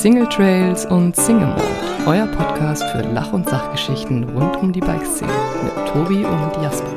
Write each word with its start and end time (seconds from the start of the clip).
Single 0.00 0.30
Trails 0.30 0.86
und 0.86 1.14
Single 1.14 1.48
Mode, 1.48 1.62
euer 2.06 2.26
Podcast 2.28 2.82
für 2.84 3.02
Lach- 3.02 3.34
und 3.34 3.46
Sachgeschichten 3.46 4.24
rund 4.30 4.56
um 4.56 4.72
die 4.72 4.80
Bikeszene 4.80 5.30
mit 5.62 5.74
Tobi 5.88 6.24
und 6.24 6.62
Jasper. 6.62 6.90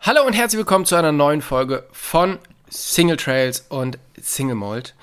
Hallo 0.00 0.26
und 0.26 0.32
herzlich 0.32 0.56
willkommen 0.56 0.86
zu 0.86 0.96
einer 0.96 1.12
neuen 1.12 1.42
Folge 1.42 1.84
von 1.92 2.38
Single 2.70 3.18
Trails 3.18 3.66
und 3.68 3.98
Single 4.18 4.54
Mold. 4.54 4.94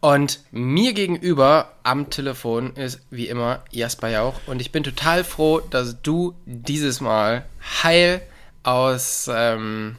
Und 0.00 0.40
mir 0.50 0.92
gegenüber 0.92 1.72
am 1.82 2.10
Telefon 2.10 2.76
ist 2.76 3.00
wie 3.08 3.28
immer 3.28 3.64
Jasper 3.70 4.10
Jauch. 4.10 4.34
Und 4.48 4.60
ich 4.60 4.70
bin 4.70 4.82
total 4.82 5.24
froh, 5.24 5.60
dass 5.60 6.02
du 6.02 6.34
dieses 6.44 7.00
Mal 7.00 7.46
heil 7.82 8.20
aus, 8.64 9.30
ähm, 9.32 9.96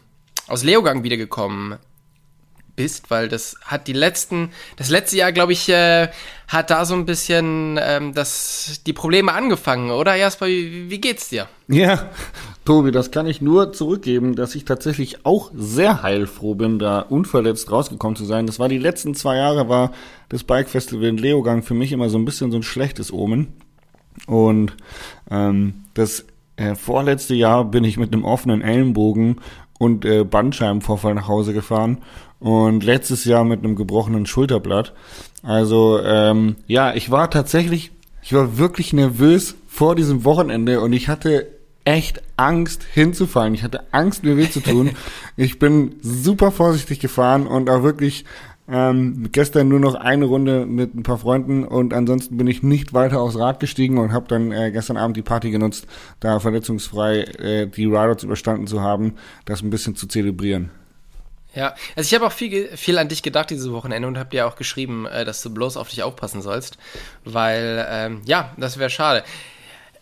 aus 0.48 0.64
Leogang 0.64 1.02
wiedergekommen 1.02 1.80
bist, 2.82 3.12
weil 3.12 3.28
das 3.28 3.56
hat 3.64 3.88
die 3.88 3.94
letzten, 3.94 4.50
das 4.76 4.90
letzte 4.90 5.18
Jahr, 5.18 5.32
glaube 5.32 5.54
ich, 5.54 5.70
äh, 5.70 6.10
hat 6.48 6.72
da 6.72 6.84
so 6.84 6.96
ein 6.96 7.06
bisschen 7.06 7.80
ähm, 7.80 8.14
das, 8.14 8.82
die 8.86 8.94
Probleme 8.94 9.32
angefangen, 9.34 9.92
oder 9.92 10.16
Jasper? 10.16 10.48
Wie, 10.48 10.90
wie 10.90 11.00
geht's 11.00 11.30
dir? 11.30 11.48
Ja, 11.68 12.10
Tobi, 12.66 12.92
das 12.92 13.12
kann 13.12 13.28
ich 13.28 13.40
nur 13.40 13.72
zurückgeben, 13.72 14.36
dass 14.36 14.56
ich 14.56 14.66
tatsächlich 14.66 15.26
auch 15.26 15.52
sehr 15.56 16.02
heilfroh 16.02 16.56
bin, 16.56 16.80
da 16.80 17.02
unverletzt 17.02 17.72
rausgekommen 17.72 18.16
zu 18.16 18.26
sein. 18.26 18.48
Das 18.48 18.58
war 18.58 18.68
die 18.68 18.80
letzten 18.80 19.14
zwei 19.14 19.38
Jahre, 19.38 19.70
war 19.70 19.92
das 20.30 20.44
Bike 20.44 20.70
Festival 20.70 21.06
in 21.06 21.18
Leogang 21.18 21.62
für 21.62 21.76
mich 21.76 21.92
immer 21.92 22.10
so 22.10 22.18
ein 22.18 22.26
bisschen 22.26 22.52
so 22.52 22.58
ein 22.58 22.64
schlechtes 22.64 23.14
Omen. 23.14 23.54
Und 24.26 24.76
ähm, 25.30 25.84
das 25.94 26.26
äh, 26.56 26.76
vorletzte 26.76 27.36
Jahr 27.36 27.64
bin 27.64 27.84
ich 27.84 27.98
mit 27.98 28.12
einem 28.12 28.26
offenen 28.26 28.62
Ellenbogen 28.62 29.38
und 29.82 30.06
äh, 30.06 30.24
Bandscheibenvorfall 30.24 31.16
nach 31.16 31.28
Hause 31.28 31.54
gefahren 31.54 32.04
und 32.40 32.84
letztes 32.84 33.26
Jahr 33.26 33.44
mit 33.44 33.64
einem 33.64 33.76
gebrochenen 33.76 34.28
Schulterblatt. 34.28 34.94
Also 35.42 36.00
ähm, 36.04 36.58
ja, 36.68 36.94
ich 36.94 37.10
war 37.10 37.32
tatsächlich, 37.32 37.92
ich 38.22 38.32
war 38.34 38.60
wirklich 38.60 38.94
nervös 38.94 39.56
vor 39.68 39.96
diesem 39.96 40.24
Wochenende 40.24 40.82
und 40.82 40.94
ich 40.94 41.08
hatte 41.08 41.48
echt 41.84 42.22
Angst 42.38 42.84
hinzufallen. 42.84 43.56
Ich 43.56 43.64
hatte 43.64 43.92
Angst, 43.92 44.24
mir 44.24 44.38
weh 44.38 44.52
zu 44.52 44.60
tun. 44.60 44.92
ich 45.36 45.58
bin 45.58 45.96
super 46.04 46.52
vorsichtig 46.52 47.00
gefahren 47.00 47.48
und 47.48 47.68
auch 47.68 47.82
wirklich 47.82 48.26
ähm, 48.72 49.30
gestern 49.32 49.68
nur 49.68 49.80
noch 49.80 49.96
eine 49.96 50.26
Runde 50.26 50.66
mit 50.66 50.96
ein 50.96 51.04
paar 51.04 51.18
Freunden 51.18 51.66
und 51.66 51.94
ansonsten 51.94 52.38
bin 52.38 52.48
ich 52.48 52.64
nicht 52.64 52.94
weiter 52.94 53.20
aufs 53.20 53.38
Rad 53.38 53.60
gestiegen 53.60 53.98
und 53.98 54.14
habe 54.14 54.28
dann 54.28 54.52
äh, 54.52 54.72
gestern 54.72 54.98
Abend 54.98 55.18
die 55.18 55.22
Party 55.22 55.52
genutzt, 55.52 55.88
da 56.22 56.40
verletzungsfrei 56.40 57.22
äh, 57.22 57.68
die 57.68 57.86
Riders 57.86 58.24
überstanden 58.24 58.68
zu 58.68 58.82
haben, 58.82 59.16
das 59.46 59.62
ein 59.62 59.70
bisschen 59.70 59.96
zu 59.96 60.08
zelebrieren. 60.08 60.72
Ja, 61.54 61.76
also 61.98 62.08
ich 62.08 62.14
habe 62.16 62.26
auch 62.26 62.32
viel, 62.32 62.70
viel 62.78 62.98
an 62.98 63.10
dich 63.10 63.24
gedacht 63.24 63.50
dieses 63.50 63.72
Wochenende 63.72 64.08
und 64.08 64.18
habe 64.18 64.30
dir 64.30 64.48
auch 64.48 64.56
geschrieben, 64.56 65.06
äh, 65.06 65.26
dass 65.26 65.42
du 65.42 65.50
bloß 65.50 65.76
auf 65.76 65.90
dich 65.90 66.04
aufpassen 66.04 66.42
sollst, 66.42 66.78
weil 67.26 67.86
ähm, 67.90 68.22
ja, 68.26 68.54
das 68.58 68.78
wäre 68.78 68.90
schade. 68.90 69.24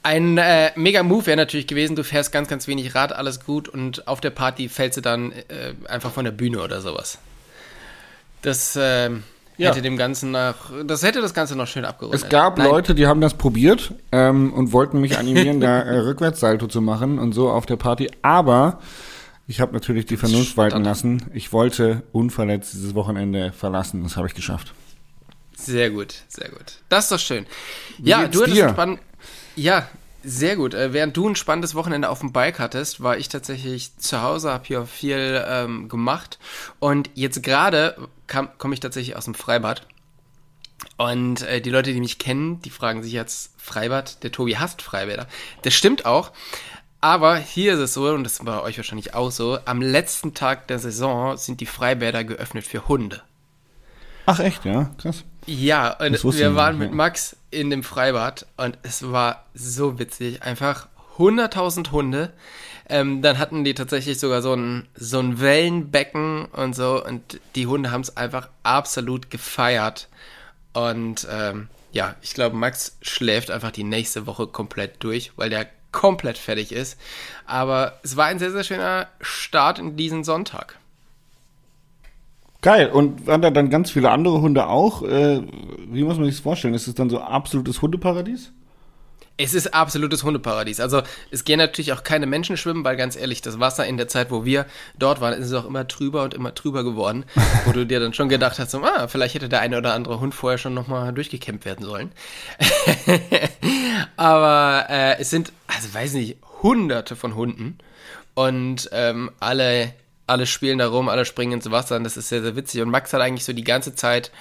Ein 0.04 0.38
äh, 0.38 0.72
mega 0.76 1.02
Move 1.04 1.26
wäre 1.26 1.38
natürlich 1.38 1.68
gewesen, 1.68 1.96
du 1.96 2.04
fährst 2.04 2.32
ganz, 2.32 2.48
ganz 2.48 2.68
wenig 2.68 2.94
Rad, 2.96 3.14
alles 3.14 3.44
gut 3.44 3.68
und 3.68 4.08
auf 4.08 4.22
der 4.22 4.30
Party 4.30 4.70
fällst 4.70 4.98
du 4.98 5.02
dann 5.02 5.32
äh, 5.32 5.74
einfach 5.88 6.12
von 6.12 6.24
der 6.24 6.32
Bühne 6.32 6.62
oder 6.62 6.82
sowas. 6.82 7.18
Das 8.42 8.76
äh, 8.76 9.10
ja. 9.10 9.70
hätte 9.70 9.82
dem 9.82 9.98
Ganzen 9.98 10.32
nach, 10.32 10.72
das 10.86 11.04
hätte 11.04 11.22
das 11.22 11.34
Ganze 11.34 11.56
noch 11.56 11.68
schön 11.68 11.86
abgerundet. 11.86 12.24
Es 12.24 12.30
gab 12.30 12.58
Nein. 12.58 12.68
Leute, 12.68 12.96
die 12.96 13.08
haben 13.08 13.22
das 13.22 13.34
probiert 13.34 13.94
ähm, 14.12 14.54
und 14.54 14.72
wollten 14.72 15.02
mich 15.02 15.18
animieren, 15.18 15.60
da 15.60 15.82
äh, 15.82 15.98
Rückwärtssalto 16.00 16.68
zu 16.68 16.82
machen 16.82 17.20
und 17.20 17.34
so 17.34 17.50
auf 17.50 17.66
der 17.66 17.76
Party, 17.76 18.10
aber 18.22 18.80
ich 19.48 19.60
habe 19.60 19.74
natürlich 19.74 20.06
die 20.06 20.16
Vernunft 20.16 20.58
walten 20.58 20.84
lassen. 20.84 21.26
Ich 21.34 21.52
wollte 21.52 22.04
unverletzt 22.12 22.74
dieses 22.74 22.94
Wochenende 22.94 23.52
verlassen. 23.52 24.04
Das 24.04 24.16
habe 24.16 24.28
ich 24.28 24.36
geschafft. 24.36 24.74
Sehr 25.58 25.90
gut, 25.90 26.14
sehr 26.28 26.50
gut. 26.50 26.80
Das 26.88 27.06
ist 27.06 27.12
doch 27.12 27.20
schön. 27.20 27.48
Wie 27.98 28.12
ja, 28.12 28.28
du 28.28 28.44
hattest 28.44 28.70
spannend. 28.70 29.00
Ja, 29.56 29.88
sehr 30.30 30.56
gut. 30.56 30.74
Äh, 30.74 30.94
während 30.94 31.18
du 31.18 31.28
ein 31.28 31.36
spannendes 31.36 31.76
Wochenende 31.76 32.10
auf 32.10 32.20
dem 32.20 32.32
Bike 32.32 32.60
hattest, 32.60 33.02
war 33.02 33.18
ich 33.18 33.30
tatsächlich 33.30 33.98
zu 33.98 34.22
Hause, 34.22 34.52
habe 34.52 34.66
hier 34.66 34.86
viel 34.86 35.44
ähm, 35.48 35.90
gemacht. 35.90 36.40
Und 36.80 37.10
jetzt 37.16 37.44
gerade 37.44 37.96
komme 38.28 38.74
ich 38.74 38.80
tatsächlich 38.80 39.16
aus 39.16 39.26
dem 39.26 39.34
Freibad. 39.34 39.88
Und 40.98 41.42
äh, 41.42 41.62
die 41.62 41.72
Leute, 41.72 41.94
die 41.94 42.00
mich 42.00 42.20
kennen, 42.20 42.62
die 42.62 42.70
fragen 42.70 43.04
sich 43.04 43.12
jetzt, 43.12 43.54
Freibad, 43.58 44.24
der 44.24 44.32
Tobi 44.32 44.58
hasst 44.58 44.82
Freibäder. 44.82 45.28
Das 45.64 45.74
stimmt 45.74 46.06
auch. 46.06 46.32
Aber 47.02 47.38
hier 47.38 47.74
ist 47.74 47.80
es 47.80 47.94
so, 47.94 48.10
und 48.10 48.24
das 48.24 48.46
war 48.46 48.60
bei 48.60 48.64
euch 48.64 48.78
wahrscheinlich 48.78 49.14
auch 49.14 49.32
so, 49.32 49.58
am 49.66 49.82
letzten 49.82 50.34
Tag 50.34 50.68
der 50.68 50.80
Saison 50.80 51.38
sind 51.38 51.62
die 51.62 51.66
Freibäder 51.66 52.24
geöffnet 52.26 52.66
für 52.66 52.88
Hunde. 52.88 53.22
Ach 54.30 54.40
echt, 54.40 54.64
ja, 54.64 54.92
krass. 55.00 55.24
Ja, 55.48 55.94
und 55.98 56.24
wir 56.24 56.54
waren 56.54 56.78
mit 56.78 56.94
Max 56.94 57.36
in 57.50 57.72
dem 57.72 57.82
Freibad 57.82 58.46
und 58.58 58.78
es 58.84 59.12
war 59.12 59.46
so 59.56 59.98
witzig. 59.98 60.44
Einfach 60.44 60.88
100.000 61.18 61.90
Hunde. 61.92 62.32
Ähm, 62.88 63.24
dann 63.24 63.40
hatten 63.40 63.64
die 63.64 63.74
tatsächlich 63.74 64.20
sogar 64.20 64.44
so 64.44 64.54
ein, 64.54 64.88
so 64.94 65.20
ein 65.20 65.40
Wellenbecken 65.40 66.46
und 66.46 66.76
so 66.76 67.04
und 67.04 67.40
die 67.56 67.66
Hunde 67.66 67.90
haben 67.90 68.02
es 68.02 68.18
einfach 68.18 68.50
absolut 68.62 69.32
gefeiert. 69.32 70.10
Und 70.74 71.28
ähm, 71.32 71.68
ja, 71.92 72.16
ich 72.22 72.36
glaube, 72.36 72.56
Max 72.56 72.98
schläft 73.02 73.50
einfach 73.50 73.72
die 73.72 73.84
nächste 73.84 74.28
Woche 74.28 74.46
komplett 74.46 75.04
durch, 75.04 75.32
weil 75.38 75.50
der 75.50 75.68
komplett 75.92 76.38
fertig 76.38 76.72
ist. 76.72 77.00
Aber 77.48 78.00
es 78.04 78.16
war 78.16 78.28
ein 78.28 78.38
sehr, 78.38 78.52
sehr 78.52 78.64
schöner 78.64 79.08
Start 79.22 79.80
in 79.80 79.98
diesen 79.98 80.24
Sonntag. 80.24 80.79
Geil. 82.62 82.90
Und 82.90 83.26
waren 83.28 83.42
da 83.42 83.52
dann 83.52 83.70
ganz 83.70 83.92
viele 83.92 84.12
andere 84.12 84.42
Hunde 84.42 84.68
auch? 84.68 85.04
Äh, 85.04 85.42
wie 85.92 86.04
muss 86.04 86.18
man 86.18 86.26
sich 86.26 86.36
das 86.36 86.44
vorstellen? 86.44 86.74
Ist 86.74 86.88
es 86.88 86.96
dann 86.96 87.10
so 87.10 87.20
absolutes 87.20 87.82
Hundeparadies? 87.82 88.52
Es 89.42 89.54
ist 89.54 89.74
absolutes 89.74 90.26
Hundeparadies. 90.26 90.82
Also 90.82 91.02
es 91.32 91.46
gehen 91.46 91.60
natürlich 91.60 91.94
auch 91.94 92.04
keine 92.04 92.26
Menschen 92.26 92.58
schwimmen, 92.58 92.84
weil 92.84 92.98
ganz 92.98 93.16
ehrlich, 93.16 93.42
das 93.42 93.58
Wasser 93.58 93.88
in 93.88 93.96
der 93.96 94.10
Zeit, 94.10 94.32
wo 94.32 94.44
wir 94.44 94.66
dort 94.98 95.22
waren, 95.22 95.34
ist 95.34 95.46
es 95.46 95.54
auch 95.54 95.66
immer 95.66 95.88
trüber 95.88 96.24
und 96.24 96.34
immer 96.34 96.54
trüber 96.54 96.84
geworden, 96.84 97.24
wo 97.66 97.72
du 97.72 97.86
dir 97.86 98.02
dann 98.02 98.14
schon 98.14 98.28
gedacht 98.28 98.60
hast, 98.60 98.72
so, 98.72 98.84
ah, 98.84 99.08
vielleicht 99.08 99.36
hätte 99.36 99.48
der 99.48 99.62
eine 99.62 99.78
oder 99.78 99.94
andere 99.94 100.20
Hund 100.20 100.36
vorher 100.36 100.58
schon 100.58 100.74
nochmal 100.74 101.14
durchgekämmt 101.14 101.64
werden 101.64 101.86
sollen. 101.86 102.12
Aber 104.18 104.88
äh, 104.90 105.22
es 105.22 105.30
sind, 105.30 105.54
also 105.68 105.94
weiß 105.94 106.16
nicht, 106.16 106.36
hunderte 106.62 107.16
von 107.16 107.36
Hunden 107.36 107.78
und 108.34 108.90
ähm, 108.92 109.32
alle, 109.40 109.94
alle 110.30 110.46
spielen 110.46 110.78
da 110.78 110.88
rum, 110.88 111.10
alle 111.10 111.26
springen 111.26 111.54
ins 111.54 111.70
Wasser 111.70 111.98
und 111.98 112.04
das 112.04 112.18
ist 112.18 112.30
sehr, 112.30 112.42
sehr 112.42 112.56
witzig. 112.56 112.82
Und 112.82 112.90
Max 112.90 113.12
hat 113.14 113.22
eigentlich 113.22 113.46
so 113.46 113.54
die 113.54 113.64
ganze 113.64 113.96
Zeit 113.96 114.32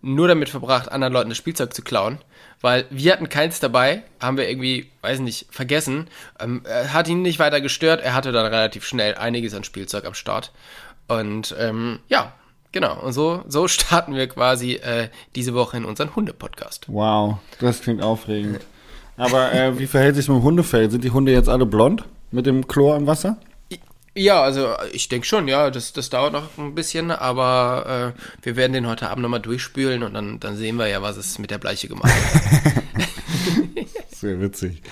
nur 0.00 0.28
damit 0.28 0.48
verbracht, 0.48 0.90
anderen 0.90 1.12
Leuten 1.12 1.28
das 1.28 1.38
Spielzeug 1.38 1.74
zu 1.74 1.82
klauen 1.82 2.18
weil 2.62 2.86
wir 2.90 3.12
hatten 3.12 3.28
keins 3.28 3.60
dabei, 3.60 4.04
haben 4.20 4.36
wir 4.36 4.48
irgendwie, 4.48 4.88
weiß 5.02 5.18
nicht, 5.18 5.46
vergessen. 5.50 6.06
Ähm, 6.40 6.62
hat 6.88 7.08
ihn 7.08 7.20
nicht 7.20 7.38
weiter 7.38 7.60
gestört, 7.60 8.00
er 8.00 8.14
hatte 8.14 8.32
dann 8.32 8.46
relativ 8.46 8.86
schnell 8.86 9.16
einiges 9.16 9.52
an 9.52 9.64
Spielzeug 9.64 10.06
am 10.06 10.14
Start. 10.14 10.52
Und 11.08 11.54
ähm, 11.58 11.98
ja, 12.08 12.32
genau. 12.70 12.98
Und 13.00 13.12
so, 13.12 13.42
so 13.48 13.68
starten 13.68 14.14
wir 14.14 14.28
quasi 14.28 14.74
äh, 14.74 15.08
diese 15.34 15.54
Woche 15.54 15.76
in 15.76 15.84
unseren 15.84 16.14
Hunde-Podcast. 16.14 16.86
Wow, 16.86 17.38
das 17.60 17.82
klingt 17.82 18.00
aufregend. 18.00 18.60
Aber 19.16 19.52
äh, 19.52 19.78
wie 19.78 19.86
verhält 19.86 20.14
sich 20.14 20.28
mit 20.28 20.38
dem 20.38 20.42
Hundefell? 20.44 20.90
Sind 20.90 21.04
die 21.04 21.10
Hunde 21.10 21.32
jetzt 21.32 21.48
alle 21.48 21.66
blond 21.66 22.04
mit 22.30 22.46
dem 22.46 22.66
Chlor 22.66 22.96
im 22.96 23.06
Wasser? 23.06 23.36
Ja, 24.14 24.42
also 24.42 24.74
ich 24.92 25.08
denke 25.08 25.26
schon, 25.26 25.48
ja, 25.48 25.70
das, 25.70 25.94
das 25.94 26.10
dauert 26.10 26.34
noch 26.34 26.58
ein 26.58 26.74
bisschen, 26.74 27.10
aber 27.10 28.14
äh, 28.14 28.44
wir 28.44 28.56
werden 28.56 28.74
den 28.74 28.86
heute 28.86 29.08
Abend 29.08 29.22
nochmal 29.22 29.40
durchspülen 29.40 30.02
und 30.02 30.12
dann, 30.12 30.38
dann 30.38 30.56
sehen 30.56 30.76
wir 30.76 30.86
ja, 30.86 31.00
was 31.00 31.16
es 31.16 31.38
mit 31.38 31.50
der 31.50 31.58
Bleiche 31.58 31.88
gemacht 31.88 32.12
hat. 32.12 32.72
Sehr 34.10 34.40
witzig. 34.40 34.82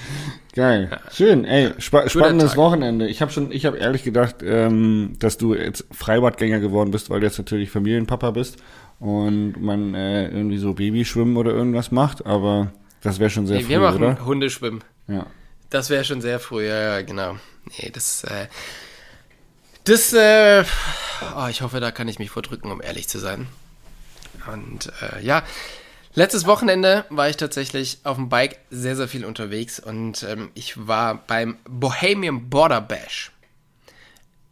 Geil. 0.55 0.99
Schön, 1.13 1.45
ey, 1.45 1.73
spa 1.79 2.09
spannendes 2.09 2.57
Wochenende. 2.57 3.09
Ich 3.09 3.21
habe 3.21 3.31
schon, 3.31 3.53
ich 3.53 3.67
habe 3.67 3.77
ehrlich 3.77 4.05
gedacht, 4.05 4.37
ähm, 4.43 5.13
dass 5.19 5.37
du 5.37 5.55
jetzt 5.55 5.85
Freibadgänger 5.93 6.59
geworden 6.59 6.91
bist, 6.91 7.11
weil 7.11 7.21
du 7.21 7.27
jetzt 7.27 7.39
natürlich 7.39 7.71
Familienpapa 7.71 8.31
bist 8.31 8.57
und 9.01 9.61
man 9.61 9.95
äh, 9.95 10.29
irgendwie 10.29 10.59
so 10.59 10.73
Babyschwimmen 10.73 11.37
oder 11.37 11.53
irgendwas 11.53 11.91
macht, 11.91 12.25
aber 12.25 12.73
das 13.03 13.21
wäre 13.21 13.31
schon 13.31 13.47
sehr 13.47 13.59
nee, 13.59 13.65
früh, 13.65 13.71
wir 13.71 13.81
machen 13.81 14.03
oder? 14.03 14.25
Hundeschwimmen. 14.25 14.83
Ja. 15.09 15.27
Das 15.69 15.91
wäre 15.91 16.05
schon 16.05 16.23
sehr 16.23 16.41
früh, 16.41 16.67
ja, 16.67 16.97
ja, 16.97 17.03
genau. 17.03 17.37
Nee, 17.79 17.91
das 17.93 18.25
äh, 18.25 18.47
das, 19.85 20.13
äh, 20.13 20.65
oh, 21.37 21.47
ich 21.49 21.63
hoffe, 21.63 21.81
da 21.81 21.91
kann 21.91 22.09
ich 22.09 22.19
mich 22.19 22.31
vordrücken, 22.31 22.71
um 22.71 22.83
ehrlich 22.83 23.09
zu 23.09 23.19
sein. 23.19 23.47
Und 24.53 24.93
äh, 25.03 25.23
ja, 25.25 25.43
letztes 26.15 26.47
Wochenende 26.47 27.05
war 27.11 27.29
ich 27.29 27.37
tatsächlich 27.37 27.99
auf 28.05 28.17
dem 28.17 28.29
Bike 28.29 28.59
sehr, 28.71 28.97
sehr 28.97 29.09
viel 29.09 29.25
unterwegs 29.25 29.81
und 29.81 30.23
ähm, 30.23 30.51
ich 30.55 30.87
war 30.87 31.27
beim 31.27 31.59
Bohemian 31.69 32.49
Border 32.49 32.81
Bash. 32.81 33.33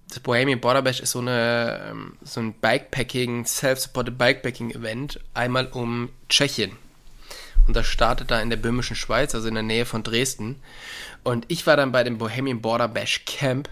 Das 0.09 0.21
Bohemian 0.21 0.61
Border 0.61 0.83
Bash 0.83 1.01
ist 1.01 1.11
so, 1.11 1.21
eine, 1.21 1.89
ähm, 1.91 2.17
so 2.23 2.41
ein 2.41 2.55
Bikepacking, 2.55 3.45
Self-Supported 3.45 4.17
Bikepacking 4.17 4.71
Event, 4.71 5.21
einmal 5.35 5.67
um 5.67 6.09
Tschechien. 6.29 6.73
Und 7.67 7.77
das 7.77 7.87
startet 7.87 8.31
da 8.31 8.41
in 8.41 8.49
der 8.49 8.57
böhmischen 8.57 8.97
Schweiz, 8.97 9.35
also 9.35 9.47
in 9.49 9.55
der 9.55 9.63
Nähe 9.63 9.85
von 9.85 10.03
Dresden. 10.03 10.63
Und 11.23 11.45
ich 11.49 11.67
war 11.67 11.77
dann 11.77 11.93
bei 11.93 12.03
dem 12.03 12.17
Bohemian 12.17 12.63
Border 12.63 12.89
Bash 12.89 13.27
Camp 13.27 13.69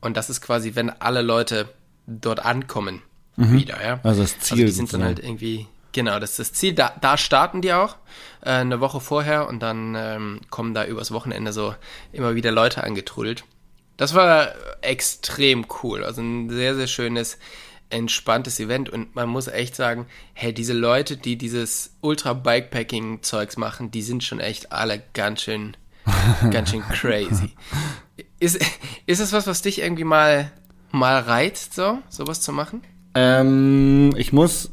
und 0.00 0.16
das 0.16 0.30
ist 0.30 0.40
quasi, 0.40 0.74
wenn 0.74 0.90
alle 0.90 1.22
Leute 1.22 1.68
dort 2.06 2.44
ankommen. 2.44 3.02
wieder, 3.36 3.84
ja. 3.84 4.00
Also 4.02 4.22
das 4.22 4.38
Ziel 4.40 4.64
Also 4.64 4.66
die 4.66 4.72
sind 4.72 4.92
dann 4.92 5.04
halt 5.04 5.20
irgendwie, 5.20 5.66
genau, 5.92 6.18
das 6.18 6.30
ist 6.30 6.38
das 6.38 6.52
Ziel. 6.52 6.74
Da, 6.74 6.94
da 7.00 7.16
starten 7.16 7.62
die 7.62 7.72
auch 7.72 7.96
äh, 8.42 8.50
eine 8.50 8.80
Woche 8.80 9.00
vorher 9.00 9.48
und 9.48 9.60
dann 9.60 9.94
ähm, 9.96 10.40
kommen 10.50 10.74
da 10.74 10.84
übers 10.84 11.12
Wochenende 11.12 11.52
so 11.52 11.74
immer 12.12 12.34
wieder 12.34 12.50
Leute 12.50 12.82
angetrudelt. 12.82 13.44
Das 13.96 14.14
war 14.14 14.54
extrem 14.80 15.66
cool. 15.82 16.04
Also 16.04 16.22
ein 16.22 16.50
sehr, 16.50 16.74
sehr 16.74 16.86
schönes, 16.86 17.38
entspanntes 17.90 18.60
Event. 18.60 18.88
Und 18.88 19.14
man 19.14 19.28
muss 19.28 19.48
echt 19.48 19.74
sagen, 19.74 20.06
hey, 20.34 20.52
diese 20.52 20.72
Leute, 20.72 21.16
die 21.16 21.36
dieses 21.36 21.96
Ultra-Bikepacking-Zeugs 22.00 23.56
machen, 23.56 23.90
die 23.90 24.02
sind 24.02 24.24
schon 24.24 24.40
echt 24.40 24.72
alle 24.72 25.02
ganz 25.14 25.42
schön, 25.42 25.76
ganz 26.50 26.70
schön 26.70 26.82
crazy. 26.82 27.52
Ist, 28.40 28.58
ist 29.06 29.20
es 29.20 29.32
was, 29.32 29.46
was 29.46 29.62
dich 29.62 29.80
irgendwie 29.80 30.04
mal, 30.04 30.50
mal 30.92 31.18
reizt, 31.20 31.74
so, 31.74 31.98
sowas 32.08 32.40
zu 32.40 32.52
machen? 32.52 32.82
Ähm, 33.14 34.14
ich 34.16 34.32
muss 34.32 34.70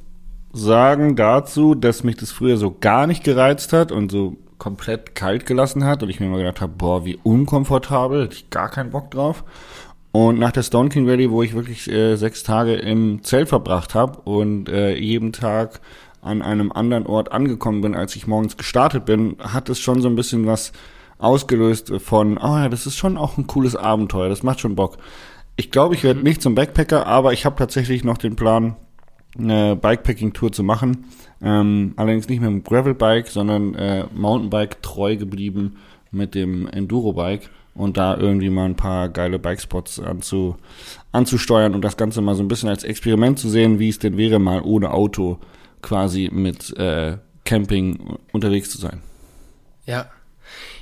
sagen 0.53 1.15
dazu, 1.15 1.75
dass 1.75 2.03
mich 2.03 2.15
das 2.15 2.31
früher 2.31 2.57
so 2.57 2.75
gar 2.79 3.07
nicht 3.07 3.23
gereizt 3.23 3.73
hat 3.73 3.91
und 3.91 4.11
so 4.11 4.37
komplett 4.57 5.15
kalt 5.15 5.45
gelassen 5.45 5.83
hat 5.83 6.01
und 6.01 6.09
ich 6.09 6.19
mir 6.19 6.27
immer 6.27 6.37
gedacht 6.37 6.61
habe, 6.61 6.73
boah, 6.77 7.05
wie 7.05 7.19
unkomfortabel, 7.23 8.23
hätte 8.23 8.35
ich 8.35 8.49
gar 8.49 8.69
keinen 8.69 8.91
Bock 8.91 9.11
drauf. 9.11 9.43
Und 10.11 10.39
nach 10.39 10.53
der 10.53 10.63
Stone 10.63 10.89
King 10.89 11.09
Rally, 11.09 11.29
wo 11.29 11.43
ich 11.43 11.53
wirklich 11.53 11.91
äh, 11.91 12.15
sechs 12.15 12.43
Tage 12.43 12.75
im 12.75 13.21
Zelt 13.23 13.49
verbracht 13.49 13.95
habe 13.95 14.21
und 14.21 14.69
äh, 14.69 14.95
jeden 14.95 15.33
Tag 15.33 15.81
an 16.21 16.41
einem 16.41 16.71
anderen 16.71 17.05
Ort 17.05 17.33
angekommen 17.33 17.81
bin, 17.81 17.95
als 17.95 18.15
ich 18.15 18.25
morgens 18.25 18.55
gestartet 18.55 19.05
bin, 19.05 19.35
hat 19.39 19.67
es 19.67 19.79
schon 19.79 20.01
so 20.01 20.07
ein 20.07 20.15
bisschen 20.15 20.47
was 20.47 20.71
ausgelöst 21.17 21.91
von, 21.99 22.37
oh 22.37 22.57
ja, 22.57 22.69
das 22.69 22.85
ist 22.85 22.97
schon 22.97 23.17
auch 23.17 23.37
ein 23.37 23.47
cooles 23.47 23.75
Abenteuer, 23.75 24.29
das 24.29 24.43
macht 24.43 24.59
schon 24.59 24.75
Bock. 24.75 24.97
Ich 25.55 25.71
glaube, 25.71 25.95
ich 25.95 26.03
werde 26.03 26.21
nicht 26.21 26.41
zum 26.41 26.55
Backpacker, 26.55 27.07
aber 27.07 27.33
ich 27.33 27.45
habe 27.45 27.55
tatsächlich 27.55 28.03
noch 28.03 28.17
den 28.17 28.35
Plan, 28.35 28.75
eine 29.37 29.75
Bikepacking-Tour 29.75 30.51
zu 30.51 30.63
machen. 30.63 31.05
Ähm, 31.41 31.93
allerdings 31.97 32.27
nicht 32.29 32.41
mit 32.41 32.49
dem 32.49 32.63
Gravelbike, 32.63 33.27
sondern 33.27 33.75
äh, 33.75 34.05
Mountainbike 34.13 34.81
treu 34.81 35.17
geblieben 35.17 35.77
mit 36.11 36.35
dem 36.35 36.67
Enduro-Bike 36.67 37.49
und 37.73 37.97
da 37.97 38.17
irgendwie 38.17 38.49
mal 38.49 38.65
ein 38.65 38.75
paar 38.75 39.09
geile 39.09 39.37
Bikespots 39.37 39.99
anzu, 39.99 40.55
anzusteuern 41.11 41.75
und 41.75 41.81
das 41.83 41.97
Ganze 41.97 42.21
mal 42.21 42.35
so 42.35 42.43
ein 42.43 42.47
bisschen 42.47 42.69
als 42.69 42.83
Experiment 42.83 43.37
zu 43.37 43.49
sehen, 43.49 43.79
wie 43.79 43.89
es 43.89 43.99
denn 43.99 44.17
wäre, 44.17 44.39
mal 44.39 44.61
ohne 44.61 44.91
Auto 44.91 45.39
quasi 45.81 46.29
mit 46.31 46.75
äh, 46.77 47.17
Camping 47.43 48.17
unterwegs 48.31 48.69
zu 48.69 48.77
sein. 48.77 49.01
Ja. 49.85 50.07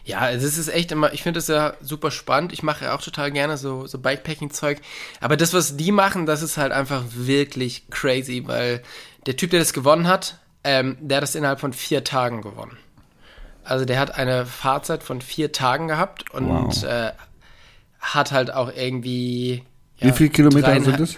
Ja, 0.05 0.29
es 0.29 0.43
ist 0.43 0.67
echt 0.67 0.91
immer, 0.91 1.13
ich 1.13 1.23
finde 1.23 1.39
es 1.39 1.47
ja 1.47 1.73
super 1.81 2.11
spannend. 2.11 2.51
Ich 2.53 2.63
mache 2.63 2.85
ja 2.85 2.95
auch 2.95 3.01
total 3.01 3.31
gerne 3.31 3.57
so, 3.57 3.87
so 3.87 3.97
Bikepacking-Zeug. 3.99 4.79
Aber 5.21 5.37
das, 5.37 5.53
was 5.53 5.77
die 5.77 5.91
machen, 5.91 6.25
das 6.25 6.41
ist 6.41 6.57
halt 6.57 6.71
einfach 6.71 7.03
wirklich 7.13 7.83
crazy, 7.89 8.43
weil 8.45 8.81
der 9.25 9.37
Typ, 9.37 9.51
der 9.51 9.59
das 9.59 9.73
gewonnen 9.73 10.07
hat, 10.07 10.37
ähm, 10.63 10.97
der 10.99 11.17
hat 11.17 11.23
das 11.23 11.35
innerhalb 11.35 11.59
von 11.59 11.73
vier 11.73 12.03
Tagen 12.03 12.41
gewonnen. 12.41 12.77
Also 13.63 13.85
der 13.85 13.99
hat 13.99 14.15
eine 14.15 14.45
Fahrzeit 14.45 15.03
von 15.03 15.21
vier 15.21 15.51
Tagen 15.53 15.87
gehabt 15.87 16.31
und 16.31 16.49
Wow. 16.49 16.83
äh, 16.83 17.11
hat 18.01 18.31
halt 18.33 18.53
auch 18.53 18.71
irgendwie. 18.75 19.63
ja, 19.99 20.07
Wie 20.07 20.11
viele 20.11 20.29
Kilometer 20.29 20.79
sind 20.81 20.99
es? 20.99 21.17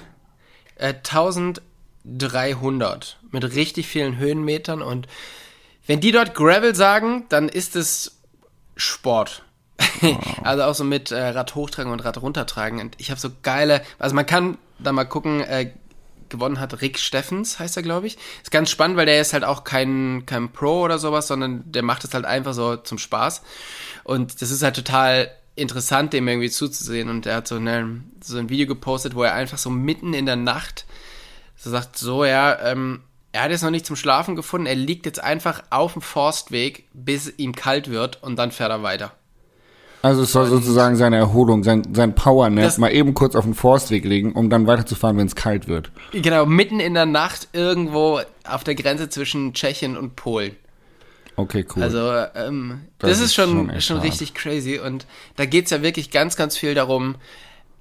äh, 0.76 0.94
1300 0.94 3.18
mit 3.32 3.44
richtig 3.56 3.88
vielen 3.88 4.18
Höhenmetern 4.18 4.82
und 4.82 5.08
wenn 5.88 6.00
die 6.00 6.12
dort 6.12 6.34
Gravel 6.34 6.74
sagen, 6.76 7.26
dann 7.30 7.48
ist 7.50 7.76
es 7.76 8.15
Sport. 8.76 9.44
also 10.44 10.64
auch 10.64 10.76
so 10.76 10.84
mit 10.84 11.12
äh, 11.12 11.28
Rad 11.30 11.56
hochtragen 11.56 11.92
und 11.92 12.00
Rad 12.06 12.22
runtertragen 12.22 12.80
und 12.80 12.96
ich 12.98 13.12
habe 13.12 13.20
so 13.20 13.30
geile, 13.44 13.82
also 14.00 14.16
man 14.16 14.26
kann 14.26 14.58
da 14.80 14.92
mal 14.92 15.06
gucken, 15.06 15.42
äh, 15.42 15.72
gewonnen 16.30 16.60
hat 16.60 16.82
Rick 16.82 16.98
Steffens, 17.00 17.60
heißt 17.60 17.78
er, 17.78 17.84
glaube 17.84 18.08
ich. 18.08 18.18
Ist 18.42 18.52
ganz 18.52 18.70
spannend, 18.70 18.98
weil 18.98 19.06
der 19.06 19.22
ist 19.22 19.34
halt 19.34 19.44
auch 19.44 19.64
kein, 19.64 20.24
kein 20.26 20.52
Pro 20.52 20.82
oder 20.82 20.98
sowas, 20.98 21.28
sondern 21.28 21.64
der 21.72 21.84
macht 21.84 22.04
es 22.04 22.14
halt 22.14 22.26
einfach 22.26 22.54
so 22.54 22.78
zum 22.78 22.98
Spaß. 22.98 23.42
Und 24.04 24.42
das 24.42 24.52
ist 24.52 24.64
halt 24.64 24.76
total 24.76 25.32
interessant, 25.56 26.14
dem 26.14 26.28
irgendwie 26.28 26.50
zuzusehen. 26.50 27.10
Und 27.10 27.26
er 27.26 27.36
hat 27.36 27.48
so, 27.48 27.56
eine, 27.56 28.02
so 28.22 28.38
ein 28.38 28.50
Video 28.50 28.68
gepostet, 28.68 29.16
wo 29.16 29.24
er 29.24 29.34
einfach 29.34 29.58
so 29.58 29.70
mitten 29.70 30.14
in 30.14 30.26
der 30.26 30.36
Nacht 30.36 30.86
so 31.56 31.70
sagt, 31.70 31.98
so, 31.98 32.26
ja, 32.26 32.60
ähm, 32.60 33.02
er 33.36 33.44
hat 33.44 33.52
jetzt 33.52 33.64
noch 33.64 33.70
nicht 33.70 33.86
zum 33.86 33.98
Schlafen 33.98 34.36
gefunden, 34.38 34.66
er 34.66 34.76
liegt 34.76 35.06
jetzt 35.06 35.22
einfach 35.22 35.62
auf 35.70 35.94
dem 35.94 36.02
Forstweg, 36.02 36.88
bis 36.94 37.32
ihm 37.38 37.54
kalt 37.54 37.90
wird 37.90 38.24
und 38.24 38.38
dann 38.38 38.52
fährt 38.52 38.70
er 38.72 38.82
weiter. 38.82 39.12
Also 40.02 40.22
es 40.22 40.32
soll 40.32 40.46
sozusagen 40.46 40.96
seine 40.96 41.18
Erholung, 41.18 41.64
sein, 41.64 41.82
sein 41.94 42.16
Powernap 42.16 42.64
Das- 42.64 42.78
mal 42.78 42.94
eben 42.94 43.14
kurz 43.14 43.36
auf 43.36 43.44
den 43.44 43.54
Forstweg 43.56 44.06
legen, 44.06 44.32
um 44.34 44.50
dann 44.50 44.68
weiterzufahren, 44.68 45.18
wenn 45.18 45.28
es 45.28 45.36
kalt 45.36 45.68
wird. 45.68 45.92
Genau, 46.14 46.46
mitten 46.46 46.80
in 46.80 46.94
der 46.94 47.06
Nacht 47.08 47.50
irgendwo 47.54 48.22
auf 48.48 48.64
der 48.64 48.76
Grenze 48.76 49.10
zwischen 49.10 49.54
Tschechien 49.54 49.98
und 49.98 50.16
Polen. 50.16 50.56
Okay, 51.36 51.66
cool. 51.76 51.84
Also, 51.84 52.00
ähm, 52.36 52.82
Das 53.00 53.10
das, 53.10 53.18
ist 53.20 53.26
ist 53.26 53.34
schon, 53.36 53.70
schon 53.72 53.82
schon, 53.82 53.98
richtig 54.00 54.34
crazy. 54.34 54.80
Und 54.80 55.06
da 55.36 55.46
geht's 55.46 55.72
ja 55.72 55.82
wirklich 55.82 56.10
ganz, 56.10 56.38
ganz 56.38 56.56
viel 56.56 56.74
darum, 56.74 57.16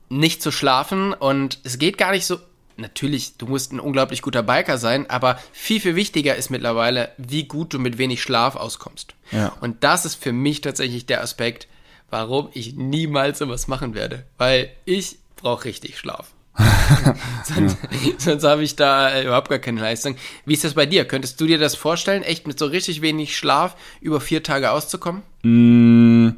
nicht 0.09 0.43
zu 0.43 0.51
schlafen. 0.51 1.13
Und 1.13 1.61
es 1.63 1.79
geht 1.79 1.97
gar 1.97 2.11
nicht 2.11 2.27
so. 2.27 2.39
Natürlich, 2.77 3.37
du 3.37 3.47
musst 3.47 3.73
ein 3.73 3.81
unglaublich 3.81 4.23
guter 4.23 4.43
Biker 4.43 4.79
sein, 4.79 5.09
aber 5.09 5.39
viel, 5.53 5.81
viel 5.81 5.97
wichtiger 5.97 6.35
ist 6.37 6.51
mittlerweile, 6.51 7.11
wie 7.19 7.45
gut 7.45 7.73
du 7.73 7.79
mit 7.79 7.99
wenig 7.99 8.23
Schlaf 8.23 8.57
auskommst. 8.57 9.15
Ja. 9.31 9.53
Und 9.61 9.85
das 9.85 10.05
ist 10.05 10.17
für 10.17 10.33
mich 10.33 10.61
tatsächlich 10.61 11.07
der 11.07 11.23
Aspekt, 11.23 11.69
warum 12.11 12.49
ich 12.53 12.75
niemals 12.75 13.39
sowas 13.39 13.69
machen 13.69 13.95
werde. 13.95 14.25
Weil 14.39 14.71
ich 14.85 15.19
brauche 15.37 15.67
richtig 15.67 15.99
Schlaf. 15.99 16.33
sonst 17.45 17.77
sonst 18.19 18.45
habe 18.45 18.63
ich 18.63 18.77
da 18.77 19.11
äh, 19.11 19.25
überhaupt 19.25 19.49
gar 19.49 19.59
keine 19.59 19.81
Leistung. 19.81 20.17
Wie 20.45 20.55
ist 20.55 20.63
das 20.63 20.75
bei 20.75 20.87
dir? 20.87 21.05
Könntest 21.05 21.41
du 21.41 21.47
dir 21.47 21.59
das 21.59 21.75
vorstellen, 21.75 22.23
echt 22.23 22.47
mit 22.47 22.59
so 22.59 22.67
richtig 22.67 23.03
wenig 23.03 23.37
Schlaf 23.37 23.77
über 24.01 24.21
vier 24.21 24.43
Tage 24.43 24.71
auszukommen? 24.71 25.23
Mm, 25.43 26.37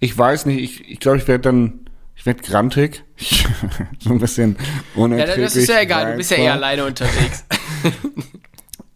ich 0.00 0.16
weiß 0.16 0.46
nicht, 0.46 0.60
ich, 0.60 0.88
ich 0.88 1.00
glaube, 1.00 1.18
ich 1.18 1.28
werde 1.28 1.42
dann, 1.42 1.80
ich 2.18 2.26
werde 2.26 2.42
grantig. 2.42 3.04
so 3.98 4.10
ein 4.10 4.18
bisschen 4.18 4.56
Ja, 4.58 5.02
unerträglich. 5.02 5.44
das 5.46 5.56
ist 5.56 5.68
ja 5.68 5.80
egal, 5.80 6.10
du 6.12 6.16
bist 6.18 6.30
ja 6.32 6.36
eher 6.36 6.52
alleine 6.52 6.84
unterwegs. 6.84 7.44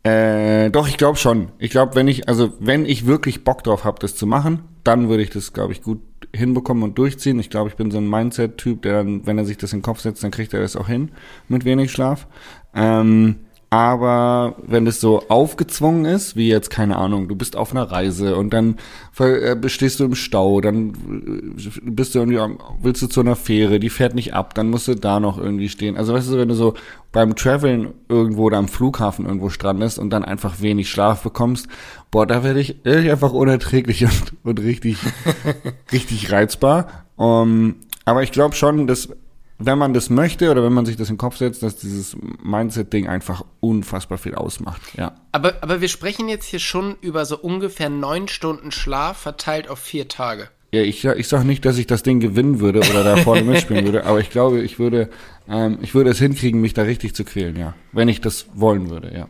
Äh, 0.05 0.71
doch, 0.71 0.89
ich 0.89 0.97
glaube 0.97 1.17
schon. 1.17 1.53
Ich 1.61 1.71
glaube, 1.71 1.95
wenn 1.95 2.09
ich, 2.09 2.29
also 2.29 2.53
wenn 2.59 2.87
ich 2.87 3.07
wirklich 3.07 3.45
Bock 3.45 3.63
drauf 3.63 3.85
habe, 3.85 4.01
das 4.01 4.17
zu 4.17 4.27
machen, 4.27 4.65
dann 4.83 5.09
würde 5.09 5.23
ich 5.23 5.31
das, 5.31 5.53
glaube 5.53 5.73
ich, 5.73 5.81
gut 5.81 6.01
hinbekommen 6.35 6.83
und 6.83 6.99
durchziehen. 6.99 7.39
Ich 7.39 7.51
glaube, 7.51 7.69
ich 7.69 7.77
bin 7.77 7.93
so 7.93 7.99
ein 7.99 8.11
Mindset-Typ, 8.11 8.83
der 8.83 8.95
dann, 8.95 9.27
wenn 9.27 9.39
er 9.39 9.45
sich 9.45 9.59
das 9.59 9.73
in 9.73 9.79
den 9.79 9.85
Kopf 9.85 10.01
setzt, 10.01 10.25
dann 10.25 10.33
kriegt 10.33 10.53
er 10.55 10.61
das 10.61 10.75
auch 10.75 10.89
hin 10.89 11.13
mit 11.47 11.65
wenig 11.65 11.93
Schlaf. 11.93 12.27
Ähm, 12.75 13.37
aber 13.73 14.57
wenn 14.67 14.85
das 14.85 15.01
so 15.01 15.23
aufgezwungen 15.31 16.05
ist, 16.05 16.37
wie 16.37 16.47
jetzt, 16.47 16.69
keine 16.69 16.99
Ahnung, 16.99 17.27
du 17.29 17.35
bist 17.35 17.57
auf 17.57 17.71
einer 17.71 17.91
Reise 17.91 18.37
und 18.37 18.53
dann 18.53 18.77
äh, 19.19 19.57
bestehst 19.57 19.99
du 19.99 20.05
im 20.05 20.15
Stau, 20.15 20.61
dann 20.61 20.91
äh, 21.57 21.81
bist 21.81 22.15
du 22.15 22.19
irgendwie, 22.19 22.39
willst 22.83 23.01
du 23.01 23.07
zu 23.07 23.21
einer 23.21 23.35
Fähre, 23.35 23.81
die 23.81 23.89
fährt 23.89 24.15
nicht 24.15 24.35
ab, 24.35 24.53
dann 24.53 24.69
musst 24.69 24.89
du 24.89 24.95
da 24.95 25.21
noch 25.21 25.39
irgendwie 25.39 25.71
stehen. 25.71 25.97
Also 25.97 26.13
weißt 26.13 26.33
du, 26.33 26.37
wenn 26.37 26.49
du 26.49 26.55
so 26.55 26.75
beim 27.13 27.35
Traveln 27.35 27.95
irgendwo 28.11 28.43
oder 28.43 28.59
am 28.59 28.69
Flughafen 28.69 29.25
irgendwo 29.25 29.49
strandest 29.49 29.99
und 29.99 30.11
dann 30.11 30.23
einfach 30.23 30.61
wenig 30.61 30.91
Schlaf 30.91 31.23
bekommst, 31.23 31.67
boah, 32.11 32.27
da 32.27 32.45
werde 32.45 32.61
ich, 32.61 32.85
ich 32.85 33.11
einfach 33.11 33.33
unerträglich 33.33 34.05
und, 34.05 34.35
und 34.45 34.61
richtig, 34.61 34.99
richtig 35.93 36.31
reizbar. 36.31 37.07
Um, 37.17 37.77
aber 38.05 38.23
ich 38.23 38.33
glaube 38.33 38.55
schon, 38.55 38.87
dass 38.87 39.09
wenn 39.67 39.79
man 39.79 39.95
das 39.95 40.11
möchte 40.11 40.51
oder 40.51 40.63
wenn 40.63 40.73
man 40.73 40.87
sich 40.87 40.97
das 40.97 41.09
in 41.09 41.15
den 41.15 41.19
Kopf 41.19 41.37
setzt, 41.37 41.63
dass 41.63 41.77
dieses 41.77 42.17
Mindset-Ding 42.43 43.09
einfach 43.09 43.45
unfassbar 43.61 44.19
viel 44.19 44.35
ausmacht. 44.35 44.81
Ja. 44.97 45.15
aber, 45.33 45.55
aber 45.63 45.81
wir 45.81 45.89
sprechen 45.89 46.29
jetzt 46.29 46.47
hier 46.47 46.59
schon 46.59 46.97
über 47.01 47.25
so 47.25 47.39
ungefähr 47.39 47.91
neun 47.91 48.29
Stunden 48.29 48.73
Schlaf 48.73 49.19
verteilt 49.19 49.69
auf 49.69 49.79
vier 49.79 50.09
Tage. 50.09 50.49
Ja, 50.75 50.81
ich, 50.81 51.05
ich 51.05 51.29
sag 51.29 51.45
nicht, 51.45 51.65
dass 51.67 51.77
ich 51.77 51.87
das 51.87 52.03
Ding 52.03 52.19
gewinnen 52.21 52.59
würde 52.59 52.79
oder 52.79 53.05
da 53.05 53.19
vorne 53.19 53.43
mitspielen 53.43 53.85
würde, 53.85 54.07
aber 54.07 54.21
ich 54.21 54.31
glaube, 54.31 54.63
ich 54.63 54.79
würde, 54.79 55.11
ähm, 55.47 55.79
ich 55.83 55.95
würde 55.95 56.11
es 56.11 56.19
hinkriegen, 56.19 56.63
mich 56.63 56.73
da 56.73 56.83
richtig 56.83 57.15
zu 57.15 57.25
quälen, 57.25 57.57
ja. 57.57 57.75
Wenn 57.93 58.09
ich 58.09 58.23
das 58.23 58.47
wollen 58.55 58.89
würde, 58.89 59.15
ja. 59.15 59.29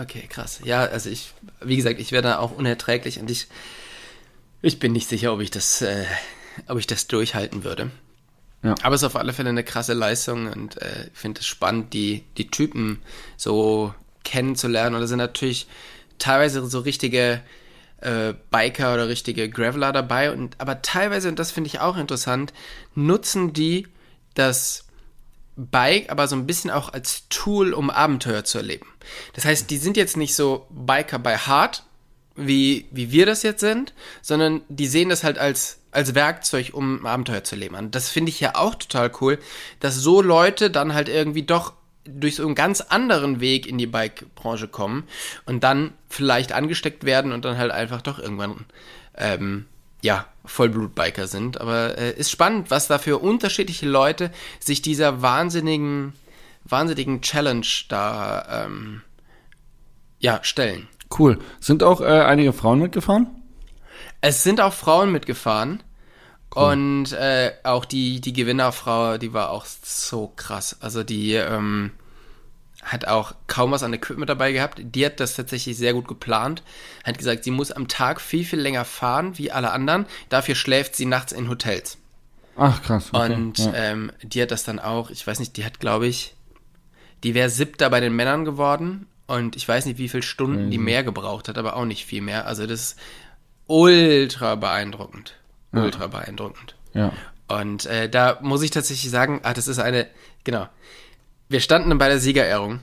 Okay, 0.00 0.24
krass. 0.28 0.60
Ja, 0.64 0.84
also 0.84 1.10
ich, 1.10 1.32
wie 1.60 1.76
gesagt, 1.76 1.98
ich 1.98 2.12
werde 2.12 2.28
da 2.28 2.38
auch 2.38 2.52
unerträglich 2.52 3.18
und 3.18 3.30
ich, 3.30 3.48
ich 4.62 4.78
bin 4.78 4.92
nicht 4.92 5.08
sicher, 5.08 5.32
ob 5.32 5.40
ich 5.40 5.50
das, 5.50 5.82
äh, 5.82 6.04
ob 6.68 6.78
ich 6.78 6.86
das 6.86 7.08
durchhalten 7.08 7.64
würde. 7.64 7.90
Ja. 8.64 8.74
Aber 8.82 8.94
es 8.94 9.02
ist 9.02 9.06
auf 9.06 9.16
alle 9.16 9.32
Fälle 9.32 9.50
eine 9.50 9.62
krasse 9.62 9.92
Leistung 9.92 10.50
und 10.50 10.80
äh, 10.80 11.08
ich 11.12 11.18
finde 11.18 11.40
es 11.40 11.46
spannend, 11.46 11.92
die, 11.92 12.24
die 12.38 12.50
Typen 12.50 13.02
so 13.36 13.94
kennenzulernen. 14.24 14.94
Und 14.94 15.02
da 15.02 15.06
sind 15.06 15.18
natürlich 15.18 15.68
teilweise 16.18 16.66
so 16.66 16.80
richtige 16.80 17.42
äh, 18.00 18.32
Biker 18.50 18.94
oder 18.94 19.08
richtige 19.08 19.50
Graveler 19.50 19.92
dabei. 19.92 20.32
Und 20.32 20.60
aber 20.60 20.82
teilweise, 20.82 21.28
und 21.28 21.38
das 21.38 21.52
finde 21.52 21.68
ich 21.68 21.80
auch 21.80 21.98
interessant, 21.98 22.54
nutzen 22.94 23.52
die 23.52 23.86
das 24.34 24.84
Bike 25.56 26.10
aber 26.10 26.26
so 26.26 26.34
ein 26.34 26.46
bisschen 26.46 26.70
auch 26.70 26.92
als 26.92 27.28
Tool, 27.28 27.74
um 27.74 27.90
Abenteuer 27.90 28.44
zu 28.44 28.58
erleben. 28.58 28.86
Das 29.34 29.44
heißt, 29.44 29.70
die 29.70 29.76
sind 29.76 29.96
jetzt 29.96 30.16
nicht 30.16 30.34
so 30.34 30.66
Biker 30.70 31.18
bei 31.18 31.36
Hard, 31.36 31.84
wie, 32.34 32.86
wie 32.90 33.12
wir 33.12 33.26
das 33.26 33.42
jetzt 33.42 33.60
sind, 33.60 33.94
sondern 34.20 34.62
die 34.68 34.86
sehen 34.86 35.08
das 35.08 35.22
halt 35.22 35.38
als, 35.38 35.78
als 35.94 36.14
Werkzeug, 36.14 36.70
um 36.72 37.06
Abenteuer 37.06 37.44
zu 37.44 37.54
erleben. 37.54 37.76
Und 37.76 37.94
das 37.94 38.08
finde 38.08 38.30
ich 38.30 38.40
ja 38.40 38.54
auch 38.54 38.74
total 38.74 39.10
cool, 39.20 39.38
dass 39.80 39.96
so 39.96 40.22
Leute 40.22 40.70
dann 40.70 40.94
halt 40.94 41.08
irgendwie 41.08 41.42
doch 41.42 41.72
durch 42.04 42.36
so 42.36 42.44
einen 42.44 42.54
ganz 42.54 42.80
anderen 42.80 43.40
Weg 43.40 43.66
in 43.66 43.78
die 43.78 43.86
Bike-Branche 43.86 44.68
kommen 44.68 45.04
und 45.46 45.64
dann 45.64 45.92
vielleicht 46.08 46.52
angesteckt 46.52 47.04
werden 47.04 47.32
und 47.32 47.44
dann 47.44 47.56
halt 47.56 47.70
einfach 47.70 48.02
doch 48.02 48.18
irgendwann, 48.18 48.66
ähm, 49.16 49.66
ja, 50.02 50.26
Vollblutbiker 50.44 51.26
sind. 51.26 51.60
Aber 51.60 51.96
äh, 51.96 52.12
ist 52.12 52.30
spannend, 52.30 52.70
was 52.70 52.88
da 52.88 52.98
für 52.98 53.18
unterschiedliche 53.18 53.88
Leute 53.88 54.30
sich 54.60 54.82
dieser 54.82 55.22
wahnsinnigen, 55.22 56.12
wahnsinnigen 56.64 57.22
Challenge 57.22 57.66
da, 57.88 58.66
ähm, 58.66 59.00
ja, 60.18 60.40
stellen. 60.42 60.88
Cool. 61.18 61.38
Sind 61.60 61.82
auch 61.82 62.00
äh, 62.00 62.04
einige 62.04 62.52
Frauen 62.52 62.80
mitgefahren? 62.80 63.28
Es 64.26 64.42
sind 64.42 64.58
auch 64.62 64.72
Frauen 64.72 65.12
mitgefahren. 65.12 65.82
Und 66.48 67.12
äh, 67.12 67.52
auch 67.62 67.84
die, 67.84 68.22
die 68.22 68.32
Gewinnerfrau, 68.32 69.18
die 69.18 69.34
war 69.34 69.50
auch 69.50 69.66
so 69.66 70.32
krass. 70.34 70.78
Also 70.80 71.02
die 71.02 71.34
ähm, 71.34 71.90
hat 72.82 73.06
auch 73.06 73.34
kaum 73.48 73.72
was 73.72 73.82
an 73.82 73.92
Equipment 73.92 74.30
dabei 74.30 74.52
gehabt. 74.52 74.80
Die 74.82 75.04
hat 75.04 75.20
das 75.20 75.34
tatsächlich 75.34 75.76
sehr 75.76 75.92
gut 75.92 76.08
geplant. 76.08 76.62
Hat 77.04 77.18
gesagt, 77.18 77.44
sie 77.44 77.50
muss 77.50 77.70
am 77.70 77.86
Tag 77.86 78.18
viel, 78.18 78.46
viel 78.46 78.60
länger 78.60 78.86
fahren 78.86 79.36
wie 79.36 79.50
alle 79.52 79.72
anderen. 79.72 80.06
Dafür 80.30 80.54
schläft 80.54 80.96
sie 80.96 81.04
nachts 81.04 81.32
in 81.32 81.50
Hotels. 81.50 81.98
Ach, 82.56 82.82
krass. 82.82 83.08
Okay. 83.12 83.34
Und 83.34 83.58
ja. 83.58 83.74
ähm, 83.74 84.10
die 84.22 84.40
hat 84.40 84.52
das 84.52 84.64
dann 84.64 84.78
auch, 84.78 85.10
ich 85.10 85.26
weiß 85.26 85.38
nicht, 85.38 85.58
die 85.58 85.66
hat, 85.66 85.80
glaube 85.80 86.06
ich, 86.06 86.34
die 87.24 87.34
wäre 87.34 87.50
siebter 87.50 87.90
bei 87.90 88.00
den 88.00 88.16
Männern 88.16 88.46
geworden. 88.46 89.06
Und 89.26 89.56
ich 89.56 89.66
weiß 89.66 89.86
nicht, 89.86 89.98
wie 89.98 90.08
viele 90.08 90.22
Stunden 90.22 90.70
die 90.70 90.76
Crazy. 90.76 90.84
mehr 90.84 91.02
gebraucht 91.02 91.48
hat, 91.48 91.58
aber 91.58 91.76
auch 91.76 91.86
nicht 91.86 92.04
viel 92.04 92.20
mehr. 92.20 92.46
Also 92.46 92.66
das 92.66 92.80
ist 92.80 92.98
ultra 93.66 94.54
beeindruckend. 94.56 95.34
Ultra 95.72 96.06
beeindruckend. 96.06 96.76
ja. 96.92 97.12
Und 97.46 97.84
äh, 97.86 98.08
da 98.08 98.38
muss 98.40 98.62
ich 98.62 98.70
tatsächlich 98.70 99.10
sagen, 99.10 99.40
ah, 99.42 99.52
das 99.52 99.68
ist 99.68 99.78
eine, 99.78 100.08
genau. 100.44 100.66
Wir 101.48 101.60
standen 101.60 101.96
bei 101.98 102.08
der 102.08 102.18
Siegerehrung 102.18 102.80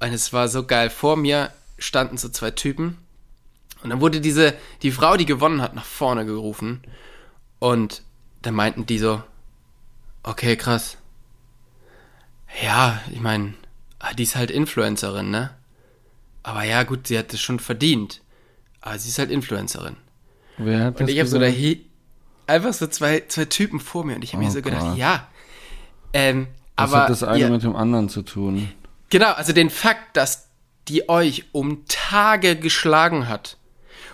und 0.00 0.12
es 0.12 0.32
war 0.34 0.48
so 0.48 0.64
geil. 0.66 0.90
Vor 0.90 1.16
mir 1.16 1.50
standen 1.78 2.18
so 2.18 2.28
zwei 2.28 2.50
Typen 2.50 2.98
und 3.82 3.90
dann 3.90 4.00
wurde 4.00 4.20
diese, 4.20 4.54
die 4.82 4.90
Frau, 4.90 5.16
die 5.16 5.24
gewonnen 5.24 5.62
hat, 5.62 5.74
nach 5.74 5.84
vorne 5.84 6.26
gerufen 6.26 6.82
und 7.58 8.02
dann 8.42 8.54
meinten 8.54 8.84
die 8.86 8.98
so, 8.98 9.22
okay, 10.22 10.56
krass. 10.56 10.98
Ja, 12.62 13.00
ich 13.10 13.20
meine, 13.20 13.54
die 14.16 14.22
ist 14.22 14.36
halt 14.36 14.50
Influencerin, 14.50 15.30
ne? 15.30 15.50
Aber 16.42 16.62
ja, 16.64 16.82
gut, 16.82 17.06
sie 17.06 17.18
hat 17.18 17.32
es 17.32 17.40
schon 17.40 17.58
verdient. 17.58 18.20
Aber 18.80 18.98
sie 18.98 19.08
ist 19.08 19.18
halt 19.18 19.30
Influencerin. 19.30 19.96
Wer 20.56 20.84
hat 20.84 20.94
Und 21.00 21.02
das 21.02 21.10
ich 21.10 21.18
habe 21.18 21.28
so 21.28 21.38
da 21.38 21.46
einfach 22.46 22.72
so 22.72 22.86
zwei, 22.86 23.22
zwei 23.28 23.44
Typen 23.44 23.80
vor 23.80 24.04
mir 24.04 24.16
und 24.16 24.22
ich 24.24 24.32
habe 24.32 24.42
mir 24.42 24.50
Oh 24.50 24.52
so 24.54 24.62
gedacht, 24.62 24.82
Gott. 24.82 24.96
ja. 24.96 25.28
Ähm, 26.12 26.48
Was 26.76 26.92
aber 26.92 27.02
hat 27.02 27.10
das 27.10 27.22
eine 27.22 27.38
ihr, 27.38 27.50
mit 27.50 27.62
dem 27.62 27.76
anderen 27.76 28.08
zu 28.08 28.22
tun? 28.22 28.72
genau, 29.10 29.32
also 29.32 29.52
den 29.52 29.70
Fakt, 29.70 30.16
dass 30.16 30.48
die 30.88 31.08
euch 31.08 31.44
um 31.52 31.84
Tage 31.86 32.56
geschlagen 32.56 33.28
hat 33.28 33.58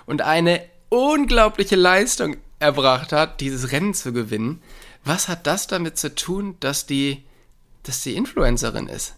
und 0.07 0.23
eine 0.23 0.61
unglaubliche 0.89 1.77
Leistung 1.77 2.37
erbracht 2.59 3.13
hat, 3.13 3.41
dieses 3.41 3.71
Rennen 3.73 3.95
zu 3.95 4.13
gewinnen, 4.13 4.61
was 5.05 5.29
hat 5.29 5.47
das 5.47 5.67
damit 5.67 5.99
zu 5.99 6.15
tun, 6.15 6.57
dass 6.61 6.87
die, 6.87 7.25
dass 7.85 8.03
die 8.03 8.17
Influencerin 8.17 8.89
ist? 8.89 9.15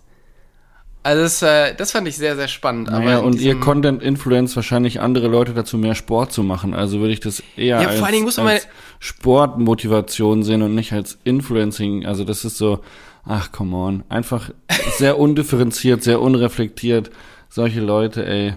Also 1.06 1.22
das, 1.22 1.40
äh, 1.40 1.72
das 1.76 1.92
fand 1.92 2.08
ich 2.08 2.16
sehr, 2.16 2.34
sehr 2.34 2.48
spannend. 2.48 2.90
Naja, 2.90 3.18
und 3.18 3.40
ihr 3.40 3.60
Content 3.60 4.02
influence 4.02 4.56
wahrscheinlich 4.56 5.00
andere 5.00 5.28
Leute 5.28 5.54
dazu, 5.54 5.78
mehr 5.78 5.94
Sport 5.94 6.32
zu 6.32 6.42
machen. 6.42 6.74
Also 6.74 6.98
würde 6.98 7.12
ich 7.12 7.20
das 7.20 7.44
eher 7.56 7.80
Ja, 7.80 7.88
als, 7.90 7.98
vor 7.98 8.06
allen 8.06 8.14
Dingen 8.14 8.24
muss 8.24 8.38
man 8.38 8.48
als 8.48 8.66
Sportmotivation 8.98 10.42
sehen 10.42 10.62
und 10.62 10.74
nicht 10.74 10.92
als 10.92 11.18
Influencing. 11.22 12.06
Also 12.06 12.24
das 12.24 12.44
ist 12.44 12.58
so, 12.58 12.80
ach 13.24 13.52
come 13.52 13.76
on, 13.76 14.02
einfach 14.08 14.50
sehr 14.98 15.16
undifferenziert, 15.20 16.02
sehr 16.02 16.20
unreflektiert. 16.20 17.12
Solche 17.50 17.78
Leute, 17.78 18.26
ey, 18.26 18.54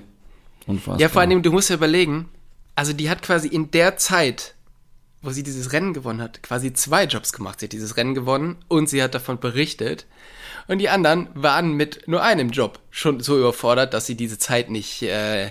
unfassbar. 0.65 0.99
Ja, 0.99 1.09
vor 1.09 1.21
allem, 1.21 1.43
du 1.43 1.51
musst 1.51 1.69
ja 1.69 1.75
überlegen, 1.75 2.29
also 2.75 2.93
die 2.93 3.11
hat 3.11 3.21
quasi 3.21 3.47
in 3.47 3.69
der 3.69 3.97
Zeit, 3.97 4.55
wo 5.21 5.29
sie 5.29 5.43
dieses 5.43 5.71
Rennen 5.71 5.93
gewonnen 5.93 6.19
hat, 6.19 6.41
quasi 6.41 6.73
zwei 6.73 7.03
Jobs 7.03 7.31
gemacht. 7.31 7.59
Sie 7.59 7.67
hat 7.67 7.73
dieses 7.73 7.95
Rennen 7.95 8.15
gewonnen 8.15 8.55
und 8.67 8.89
sie 8.89 9.03
hat 9.03 9.13
davon 9.13 9.39
berichtet. 9.39 10.07
Und 10.69 10.77
die 10.77 10.89
anderen 10.89 11.29
waren 11.33 11.73
mit 11.73 12.07
nur 12.07 12.21
einem 12.21 12.51
Job 12.51 12.79
schon 12.91 13.21
so 13.21 13.39
überfordert, 13.39 13.95
dass 13.95 14.05
sie 14.05 14.13
diese 14.13 14.37
Zeit 14.37 14.69
nicht, 14.69 15.01
äh, 15.01 15.49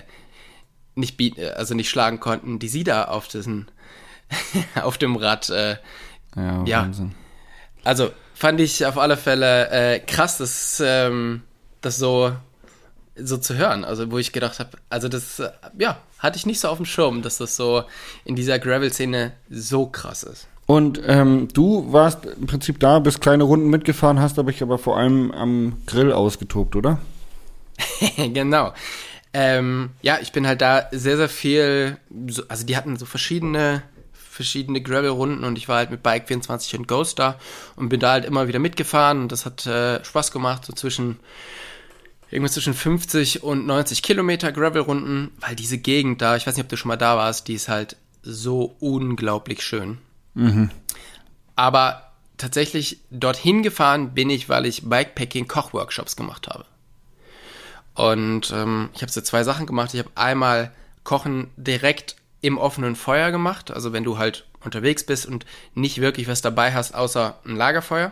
nicht 0.95 1.17
bieten, 1.17 1.43
also 1.57 1.73
nicht 1.75 1.89
schlagen 1.89 2.21
konnten, 2.21 2.57
die 2.57 2.69
sie 2.69 2.85
da 2.85 3.03
auf 3.03 3.27
diesen, 3.27 3.69
auf 4.81 4.97
dem 4.97 5.17
Rad, 5.17 5.49
äh, 5.49 5.75
ja, 6.37 6.63
ja. 6.63 6.81
Wahnsinn. 6.83 7.15
also 7.83 8.11
fand 8.33 8.61
ich 8.61 8.85
auf 8.85 8.97
alle 8.97 9.17
Fälle 9.17 9.69
äh, 9.71 9.99
krass, 9.99 10.37
das, 10.37 10.81
ähm, 10.85 11.43
das 11.81 11.97
so, 11.97 12.31
so 13.17 13.37
zu 13.37 13.55
hören. 13.55 13.83
Also 13.83 14.09
wo 14.11 14.19
ich 14.19 14.31
gedacht 14.31 14.59
habe, 14.59 14.77
also 14.87 15.09
das, 15.09 15.39
äh, 15.39 15.51
ja, 15.77 15.97
hatte 16.19 16.37
ich 16.37 16.45
nicht 16.45 16.61
so 16.61 16.69
auf 16.69 16.77
dem 16.77 16.85
Schirm, 16.85 17.23
dass 17.23 17.39
das 17.39 17.57
so 17.57 17.83
in 18.23 18.37
dieser 18.37 18.57
Gravel-Szene 18.57 19.33
so 19.49 19.85
krass 19.85 20.23
ist. 20.23 20.47
Und 20.69 21.01
ähm, 21.03 21.47
du 21.51 21.91
warst 21.91 22.25
im 22.27 22.45
Prinzip 22.45 22.79
da, 22.79 22.99
bist 22.99 23.21
kleine 23.21 23.43
Runden 23.43 23.71
mitgefahren, 23.71 24.19
hast 24.19 24.37
aber 24.37 24.51
ich 24.51 24.61
aber 24.61 24.77
vor 24.77 24.97
allem 24.97 25.31
am 25.31 25.81
Grill 25.87 26.11
ausgetobt, 26.13 26.75
oder? 26.75 26.99
genau. 28.17 28.75
Ähm, 29.33 29.89
ja, 30.03 30.19
ich 30.21 30.31
bin 30.31 30.45
halt 30.45 30.61
da 30.61 30.87
sehr, 30.91 31.17
sehr 31.17 31.27
viel, 31.27 31.97
so, 32.27 32.43
also 32.49 32.67
die 32.67 32.77
hatten 32.77 32.97
so 32.97 33.07
verschiedene, 33.07 33.81
verschiedene 34.13 34.79
Gravel-Runden 34.79 35.43
und 35.43 35.57
ich 35.57 35.67
war 35.67 35.77
halt 35.77 35.89
mit 35.89 36.03
Bike 36.03 36.27
24 36.27 36.77
und 36.77 36.87
Ghost 36.87 37.17
da 37.17 37.39
und 37.75 37.89
bin 37.89 37.99
da 37.99 38.11
halt 38.11 38.25
immer 38.25 38.47
wieder 38.47 38.59
mitgefahren 38.59 39.23
und 39.23 39.31
das 39.31 39.47
hat 39.47 39.65
äh, 39.65 40.05
Spaß 40.05 40.31
gemacht, 40.31 40.65
so 40.67 40.73
zwischen 40.73 41.17
irgendwas 42.29 42.53
zwischen 42.53 42.75
50 42.75 43.41
und 43.41 43.65
90 43.65 44.03
Kilometer 44.03 44.51
Gravel-Runden, 44.51 45.31
weil 45.39 45.55
diese 45.55 45.79
Gegend 45.79 46.21
da, 46.21 46.35
ich 46.35 46.45
weiß 46.45 46.55
nicht, 46.55 46.63
ob 46.65 46.69
du 46.69 46.77
schon 46.77 46.89
mal 46.89 46.95
da 46.95 47.17
warst, 47.17 47.47
die 47.47 47.55
ist 47.55 47.69
halt 47.69 47.95
so 48.21 48.75
unglaublich 48.79 49.63
schön. 49.63 49.97
Aber 51.55 52.11
tatsächlich 52.37 52.99
dorthin 53.11 53.63
gefahren 53.63 54.13
bin 54.13 54.29
ich, 54.29 54.49
weil 54.49 54.65
ich 54.65 54.83
Bikepacking-Kochworkshops 54.89 56.15
gemacht 56.15 56.47
habe. 56.47 56.65
Und 57.95 58.51
ähm, 58.51 58.89
ich 58.93 59.01
habe 59.01 59.11
so 59.11 59.21
zwei 59.21 59.43
Sachen 59.43 59.65
gemacht. 59.65 59.93
Ich 59.93 59.99
habe 59.99 60.11
einmal 60.15 60.71
Kochen 61.03 61.51
direkt 61.57 62.15
im 62.41 62.57
offenen 62.57 62.95
Feuer 62.95 63.31
gemacht. 63.31 63.71
Also 63.71 63.91
wenn 63.91 64.03
du 64.05 64.17
halt 64.17 64.45
unterwegs 64.63 65.05
bist 65.05 65.25
und 65.25 65.45
nicht 65.73 65.99
wirklich 65.99 66.27
was 66.27 66.41
dabei 66.41 66.73
hast, 66.73 66.93
außer 66.95 67.39
ein 67.45 67.55
Lagerfeuer. 67.55 68.11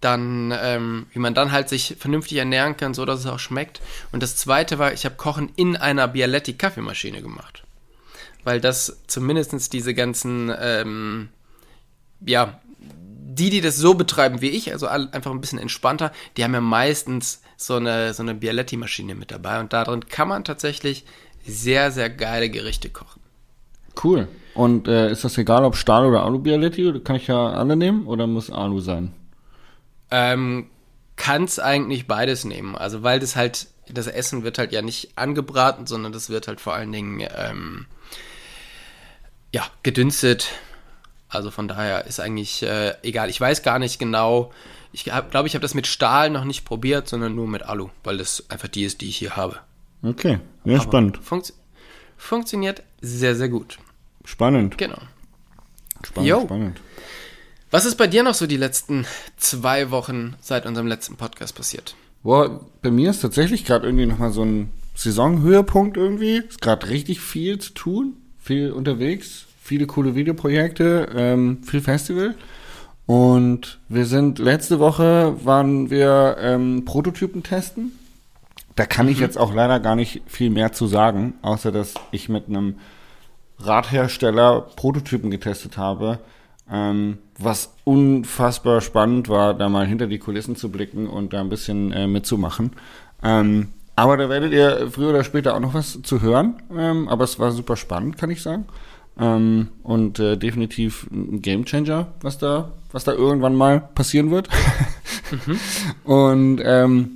Dann, 0.00 0.52
ähm, 0.60 1.06
wie 1.12 1.18
man 1.18 1.32
dann 1.32 1.50
halt 1.50 1.70
sich 1.70 1.96
vernünftig 1.98 2.36
ernähren 2.36 2.76
kann, 2.76 2.92
so 2.92 3.06
dass 3.06 3.20
es 3.20 3.26
auch 3.26 3.38
schmeckt. 3.38 3.80
Und 4.12 4.22
das 4.22 4.36
zweite 4.36 4.78
war, 4.78 4.92
ich 4.92 5.06
habe 5.06 5.14
Kochen 5.14 5.50
in 5.56 5.76
einer 5.76 6.08
Bialetti 6.08 6.52
Kaffeemaschine 6.52 7.22
gemacht. 7.22 7.63
Weil 8.44 8.60
das 8.60 9.02
zumindestens 9.06 9.68
diese 9.68 9.94
ganzen, 9.94 10.52
ähm, 10.58 11.28
ja, 12.24 12.60
die, 13.34 13.50
die 13.50 13.60
das 13.60 13.76
so 13.76 13.94
betreiben 13.94 14.40
wie 14.40 14.50
ich, 14.50 14.72
also 14.72 14.86
einfach 14.86 15.30
ein 15.30 15.40
bisschen 15.40 15.58
entspannter, 15.58 16.12
die 16.36 16.44
haben 16.44 16.54
ja 16.54 16.60
meistens 16.60 17.42
so 17.56 17.76
eine, 17.76 18.14
so 18.14 18.22
eine 18.22 18.34
Bialetti-Maschine 18.34 19.14
mit 19.14 19.30
dabei 19.30 19.60
und 19.60 19.72
darin 19.72 20.06
kann 20.08 20.28
man 20.28 20.44
tatsächlich 20.44 21.04
sehr, 21.46 21.90
sehr 21.90 22.10
geile 22.10 22.48
Gerichte 22.50 22.90
kochen. 22.90 23.20
Cool. 24.02 24.28
Und 24.54 24.88
äh, 24.88 25.10
ist 25.10 25.24
das 25.24 25.38
egal, 25.38 25.64
ob 25.64 25.76
Stahl 25.76 26.06
oder 26.06 26.24
Alu 26.24 26.38
Bialetti? 26.38 26.86
Oder 26.86 27.00
Kann 27.00 27.16
ich 27.16 27.26
ja 27.26 27.48
alle 27.48 27.76
nehmen 27.76 28.06
oder 28.06 28.26
muss 28.26 28.50
Alu 28.50 28.80
sein? 28.80 29.12
Ähm, 30.10 30.66
kann's 31.16 31.58
eigentlich 31.58 32.06
beides 32.06 32.44
nehmen, 32.44 32.76
also 32.76 33.02
weil 33.02 33.20
das 33.20 33.36
halt, 33.36 33.68
das 33.88 34.06
Essen 34.06 34.44
wird 34.44 34.58
halt 34.58 34.72
ja 34.72 34.82
nicht 34.82 35.16
angebraten, 35.16 35.86
sondern 35.86 36.12
das 36.12 36.30
wird 36.30 36.48
halt 36.48 36.60
vor 36.60 36.74
allen 36.74 36.92
Dingen, 36.92 37.26
ähm, 37.36 37.86
ja, 39.54 39.62
gedünstet. 39.84 40.48
Also 41.28 41.52
von 41.52 41.68
daher 41.68 42.06
ist 42.06 42.18
eigentlich 42.18 42.64
äh, 42.64 42.94
egal. 43.04 43.30
Ich 43.30 43.40
weiß 43.40 43.62
gar 43.62 43.78
nicht 43.78 44.00
genau. 44.00 44.52
Ich 44.92 45.04
glaube, 45.04 45.28
glaub, 45.30 45.46
ich 45.46 45.54
habe 45.54 45.62
das 45.62 45.74
mit 45.74 45.86
Stahl 45.86 46.28
noch 46.28 46.44
nicht 46.44 46.64
probiert, 46.64 47.08
sondern 47.08 47.36
nur 47.36 47.46
mit 47.46 47.62
Alu, 47.62 47.88
weil 48.02 48.18
das 48.18 48.50
einfach 48.50 48.66
die 48.66 48.82
ist, 48.82 49.00
die 49.00 49.08
ich 49.08 49.16
hier 49.16 49.36
habe. 49.36 49.60
Okay, 50.02 50.40
ja, 50.64 50.80
spannend. 50.80 51.18
Funkt 51.22 51.54
funktioniert 52.16 52.82
sehr, 53.00 53.36
sehr 53.36 53.48
gut. 53.48 53.78
Spannend. 54.24 54.76
Genau. 54.76 54.98
Spannend, 56.04 56.28
Jo. 56.28 56.40
spannend. 56.42 56.80
Was 57.70 57.84
ist 57.84 57.96
bei 57.96 58.08
dir 58.08 58.24
noch 58.24 58.34
so 58.34 58.48
die 58.48 58.56
letzten 58.56 59.06
zwei 59.36 59.92
Wochen 59.92 60.34
seit 60.40 60.66
unserem 60.66 60.88
letzten 60.88 61.16
Podcast 61.16 61.54
passiert? 61.54 61.94
Boah, 62.24 62.60
bei 62.82 62.90
mir 62.90 63.10
ist 63.10 63.20
tatsächlich 63.20 63.64
gerade 63.64 63.86
irgendwie 63.86 64.06
nochmal 64.06 64.32
so 64.32 64.44
ein 64.44 64.72
Saisonhöhepunkt 64.96 65.96
irgendwie. 65.96 66.38
Ist 66.38 66.60
gerade 66.60 66.88
richtig 66.88 67.20
viel 67.20 67.58
zu 67.58 67.72
tun, 67.72 68.16
viel 68.44 68.72
unterwegs, 68.72 69.46
viele 69.62 69.86
coole 69.86 70.14
Videoprojekte, 70.14 71.08
ähm, 71.16 71.62
viel 71.62 71.80
Festival. 71.80 72.34
Und 73.06 73.80
wir 73.88 74.04
sind, 74.04 74.38
letzte 74.38 74.78
Woche 74.78 75.34
waren 75.44 75.90
wir 75.90 76.36
ähm, 76.40 76.84
Prototypen 76.84 77.42
testen. 77.42 77.92
Da 78.76 78.86
kann 78.86 79.08
ich 79.08 79.18
jetzt 79.18 79.38
auch 79.38 79.54
leider 79.54 79.80
gar 79.80 79.96
nicht 79.96 80.22
viel 80.26 80.50
mehr 80.50 80.72
zu 80.72 80.86
sagen, 80.86 81.34
außer 81.42 81.72
dass 81.72 81.94
ich 82.10 82.28
mit 82.28 82.48
einem 82.48 82.76
Radhersteller 83.58 84.60
Prototypen 84.76 85.30
getestet 85.30 85.78
habe. 85.78 86.18
Ähm, 86.70 87.18
was 87.38 87.74
unfassbar 87.84 88.80
spannend 88.80 89.28
war, 89.28 89.54
da 89.54 89.68
mal 89.68 89.86
hinter 89.86 90.06
die 90.06 90.18
Kulissen 90.18 90.56
zu 90.56 90.70
blicken 90.70 91.06
und 91.06 91.32
da 91.32 91.40
ein 91.40 91.50
bisschen 91.50 91.92
äh, 91.92 92.06
mitzumachen. 92.06 92.72
Ähm, 93.22 93.68
aber 93.96 94.16
da 94.16 94.28
werdet 94.28 94.52
ihr 94.52 94.88
früher 94.90 95.10
oder 95.10 95.24
später 95.24 95.54
auch 95.54 95.60
noch 95.60 95.74
was 95.74 96.02
zu 96.02 96.20
hören. 96.20 96.62
Ähm, 96.76 97.08
aber 97.08 97.24
es 97.24 97.38
war 97.38 97.52
super 97.52 97.76
spannend, 97.76 98.18
kann 98.18 98.30
ich 98.30 98.42
sagen. 98.42 98.66
Ähm, 99.18 99.68
und 99.82 100.18
äh, 100.18 100.36
definitiv 100.36 101.06
ein 101.12 101.40
Gamechanger, 101.40 102.08
was 102.20 102.38
da, 102.38 102.72
was 102.90 103.04
da 103.04 103.12
irgendwann 103.12 103.54
mal 103.54 103.80
passieren 103.94 104.30
wird. 104.30 104.48
mhm. 105.46 105.60
Und 106.04 106.60
ähm, 106.64 107.10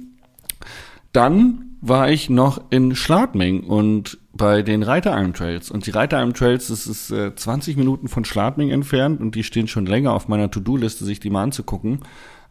dann 1.12 1.64
war 1.80 2.10
ich 2.10 2.28
noch 2.28 2.60
in 2.70 2.94
Schladming 2.94 3.64
und 3.64 4.18
bei 4.32 4.62
den 4.62 4.82
Reiteralm 4.82 5.34
Trails. 5.34 5.70
Und 5.70 5.86
die 5.86 5.90
Reiteralm 5.90 6.34
Trails, 6.34 6.68
das 6.68 6.86
ist 6.86 7.10
äh, 7.10 7.34
20 7.34 7.76
Minuten 7.76 8.08
von 8.08 8.24
Schladming 8.24 8.70
entfernt 8.70 9.20
und 9.20 9.34
die 9.34 9.44
stehen 9.44 9.68
schon 9.68 9.86
länger 9.86 10.12
auf 10.12 10.28
meiner 10.28 10.50
To-Do-Liste, 10.50 11.04
sich 11.04 11.20
die 11.20 11.30
mal 11.30 11.42
anzugucken. 11.42 12.00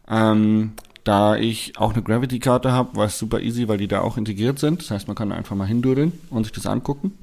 Ähm, 0.08 0.72
da 1.08 1.36
ich 1.36 1.72
auch 1.78 1.94
eine 1.94 2.02
Gravity-Karte 2.02 2.70
habe, 2.70 2.94
war 2.94 3.06
es 3.06 3.18
super 3.18 3.40
easy, 3.40 3.66
weil 3.66 3.78
die 3.78 3.88
da 3.88 4.02
auch 4.02 4.18
integriert 4.18 4.58
sind. 4.58 4.82
Das 4.82 4.90
heißt, 4.90 5.06
man 5.06 5.16
kann 5.16 5.32
einfach 5.32 5.56
mal 5.56 5.66
hindurdeln 5.66 6.12
und 6.28 6.44
sich 6.44 6.52
das 6.52 6.66
angucken. 6.66 7.14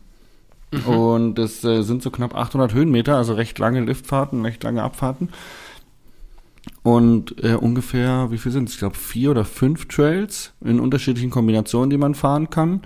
Mhm. 0.71 0.87
Und 0.87 1.35
das 1.35 1.63
äh, 1.63 1.83
sind 1.83 2.01
so 2.01 2.09
knapp 2.09 2.33
800 2.33 2.73
Höhenmeter, 2.73 3.15
also 3.15 3.35
recht 3.35 3.59
lange 3.59 3.81
Liftfahrten, 3.81 4.41
recht 4.41 4.63
lange 4.63 4.81
Abfahrten. 4.81 5.29
Und 6.81 7.43
äh, 7.43 7.53
ungefähr, 7.53 8.31
wie 8.31 8.39
viel 8.39 8.51
sind 8.51 8.69
es? 8.69 8.73
Ich 8.73 8.79
glaube, 8.79 8.95
vier 8.95 9.29
oder 9.29 9.45
fünf 9.45 9.87
Trails 9.87 10.53
in 10.61 10.79
unterschiedlichen 10.79 11.29
Kombinationen, 11.29 11.91
die 11.91 11.97
man 11.97 12.15
fahren 12.15 12.49
kann. 12.49 12.81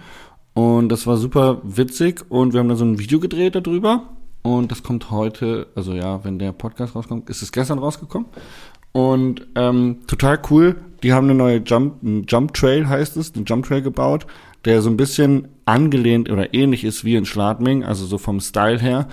Und 0.54 0.90
das 0.90 1.08
war 1.08 1.16
super 1.16 1.62
witzig 1.64 2.26
und 2.28 2.52
wir 2.52 2.60
haben 2.60 2.68
da 2.68 2.76
so 2.76 2.84
ein 2.84 3.00
Video 3.00 3.22
gedreht 3.22 3.56
darüber. 3.56 4.04
Und 4.42 4.72
das 4.72 4.84
kommt 4.84 5.12
heute, 5.12 5.68
also 5.76 5.94
ja, 5.94 6.24
wenn 6.26 6.40
der 6.40 6.52
Podcast 6.52 6.96
rauskommt, 6.96 7.30
ist 7.30 7.42
es 7.42 7.54
gestern 7.54 7.80
rausgekommen. 7.80 8.28
Und 8.92 9.48
ähm, 9.56 10.00
total 10.08 10.40
cool. 10.50 10.76
Die 11.04 11.14
haben 11.14 11.26
eine 11.26 11.36
neue 11.36 11.58
Jump, 11.58 12.04
ein 12.04 12.26
Jump 12.28 12.54
Trail 12.54 12.88
heißt 12.88 13.16
es, 13.18 13.34
einen 13.36 13.46
Jump 13.46 13.66
Trail 13.66 13.82
gebaut, 13.82 14.26
der 14.66 14.82
so 14.82 14.90
ein 14.90 14.98
bisschen 14.98 15.48
angelehnt 15.66 16.30
oder 16.30 16.54
ähnlich 16.54 16.84
ist 16.84 17.06
wie 17.06 17.16
in 17.16 17.26
Schladming, 17.26 17.84
also 17.84 18.06
so 18.06 18.18
vom 18.18 18.40
Style 18.42 18.80
her. 18.80 19.08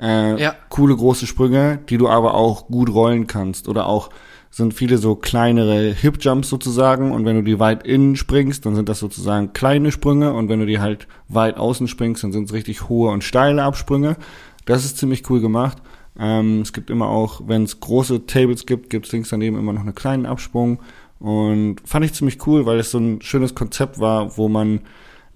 Äh, 0.00 0.40
ja. 0.40 0.54
Coole 0.68 0.96
große 0.96 1.26
Sprünge, 1.26 1.78
die 1.88 1.98
du 1.98 2.08
aber 2.08 2.34
auch 2.34 2.68
gut 2.68 2.92
rollen 2.92 3.26
kannst. 3.26 3.68
Oder 3.68 3.86
auch 3.86 4.10
sind 4.50 4.74
viele 4.74 4.98
so 4.98 5.14
kleinere 5.14 5.92
Hip 5.92 6.18
Jumps 6.20 6.48
sozusagen. 6.48 7.12
Und 7.12 7.24
wenn 7.24 7.36
du 7.36 7.42
die 7.42 7.58
weit 7.58 7.86
innen 7.86 8.16
springst, 8.16 8.66
dann 8.66 8.74
sind 8.74 8.88
das 8.88 8.98
sozusagen 8.98 9.52
kleine 9.52 9.92
Sprünge. 9.92 10.32
Und 10.32 10.48
wenn 10.48 10.60
du 10.60 10.66
die 10.66 10.80
halt 10.80 11.06
weit 11.28 11.56
außen 11.56 11.86
springst, 11.86 12.24
dann 12.24 12.32
sind 12.32 12.44
es 12.44 12.52
richtig 12.52 12.88
hohe 12.88 13.10
und 13.10 13.24
steile 13.24 13.62
Absprünge. 13.62 14.16
Das 14.64 14.84
ist 14.84 14.98
ziemlich 14.98 15.28
cool 15.30 15.40
gemacht. 15.40 15.78
Ähm, 16.20 16.60
es 16.60 16.74
gibt 16.74 16.90
immer 16.90 17.08
auch, 17.08 17.40
wenn 17.46 17.64
es 17.64 17.80
große 17.80 18.26
Tables 18.26 18.66
gibt, 18.66 18.90
gibt 18.90 19.06
es 19.06 19.12
links 19.12 19.30
daneben 19.30 19.58
immer 19.58 19.72
noch 19.72 19.80
einen 19.80 19.94
kleinen 19.94 20.26
Absprung. 20.26 20.80
Und 21.18 21.76
fand 21.84 22.04
ich 22.04 22.12
ziemlich 22.12 22.46
cool, 22.46 22.66
weil 22.66 22.78
es 22.78 22.90
so 22.90 22.98
ein 22.98 23.22
schönes 23.22 23.54
Konzept 23.54 23.98
war, 23.98 24.36
wo 24.36 24.48
man 24.48 24.80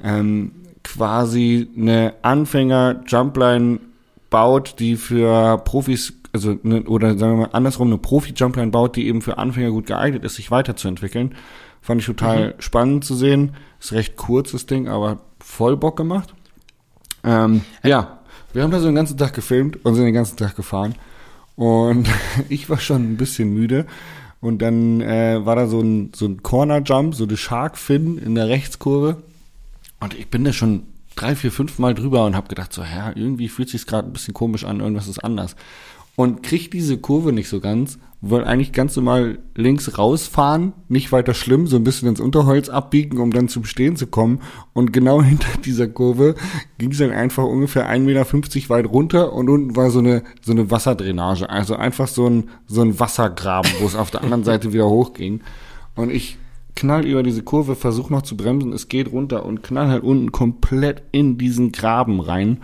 ähm, 0.03 0.53
quasi 0.83 1.69
eine 1.77 2.15
Anfänger-Jumpline 2.23 3.81
baut, 4.29 4.77
die 4.79 4.97
für 4.97 5.59
Profis, 5.59 6.13
also 6.33 6.59
ne, 6.63 6.83
oder 6.83 7.17
sagen 7.17 7.39
wir 7.39 7.47
mal 7.47 7.53
andersrum, 7.53 7.89
eine 7.89 7.99
Profi-Jumpline 7.99 8.71
baut, 8.71 8.97
die 8.97 9.07
eben 9.07 9.23
für 9.23 9.39
Anfänger 9.39 9.71
gut 9.71 9.87
geeignet 9.87 10.25
ist, 10.25 10.35
sich 10.35 10.51
weiterzuentwickeln. 10.51 11.35
Fand 11.81 12.01
ich 12.01 12.07
total 12.07 12.49
mhm. 12.49 12.61
spannend 12.61 13.05
zu 13.05 13.15
sehen. 13.15 13.55
Ist 13.81 13.93
recht 13.93 14.17
kurzes 14.17 14.67
Ding, 14.67 14.89
aber 14.89 15.21
voll 15.39 15.77
Bock 15.77 15.97
gemacht. 15.97 16.35
Ähm, 17.23 17.63
ja, 17.83 18.21
wir 18.55 18.63
haben 18.63 18.71
da 18.71 18.79
so 18.79 18.87
den 18.87 18.95
ganzen 18.95 19.19
Tag 19.19 19.35
gefilmt 19.35 19.85
und 19.85 19.95
sind 19.95 20.05
den 20.05 20.15
ganzen 20.15 20.37
Tag 20.37 20.57
gefahren. 20.57 20.95
Und 21.57 22.09
ich 22.49 22.71
war 22.71 22.79
schon 22.79 23.03
ein 23.03 23.17
bisschen 23.17 23.53
müde. 23.53 23.87
Und 24.41 24.63
dann 24.63 25.01
äh, 25.01 25.45
war 25.45 25.57
da 25.57 25.67
so 25.67 25.81
ein, 25.81 26.13
so 26.15 26.27
ein 26.27 26.43
Corner-Jump, 26.43 27.15
so 27.15 27.25
eine 27.25 27.37
Shark-Fin 27.37 28.19
in 28.19 28.35
der 28.35 28.49
Rechtskurve. 28.49 29.17
Und 30.01 30.15
ich 30.15 30.29
bin 30.29 30.45
da 30.45 30.53
schon 30.53 30.85
drei, 31.17 31.35
vier, 31.35 31.51
fünf 31.51 31.79
Mal 31.79 31.95
drüber 31.95 32.27
und 32.27 32.37
habe 32.37 32.49
gedacht, 32.49 32.73
so, 32.73 32.83
ja, 32.83 33.11
irgendwie 33.15 33.49
fühlt 33.49 33.71
sich 33.71 33.87
gerade 33.87 34.09
ein 34.09 34.13
bisschen 34.13 34.35
komisch 34.35 34.65
an, 34.65 34.81
irgendwas 34.81 35.09
ist 35.09 35.25
anders. 35.25 35.57
Und 36.15 36.43
krieg 36.43 36.71
diese 36.71 36.99
Kurve 36.99 37.33
nicht 37.33 37.49
so 37.49 37.61
ganz 37.61 37.99
wollen 38.31 38.45
eigentlich 38.45 38.73
ganz 38.73 38.97
normal 38.97 39.39
links 39.55 39.99
rausfahren, 39.99 40.73
nicht 40.89 41.13
weiter 41.13 41.35
schlimm, 41.35 41.67
so 41.67 41.77
ein 41.77 41.85
bisschen 41.85 42.09
ins 42.09 42.21
Unterholz 42.21 42.69
abbiegen, 42.69 43.19
um 43.19 43.33
dann 43.33 43.49
zum 43.49 43.65
Stehen 43.65 43.97
zu 43.97 44.07
kommen. 44.07 44.41
Und 44.73 44.93
genau 44.93 45.23
hinter 45.23 45.59
dieser 45.65 45.89
Kurve 45.89 46.35
ging 46.79 46.93
es 46.93 46.99
dann 46.99 47.11
einfach 47.11 47.45
ungefähr 47.45 47.89
1,50 47.89 48.01
Meter 48.01 48.69
weit 48.71 48.87
runter 48.87 49.33
und 49.33 49.49
unten 49.49 49.77
war 49.77 49.91
so 49.91 49.99
eine, 49.99 50.23
so 50.43 50.53
eine 50.53 50.71
Wasserdrainage. 50.71 51.49
Also 51.51 51.77
einfach 51.77 52.09
so 52.09 52.29
ein, 52.29 52.51
so 52.67 52.83
ein 52.83 52.99
Wassergraben, 52.99 53.71
wo 53.81 53.87
es 53.87 53.97
auf 53.97 54.11
der 54.11 54.23
anderen 54.23 54.45
Seite 54.45 54.73
wieder 54.73 54.89
hochging. 54.89 55.41
Und 55.95 56.11
ich 56.11 56.39
knall 56.77 57.07
über 57.07 57.23
diese 57.23 57.43
Kurve, 57.43 57.77
versuche 57.77 58.13
noch 58.13 58.23
zu 58.23 58.37
bremsen, 58.37 58.73
es 58.73 58.89
geht 58.89 59.13
runter 59.13 59.45
und 59.47 59.63
knall 59.63 59.89
halt 59.89 60.03
unten 60.03 60.33
komplett 60.33 61.03
in 61.13 61.39
diesen 61.39 61.73
Graben 61.73 62.21
rein. 62.21 62.59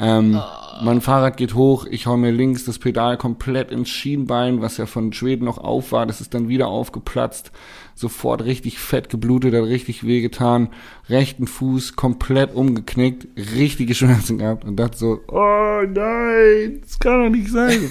Ähm, 0.00 0.40
oh. 0.40 0.60
Mein 0.82 1.02
Fahrrad 1.02 1.36
geht 1.36 1.54
hoch, 1.54 1.86
ich 1.90 2.06
hau 2.06 2.16
mir 2.16 2.30
links 2.30 2.64
das 2.64 2.78
Pedal 2.78 3.18
komplett 3.18 3.70
ins 3.70 3.90
Schienbein, 3.90 4.62
was 4.62 4.78
ja 4.78 4.86
von 4.86 5.12
Schweden 5.12 5.44
noch 5.44 5.58
auf 5.58 5.92
war, 5.92 6.06
das 6.06 6.22
ist 6.22 6.32
dann 6.32 6.48
wieder 6.48 6.68
aufgeplatzt, 6.68 7.52
sofort 7.94 8.44
richtig 8.44 8.78
fett 8.78 9.10
geblutet, 9.10 9.52
hat 9.52 9.64
richtig 9.64 10.06
wehgetan, 10.06 10.70
rechten 11.10 11.46
Fuß 11.46 11.96
komplett 11.96 12.54
umgeknickt, 12.54 13.28
richtige 13.56 13.94
Schmerzen 13.94 14.38
gehabt 14.38 14.64
und 14.64 14.76
dachte 14.76 14.96
so, 14.96 15.20
oh 15.28 15.82
nein, 15.86 16.80
das 16.80 16.98
kann 16.98 17.24
doch 17.24 17.30
nicht 17.30 17.50
sein. 17.50 17.90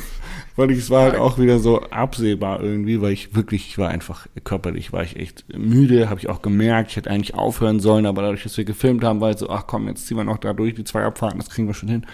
Weil 0.59 0.71
ich, 0.71 0.77
es 0.77 0.89
war 0.89 1.03
halt 1.03 1.15
auch 1.15 1.39
wieder 1.39 1.59
so 1.59 1.81
absehbar 1.81 2.61
irgendwie, 2.61 3.01
weil 3.01 3.13
ich 3.13 3.33
wirklich, 3.33 3.67
ich 3.69 3.77
war 3.77 3.89
einfach 3.89 4.27
körperlich, 4.43 4.93
war 4.93 5.03
ich 5.03 5.15
echt 5.15 5.45
müde, 5.57 6.09
habe 6.09 6.19
ich 6.19 6.29
auch 6.29 6.41
gemerkt, 6.41 6.91
ich 6.91 6.97
hätte 6.97 7.09
eigentlich 7.09 7.33
aufhören 7.33 7.79
sollen, 7.79 8.05
aber 8.05 8.21
dadurch, 8.21 8.43
dass 8.43 8.57
wir 8.57 8.65
gefilmt 8.65 9.03
haben, 9.03 9.21
war 9.21 9.31
ich 9.31 9.37
so, 9.37 9.49
ach 9.49 9.65
komm, 9.65 9.87
jetzt 9.87 10.05
ziehen 10.05 10.17
wir 10.17 10.23
noch 10.23 10.37
da 10.37 10.53
durch 10.53 10.75
die 10.75 10.83
zwei 10.83 11.03
Abfahrten, 11.03 11.39
das 11.39 11.49
kriegen 11.49 11.67
wir 11.67 11.73
schon 11.73 11.89
hin. 11.89 12.05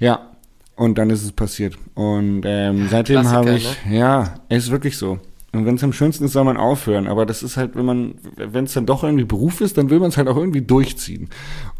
Ja, 0.00 0.32
und 0.76 0.98
dann 0.98 1.08
ist 1.10 1.24
es 1.24 1.32
passiert. 1.32 1.76
Und 1.94 2.42
ähm, 2.44 2.88
seitdem 2.90 3.28
habe 3.28 3.52
ich, 3.52 3.84
ne? 3.86 3.98
ja, 3.98 4.34
es 4.48 4.64
ist 4.64 4.70
wirklich 4.70 4.96
so. 4.96 5.18
Und 5.52 5.64
wenn 5.64 5.76
es 5.76 5.84
am 5.84 5.92
schönsten 5.92 6.24
ist, 6.24 6.32
soll 6.32 6.44
man 6.44 6.56
aufhören. 6.56 7.06
Aber 7.06 7.26
das 7.26 7.42
ist 7.42 7.56
halt, 7.56 7.74
wenn 7.74 7.86
man, 7.86 8.14
wenn 8.36 8.64
es 8.64 8.74
dann 8.74 8.86
doch 8.86 9.02
irgendwie 9.02 9.24
Beruf 9.24 9.60
ist, 9.60 9.78
dann 9.78 9.88
will 9.88 9.98
man 9.98 10.10
es 10.10 10.16
halt 10.16 10.28
auch 10.28 10.36
irgendwie 10.36 10.60
durchziehen. 10.60 11.30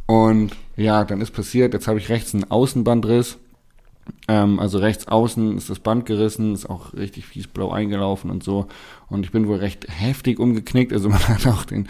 Und 0.07 0.53
ja, 0.77 1.05
dann 1.05 1.21
ist 1.21 1.33
passiert, 1.33 1.75
jetzt 1.75 1.87
habe 1.87 1.99
ich 1.99 2.09
rechts 2.09 2.35
einen 2.35 2.51
Außenbandriss 2.51 3.39
ähm, 4.29 4.59
also 4.61 4.79
rechts 4.79 5.09
außen 5.09 5.57
ist 5.57 5.71
das 5.71 5.79
Band 5.79 6.05
gerissen, 6.07 6.53
ist 6.53 6.69
auch 6.69 6.93
richtig 6.93 7.27
fies 7.27 7.47
blau 7.47 7.71
eingelaufen 7.71 8.31
und 8.31 8.43
so. 8.43 8.67
Und 9.09 9.25
ich 9.25 9.33
bin 9.33 9.49
wohl 9.49 9.57
recht 9.57 9.87
heftig 9.89 10.39
umgeknickt. 10.39 10.93
Also 10.93 11.09
man 11.09 11.27
hat 11.29 11.47
auch 11.47 11.65
den, 11.65 11.89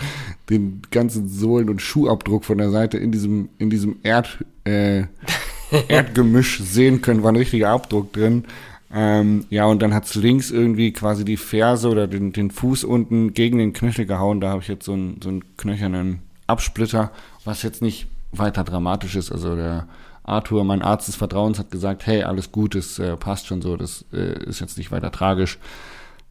den 0.48 0.82
ganzen 0.90 1.28
Sohlen- 1.28 1.68
und 1.68 1.82
Schuhabdruck 1.82 2.44
von 2.44 2.58
der 2.58 2.70
Seite 2.70 2.96
in 2.98 3.12
diesem, 3.12 3.48
in 3.58 3.70
diesem 3.70 3.96
Erd, 4.02 4.44
äh, 4.64 5.04
Erdgemisch 5.88 6.60
sehen 6.60 7.02
können, 7.02 7.22
war 7.22 7.32
ein 7.32 7.36
richtiger 7.36 7.70
Abdruck 7.70 8.12
drin. 8.12 8.44
Ähm, 8.90 9.44
ja, 9.50 9.66
und 9.66 9.82
dann 9.82 9.92
hat's 9.92 10.14
links 10.14 10.50
irgendwie 10.50 10.92
quasi 10.92 11.24
die 11.24 11.36
Ferse 11.36 11.90
oder 11.90 12.06
den, 12.06 12.32
den 12.32 12.50
Fuß 12.50 12.84
unten 12.84 13.34
gegen 13.34 13.58
den 13.58 13.72
Knöchel 13.74 14.06
gehauen. 14.06 14.40
Da 14.40 14.50
habe 14.50 14.62
ich 14.62 14.68
jetzt 14.68 14.86
so 14.86 14.92
einen, 14.92 15.20
so 15.22 15.28
einen 15.28 15.56
knöchernen 15.56 16.20
Absplitter, 16.46 17.10
was 17.44 17.62
jetzt 17.62 17.82
nicht 17.82 18.06
weiter 18.32 18.64
dramatisch 18.64 19.16
ist. 19.16 19.30
Also 19.30 19.56
der 19.56 19.88
Arthur, 20.28 20.64
mein 20.64 20.82
Arzt 20.82 21.08
des 21.08 21.16
Vertrauens, 21.16 21.58
hat 21.58 21.70
gesagt, 21.70 22.06
hey, 22.06 22.22
alles 22.22 22.52
gut, 22.52 22.74
es 22.74 22.98
äh, 22.98 23.16
passt 23.16 23.46
schon 23.46 23.62
so, 23.62 23.76
das 23.76 24.04
äh, 24.12 24.44
ist 24.44 24.60
jetzt 24.60 24.78
nicht 24.78 24.92
weiter 24.92 25.10
tragisch. 25.10 25.58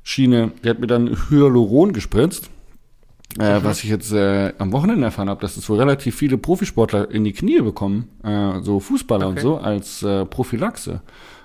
Schiene, 0.04 0.52
der 0.64 0.72
hat 0.72 0.80
mir 0.80 0.88
dann 0.88 1.18
Hyaluron 1.30 1.92
gespritzt, 1.92 2.50
äh, 3.40 3.60
mhm. 3.60 3.64
was 3.64 3.84
ich 3.84 3.90
jetzt 3.90 4.14
äh, 4.14 4.54
am 4.58 4.72
Wochenende 4.72 5.06
erfahren 5.06 5.30
habe, 5.30 5.42
dass 5.42 5.58
es 5.58 5.70
wohl 5.70 5.80
relativ 5.80 6.16
viele 6.16 6.38
Profisportler 6.38 7.12
in 7.12 7.24
die 7.24 7.34
Knie 7.34 7.62
bekommen, 7.62 8.08
äh, 8.24 8.62
so 8.62 8.80
Fußballer 8.80 9.28
okay. 9.28 9.36
und 9.36 9.42
so, 9.42 9.58
als 9.58 10.04
äh, 10.04 10.26
Prophylaxe. 10.26 11.02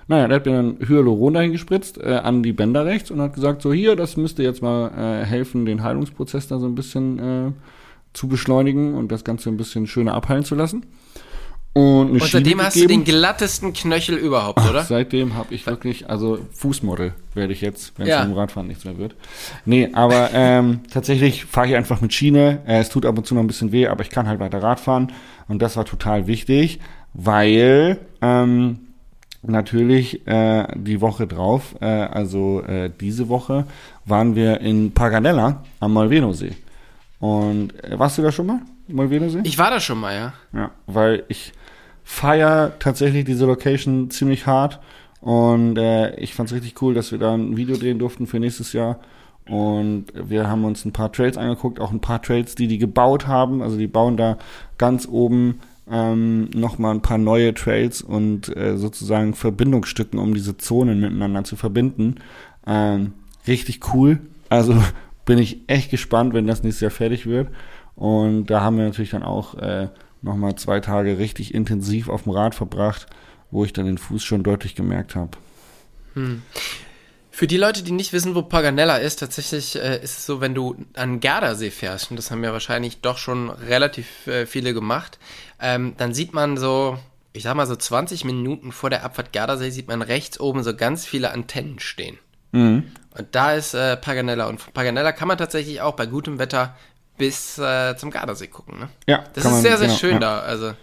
Naja, 0.07 0.27
der 0.27 0.35
hat 0.35 0.45
mir 0.45 0.53
dann 0.53 0.77
Hyaluron 0.85 1.33
dahin 1.33 1.51
gespritzt, 1.51 1.97
äh, 1.97 2.15
an 2.15 2.43
die 2.43 2.53
Bänder 2.53 2.85
rechts 2.85 3.11
und 3.11 3.21
hat 3.21 3.33
gesagt, 3.33 3.61
so 3.61 3.71
hier, 3.71 3.95
das 3.95 4.17
müsste 4.17 4.43
jetzt 4.43 4.61
mal 4.61 4.91
äh, 4.91 5.25
helfen, 5.25 5.65
den 5.65 5.83
Heilungsprozess 5.83 6.47
da 6.47 6.59
so 6.59 6.65
ein 6.65 6.75
bisschen 6.75 7.19
äh, 7.19 7.51
zu 8.13 8.27
beschleunigen 8.27 8.93
und 8.95 9.11
das 9.11 9.23
Ganze 9.23 9.49
ein 9.49 9.57
bisschen 9.57 9.87
schöner 9.87 10.13
abheilen 10.13 10.43
zu 10.43 10.55
lassen. 10.55 10.85
Und, 11.73 12.11
und 12.11 12.23
seitdem 12.23 12.61
hast 12.61 12.75
du 12.75 12.85
den 12.85 13.03
glattesten 13.03 13.73
Knöchel 13.73 14.15
überhaupt, 14.15 14.59
oder? 14.69 14.81
Ach, 14.81 14.85
seitdem 14.85 15.33
habe 15.33 15.55
ich 15.55 15.65
wirklich, 15.65 16.07
also 16.07 16.37
Fußmodel 16.53 17.13
werde 17.33 17.51
ich 17.51 17.61
jetzt, 17.61 17.93
wenn 17.97 18.05
es 18.05 18.11
ja. 18.11 18.23
im 18.23 18.33
Radfahren 18.33 18.67
nichts 18.67 18.85
mehr 18.85 18.99
wird. 18.99 19.15
Nee, 19.65 19.89
aber 19.93 20.29
ähm, 20.33 20.81
tatsächlich 20.91 21.45
fahre 21.45 21.67
ich 21.67 21.75
einfach 21.75 21.99
mit 21.99 22.13
Schiene. 22.13 22.61
Äh, 22.67 22.79
es 22.79 22.89
tut 22.89 23.07
ab 23.07 23.17
und 23.17 23.25
zu 23.25 23.33
noch 23.33 23.41
ein 23.41 23.47
bisschen 23.47 23.71
weh, 23.71 23.87
aber 23.87 24.03
ich 24.03 24.11
kann 24.11 24.27
halt 24.27 24.39
weiter 24.39 24.61
Radfahren. 24.61 25.11
Und 25.47 25.63
das 25.63 25.75
war 25.75 25.85
total 25.85 26.27
wichtig, 26.27 26.79
weil 27.15 27.97
ähm, 28.21 28.79
natürlich 29.41 30.27
äh, 30.27 30.67
die 30.75 31.01
Woche 31.01 31.25
drauf, 31.25 31.75
äh, 31.81 31.85
also 31.85 32.61
äh, 32.61 32.91
diese 33.01 33.29
Woche, 33.29 33.65
waren 34.05 34.35
wir 34.35 34.61
in 34.61 34.93
Paganella 34.93 35.63
am 35.79 35.93
Malveno-See. 35.93 36.55
Und 37.19 37.83
äh, 37.83 37.97
warst 37.97 38.19
du 38.19 38.21
da 38.21 38.31
schon 38.31 38.45
mal? 38.45 38.59
Malveno-See? 38.87 39.41
Ich 39.43 39.57
war 39.57 39.71
da 39.71 39.79
schon 39.79 39.99
mal, 39.99 40.13
ja. 40.13 40.33
Ja, 40.53 40.71
weil 40.85 41.23
ich 41.29 41.51
feier 42.03 42.73
tatsächlich 42.79 43.25
diese 43.25 43.45
Location 43.45 44.09
ziemlich 44.09 44.45
hart 44.45 44.79
Und 45.21 45.77
äh, 45.77 46.15
ich 46.15 46.33
fand 46.33 46.49
es 46.49 46.55
richtig 46.55 46.81
cool, 46.81 46.93
dass 46.93 47.11
wir 47.11 47.19
da 47.19 47.33
ein 47.33 47.55
Video 47.55 47.77
drehen 47.77 47.99
durften 47.99 48.27
für 48.27 48.39
nächstes 48.39 48.73
Jahr. 48.73 48.99
Und 49.47 50.05
wir 50.13 50.49
haben 50.49 50.63
uns 50.63 50.85
ein 50.85 50.93
paar 50.93 51.11
Trails 51.11 51.37
angeguckt, 51.37 51.79
auch 51.79 51.91
ein 51.91 51.99
paar 51.99 52.21
Trails, 52.21 52.55
die 52.55 52.67
die 52.67 52.77
gebaut 52.77 53.27
haben. 53.27 53.61
Also 53.61 53.77
die 53.77 53.87
bauen 53.87 54.17
da 54.17 54.37
ganz 54.77 55.07
oben 55.07 55.59
ähm, 55.89 56.49
nochmal 56.53 56.95
ein 56.95 57.01
paar 57.01 57.17
neue 57.17 57.53
Trails 57.53 58.01
und 58.01 58.55
äh, 58.55 58.77
sozusagen 58.77 59.33
Verbindungsstücken, 59.33 60.17
um 60.19 60.33
diese 60.33 60.57
Zonen 60.57 60.99
miteinander 60.99 61.43
zu 61.43 61.55
verbinden. 61.55 62.15
Ähm, 62.65 63.13
richtig 63.47 63.93
cool. 63.93 64.19
Also 64.49 64.75
bin 65.25 65.37
ich 65.37 65.61
echt 65.67 65.91
gespannt, 65.91 66.33
wenn 66.33 66.47
das 66.47 66.63
nächstes 66.63 66.81
Jahr 66.81 66.91
fertig 66.91 67.25
wird. 67.25 67.49
Und 67.95 68.47
da 68.47 68.61
haben 68.61 68.77
wir 68.77 68.85
natürlich 68.85 69.11
dann 69.11 69.23
auch 69.23 69.55
äh, 69.55 69.89
nochmal 70.23 70.55
zwei 70.55 70.79
Tage 70.79 71.17
richtig 71.17 71.53
intensiv 71.53 72.09
auf 72.09 72.23
dem 72.23 72.31
Rad 72.31 72.55
verbracht, 72.55 73.07
wo 73.51 73.65
ich 73.65 73.73
dann 73.73 73.85
den 73.85 73.97
Fuß 73.97 74.23
schon 74.23 74.43
deutlich 74.43 74.75
gemerkt 74.75 75.15
habe. 75.15 75.31
Hm. 76.13 76.41
Für 77.35 77.47
die 77.47 77.57
Leute, 77.57 77.81
die 77.81 77.91
nicht 77.91 78.13
wissen, 78.13 78.35
wo 78.35 78.43
Paganella 78.43 78.97
ist, 78.97 79.17
tatsächlich 79.17 79.75
äh, 79.75 79.97
ist 80.03 80.19
es 80.19 80.25
so, 80.27 80.39
wenn 80.39 80.53
du 80.53 80.75
an 80.93 81.19
Gardasee 81.19 81.71
fährst, 81.71 82.11
und 82.11 82.17
das 82.17 82.29
haben 82.29 82.43
ja 82.43 82.53
wahrscheinlich 82.53 83.01
doch 83.01 83.17
schon 83.17 83.49
relativ 83.49 84.27
äh, 84.27 84.45
viele 84.45 84.73
gemacht, 84.73 85.17
ähm, 85.59 85.95
dann 85.97 86.13
sieht 86.13 86.33
man 86.33 86.57
so, 86.57 86.99
ich 87.33 87.43
sag 87.43 87.55
mal 87.55 87.65
so 87.65 87.75
20 87.75 88.23
Minuten 88.23 88.71
vor 88.71 88.91
der 88.91 89.03
Abfahrt 89.03 89.33
Gardasee, 89.33 89.71
sieht 89.71 89.87
man 89.87 90.03
rechts 90.03 90.39
oben 90.39 90.61
so 90.61 90.75
ganz 90.75 91.07
viele 91.07 91.31
Antennen 91.31 91.79
stehen. 91.79 92.19
Mhm. 92.51 92.91
Und 93.17 93.27
da 93.31 93.53
ist 93.53 93.73
äh, 93.73 93.97
Paganella. 93.97 94.47
Und 94.47 94.61
von 94.61 94.73
Paganella 94.73 95.11
kann 95.11 95.27
man 95.27 95.37
tatsächlich 95.37 95.81
auch 95.81 95.95
bei 95.95 96.05
gutem 96.05 96.39
Wetter 96.39 96.75
bis 97.17 97.57
äh, 97.57 97.95
zum 97.97 98.11
Gardasee 98.11 98.47
gucken. 98.47 98.79
Ne? 98.79 98.89
Ja, 99.07 99.23
das 99.33 99.45
ist 99.45 99.51
man, 99.51 99.61
sehr, 99.61 99.77
sehr 99.77 99.87
genau, 99.87 99.99
schön 99.99 100.13
ja. 100.13 100.19
da. 100.19 100.39
Also 100.39 100.73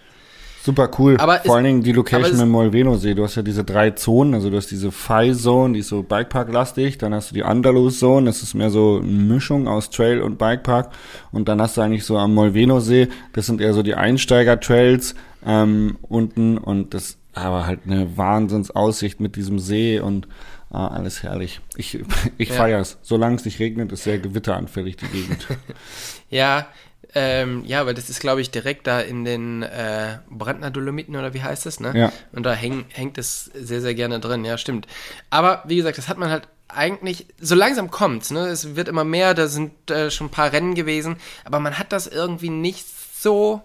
Super 0.62 0.90
cool. 0.98 1.16
Aber 1.18 1.36
Vor 1.36 1.44
ist, 1.44 1.50
allen 1.52 1.64
Dingen 1.64 1.82
die 1.82 1.92
Location 1.92 2.38
im 2.38 2.50
Molveno-See. 2.50 3.14
Du 3.14 3.24
hast 3.24 3.34
ja 3.34 3.42
diese 3.42 3.64
drei 3.64 3.92
Zonen. 3.92 4.34
Also 4.34 4.50
du 4.50 4.58
hast 4.58 4.70
diese 4.70 4.92
Fai-Zone, 4.92 5.72
die 5.72 5.80
ist 5.80 5.88
so 5.88 6.02
Bikepark-lastig. 6.02 6.98
Dann 6.98 7.14
hast 7.14 7.30
du 7.30 7.34
die 7.34 7.44
Andalus-Zone. 7.44 8.26
Das 8.26 8.42
ist 8.42 8.52
mehr 8.52 8.68
so 8.68 9.00
eine 9.02 9.10
Mischung 9.10 9.68
aus 9.68 9.88
Trail 9.88 10.20
und 10.20 10.36
Bikepark. 10.36 10.90
Und 11.32 11.48
dann 11.48 11.62
hast 11.62 11.78
du 11.78 11.80
eigentlich 11.80 12.04
so 12.04 12.18
am 12.18 12.34
Molveno-See, 12.34 13.08
das 13.32 13.46
sind 13.46 13.62
eher 13.62 13.72
so 13.72 13.82
die 13.82 13.94
Einsteiger-Trails 13.94 15.14
ähm, 15.46 15.96
unten. 16.02 16.58
Und 16.58 16.92
das 16.92 17.16
aber 17.32 17.66
halt 17.66 17.80
eine 17.86 18.16
Wahnsinnsaussicht 18.18 19.20
mit 19.20 19.36
diesem 19.36 19.58
See 19.58 20.00
und 20.00 20.28
Ah, 20.70 20.86
alles 20.88 21.22
herrlich. 21.22 21.60
Ich, 21.76 21.98
ich 22.38 22.48
ja. 22.48 22.54
feier's. 22.54 22.98
Solange 23.02 23.36
es 23.36 23.44
nicht 23.44 23.58
regnet, 23.58 23.92
ist 23.92 24.04
sehr 24.04 24.18
gewitteranfällig 24.18 24.96
die 24.96 25.08
Gegend. 25.08 25.46
ja, 26.30 26.68
ähm, 27.14 27.64
ja, 27.66 27.86
weil 27.86 27.94
das 27.94 28.08
ist, 28.08 28.20
glaube 28.20 28.40
ich, 28.40 28.52
direkt 28.52 28.86
da 28.86 29.00
in 29.00 29.24
den 29.24 29.64
äh, 29.64 30.18
Brandner 30.30 30.70
Dolomiten 30.70 31.16
oder 31.16 31.34
wie 31.34 31.42
heißt 31.42 31.66
das, 31.66 31.80
ne? 31.80 31.92
Ja. 31.94 32.12
Und 32.32 32.44
da 32.44 32.52
häng, 32.52 32.84
hängt 32.90 33.18
es 33.18 33.46
sehr, 33.46 33.80
sehr 33.80 33.94
gerne 33.94 34.20
drin, 34.20 34.44
ja, 34.44 34.56
stimmt. 34.58 34.86
Aber 35.28 35.64
wie 35.66 35.76
gesagt, 35.76 35.98
das 35.98 36.08
hat 36.08 36.18
man 36.18 36.30
halt 36.30 36.46
eigentlich, 36.68 37.26
so 37.40 37.56
langsam 37.56 37.90
kommt's, 37.90 38.30
ne? 38.30 38.46
Es 38.46 38.76
wird 38.76 38.86
immer 38.86 39.02
mehr, 39.02 39.34
da 39.34 39.48
sind 39.48 39.90
äh, 39.90 40.12
schon 40.12 40.28
ein 40.28 40.30
paar 40.30 40.52
Rennen 40.52 40.76
gewesen, 40.76 41.16
aber 41.44 41.58
man 41.58 41.78
hat 41.78 41.92
das 41.92 42.06
irgendwie 42.06 42.50
nicht 42.50 42.86
so 43.20 43.62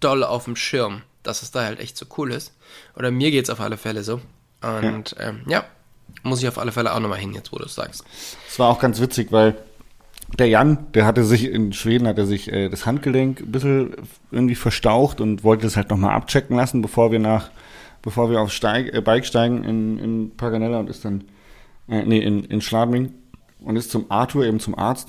doll 0.00 0.24
auf 0.24 0.44
dem 0.44 0.56
Schirm, 0.56 1.02
dass 1.22 1.42
es 1.42 1.52
da 1.52 1.62
halt 1.62 1.78
echt 1.78 1.96
so 1.96 2.06
cool 2.16 2.32
ist. 2.32 2.52
Oder 2.96 3.12
mir 3.12 3.30
geht's 3.30 3.50
auf 3.50 3.60
alle 3.60 3.76
Fälle 3.76 4.02
so. 4.02 4.20
Und 4.60 5.12
ja, 5.12 5.28
ähm, 5.28 5.42
ja 5.46 5.64
muss 6.22 6.42
ich 6.42 6.48
auf 6.48 6.58
alle 6.58 6.72
Fälle 6.72 6.94
auch 6.94 7.00
nochmal 7.00 7.18
hin, 7.18 7.32
jetzt 7.34 7.52
wo 7.52 7.58
du 7.58 7.64
es 7.64 7.74
sagst. 7.74 8.04
Es 8.48 8.58
war 8.58 8.68
auch 8.68 8.80
ganz 8.80 9.00
witzig, 9.00 9.32
weil 9.32 9.56
der 10.38 10.48
Jan, 10.48 10.86
der 10.92 11.06
hatte 11.06 11.24
sich 11.24 11.50
in 11.50 11.72
Schweden, 11.72 12.06
hat 12.06 12.18
er 12.18 12.26
sich 12.26 12.52
äh, 12.52 12.68
das 12.68 12.84
Handgelenk 12.84 13.40
ein 13.40 13.52
bisschen 13.52 13.96
irgendwie 14.30 14.54
verstaucht 14.54 15.20
und 15.20 15.42
wollte 15.42 15.64
das 15.64 15.76
halt 15.76 15.90
nochmal 15.90 16.14
abchecken 16.14 16.56
lassen, 16.56 16.82
bevor 16.82 17.10
wir 17.10 17.18
nach, 17.18 17.50
bevor 18.02 18.30
wir 18.30 18.40
auf 18.40 18.52
Steig, 18.52 18.92
äh, 18.92 19.00
Bike 19.00 19.24
steigen 19.24 19.64
in, 19.64 19.98
in 19.98 20.36
Paganella 20.36 20.80
und 20.80 20.90
ist 20.90 21.04
dann, 21.04 21.24
äh, 21.88 22.04
nee, 22.04 22.18
in, 22.18 22.44
in 22.44 22.60
Schladming 22.60 23.14
und 23.60 23.76
ist 23.76 23.90
zum 23.90 24.06
Arthur, 24.10 24.44
eben 24.44 24.60
zum 24.60 24.78
Arzt. 24.78 25.08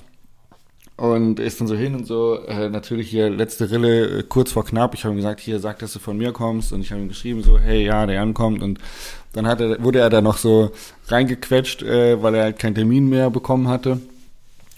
Und 0.96 1.40
ist 1.40 1.62
dann 1.62 1.68
so 1.68 1.76
hin 1.76 1.96
und 1.96 2.06
so, 2.06 2.40
äh, 2.46 2.68
natürlich 2.68 3.10
hier 3.10 3.30
letzte 3.30 3.72
Rille, 3.72 4.20
äh, 4.20 4.24
kurz 4.24 4.52
vor 4.52 4.66
knapp. 4.66 4.94
Ich 4.96 5.06
habe 5.06 5.16
ihm 5.16 5.18
gesagt, 5.18 5.40
hier 5.40 5.62
sag, 5.62 5.80
dass 5.80 5.94
du 5.94 6.00
von 6.00 6.18
mir 6.18 6.34
kommst. 6.34 6.74
Und 6.74 6.82
ich 6.82 6.92
habe 6.92 7.02
ihm 7.02 7.08
geschrieben, 7.08 7.42
so, 7.42 7.58
hey, 7.58 7.86
ja, 7.86 8.06
der 8.06 8.16
Jan 8.16 8.34
kommt. 8.34 8.62
Und 8.62 8.80
dann 9.34 9.46
er, 9.46 9.84
wurde 9.84 10.00
er 10.00 10.10
da 10.10 10.22
noch 10.22 10.38
so 10.38 10.72
reingequetscht, 11.08 11.84
äh, 11.84 12.22
weil 12.22 12.36
er 12.36 12.44
halt 12.44 12.60
keinen 12.60 12.76
Termin 12.76 13.10
mehr 13.10 13.30
bekommen 13.30 13.68
hatte. 13.68 14.00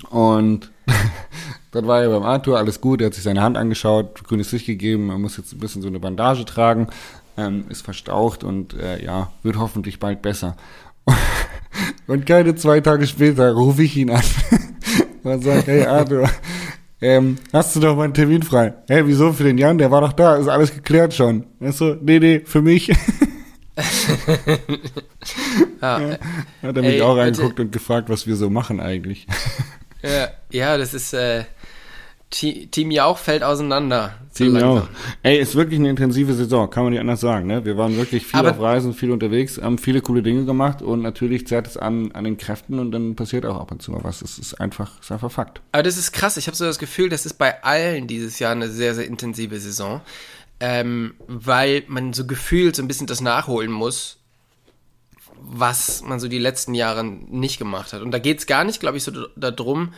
Und 0.10 0.72
dann 1.72 1.88
war 1.88 2.02
er 2.02 2.10
beim 2.10 2.24
Arthur, 2.24 2.58
alles 2.58 2.82
gut, 2.82 3.02
er 3.02 3.08
hat 3.08 3.14
sich 3.14 3.24
seine 3.24 3.42
Hand 3.42 3.58
angeschaut, 3.58 4.24
grünes 4.24 4.52
Licht 4.52 4.66
gegeben, 4.66 5.10
er 5.10 5.18
muss 5.18 5.38
jetzt 5.38 5.54
ein 5.54 5.60
bisschen 5.60 5.82
so 5.82 5.88
eine 5.88 6.00
Bandage 6.00 6.46
tragen, 6.46 6.88
ähm, 7.38 7.66
ist 7.70 7.84
verstaucht 7.84 8.44
und 8.44 8.74
äh, 8.74 9.04
ja, 9.04 9.32
wird 9.44 9.58
hoffentlich 9.58 10.00
bald 10.00 10.22
besser. 10.22 10.58
Und 12.08 12.26
keine 12.26 12.56
zwei 12.56 12.82
Tage 12.82 13.08
später 13.08 13.54
rufe 13.54 13.84
ich 13.84 13.96
ihn 13.96 14.10
an 14.10 14.24
und 15.24 15.44
sage, 15.44 15.64
hey 15.68 15.86
Arthur, 15.86 16.30
ähm, 17.00 17.38
hast 17.54 17.76
du 17.76 17.80
doch 17.80 17.96
mal 17.96 18.04
einen 18.04 18.14
Termin 18.14 18.44
frei? 18.44 18.74
Hey, 18.90 19.08
wieso 19.08 19.32
für 19.32 19.46
den 19.46 19.58
Jan? 19.58 19.78
Der 19.78 19.92
war 19.92 20.02
doch 20.02 20.12
da, 20.14 20.36
ist 20.36 20.50
alles 20.50 20.74
geklärt 20.74 21.14
schon. 21.14 21.46
Weißt 21.60 21.80
du, 21.80 21.98
nee, 22.02 22.20
nee, 22.20 22.42
für 22.44 22.62
mich. 22.62 22.92
ja, 25.82 26.02
ja, 26.02 26.18
hat 26.62 26.76
er 26.76 26.82
mich 26.82 26.96
ey, 26.96 27.02
auch 27.02 27.16
reingeguckt 27.16 27.60
und 27.60 27.72
gefragt, 27.72 28.10
was 28.10 28.28
wir 28.28 28.36
so 28.36 28.50
machen 28.50 28.80
eigentlich. 28.80 29.28
Ja, 30.04 30.30
ja 30.50 30.78
das 30.80 30.96
ist 30.96 31.14
äh, 31.14 31.44
Team 32.32 32.92
Jauch 32.92 33.18
fällt 33.18 33.44
auseinander. 33.44 34.16
Team 34.34 34.58
Jauch. 34.58 34.88
Ey, 35.22 35.40
ist 35.40 35.56
wirklich 35.56 35.80
eine 35.80 35.90
intensive 35.90 36.34
Saison, 36.34 36.70
kann 36.70 36.84
man 36.84 36.94
nicht 36.94 37.02
anders 37.02 37.20
sagen. 37.20 37.48
Ne? 37.48 37.66
Wir 37.66 37.78
waren 37.78 37.98
wirklich 37.98 38.26
viel 38.26 38.40
Aber 38.40 38.52
auf 38.52 38.62
Reisen, 38.62 38.94
viel 38.94 39.12
unterwegs, 39.12 39.60
haben 39.62 39.78
viele 39.78 40.02
coole 40.02 40.24
Dinge 40.24 40.46
gemacht 40.46 40.82
und 40.82 41.02
natürlich 41.02 41.46
zerrt 41.46 41.68
es 41.68 41.76
an, 41.76 42.14
an 42.14 42.24
den 42.24 42.38
Kräften 42.38 42.80
und 42.80 42.94
dann 42.94 43.16
passiert 43.16 43.46
auch 43.46 43.60
ab 43.60 43.72
und 43.72 43.82
zu 43.82 43.92
mal 43.92 44.04
was. 44.04 44.22
Das 44.22 44.40
ist 44.40 44.60
einfach, 44.62 45.02
ist 45.02 45.12
einfach 45.12 45.32
Fakt. 45.32 45.62
Aber 45.74 45.84
das 45.84 45.98
ist 45.98 46.14
krass. 46.14 46.38
Ich 46.38 46.48
habe 46.48 46.56
so 46.56 46.64
das 46.64 46.80
Gefühl, 46.80 47.10
das 47.10 47.26
ist 47.26 47.34
bei 47.34 47.62
allen 47.64 48.08
dieses 48.08 48.40
Jahr 48.40 48.54
eine 48.54 48.70
sehr, 48.70 48.96
sehr 48.96 49.06
intensive 49.06 49.60
Saison, 49.60 50.00
ähm, 50.62 51.16
weil 51.28 51.84
man 51.88 52.14
so 52.14 52.26
gefühlt 52.26 52.76
so 52.76 52.84
ein 52.84 52.88
bisschen 52.88 53.08
das 53.08 53.20
nachholen 53.20 53.72
muss, 53.72 54.20
was 55.42 56.04
man 56.04 56.20
so 56.20 56.28
die 56.28 56.38
letzten 56.38 56.76
Jahre 56.76 57.04
nicht 57.04 57.58
gemacht 57.58 57.94
hat. 57.94 58.04
Und 58.04 58.12
da 58.12 58.20
geht 58.20 58.38
es 58.38 58.46
gar 58.46 58.64
nicht, 58.64 58.80
glaube 58.80 58.98
ich, 58.98 59.04
so 59.04 59.12
darum, 59.36 59.94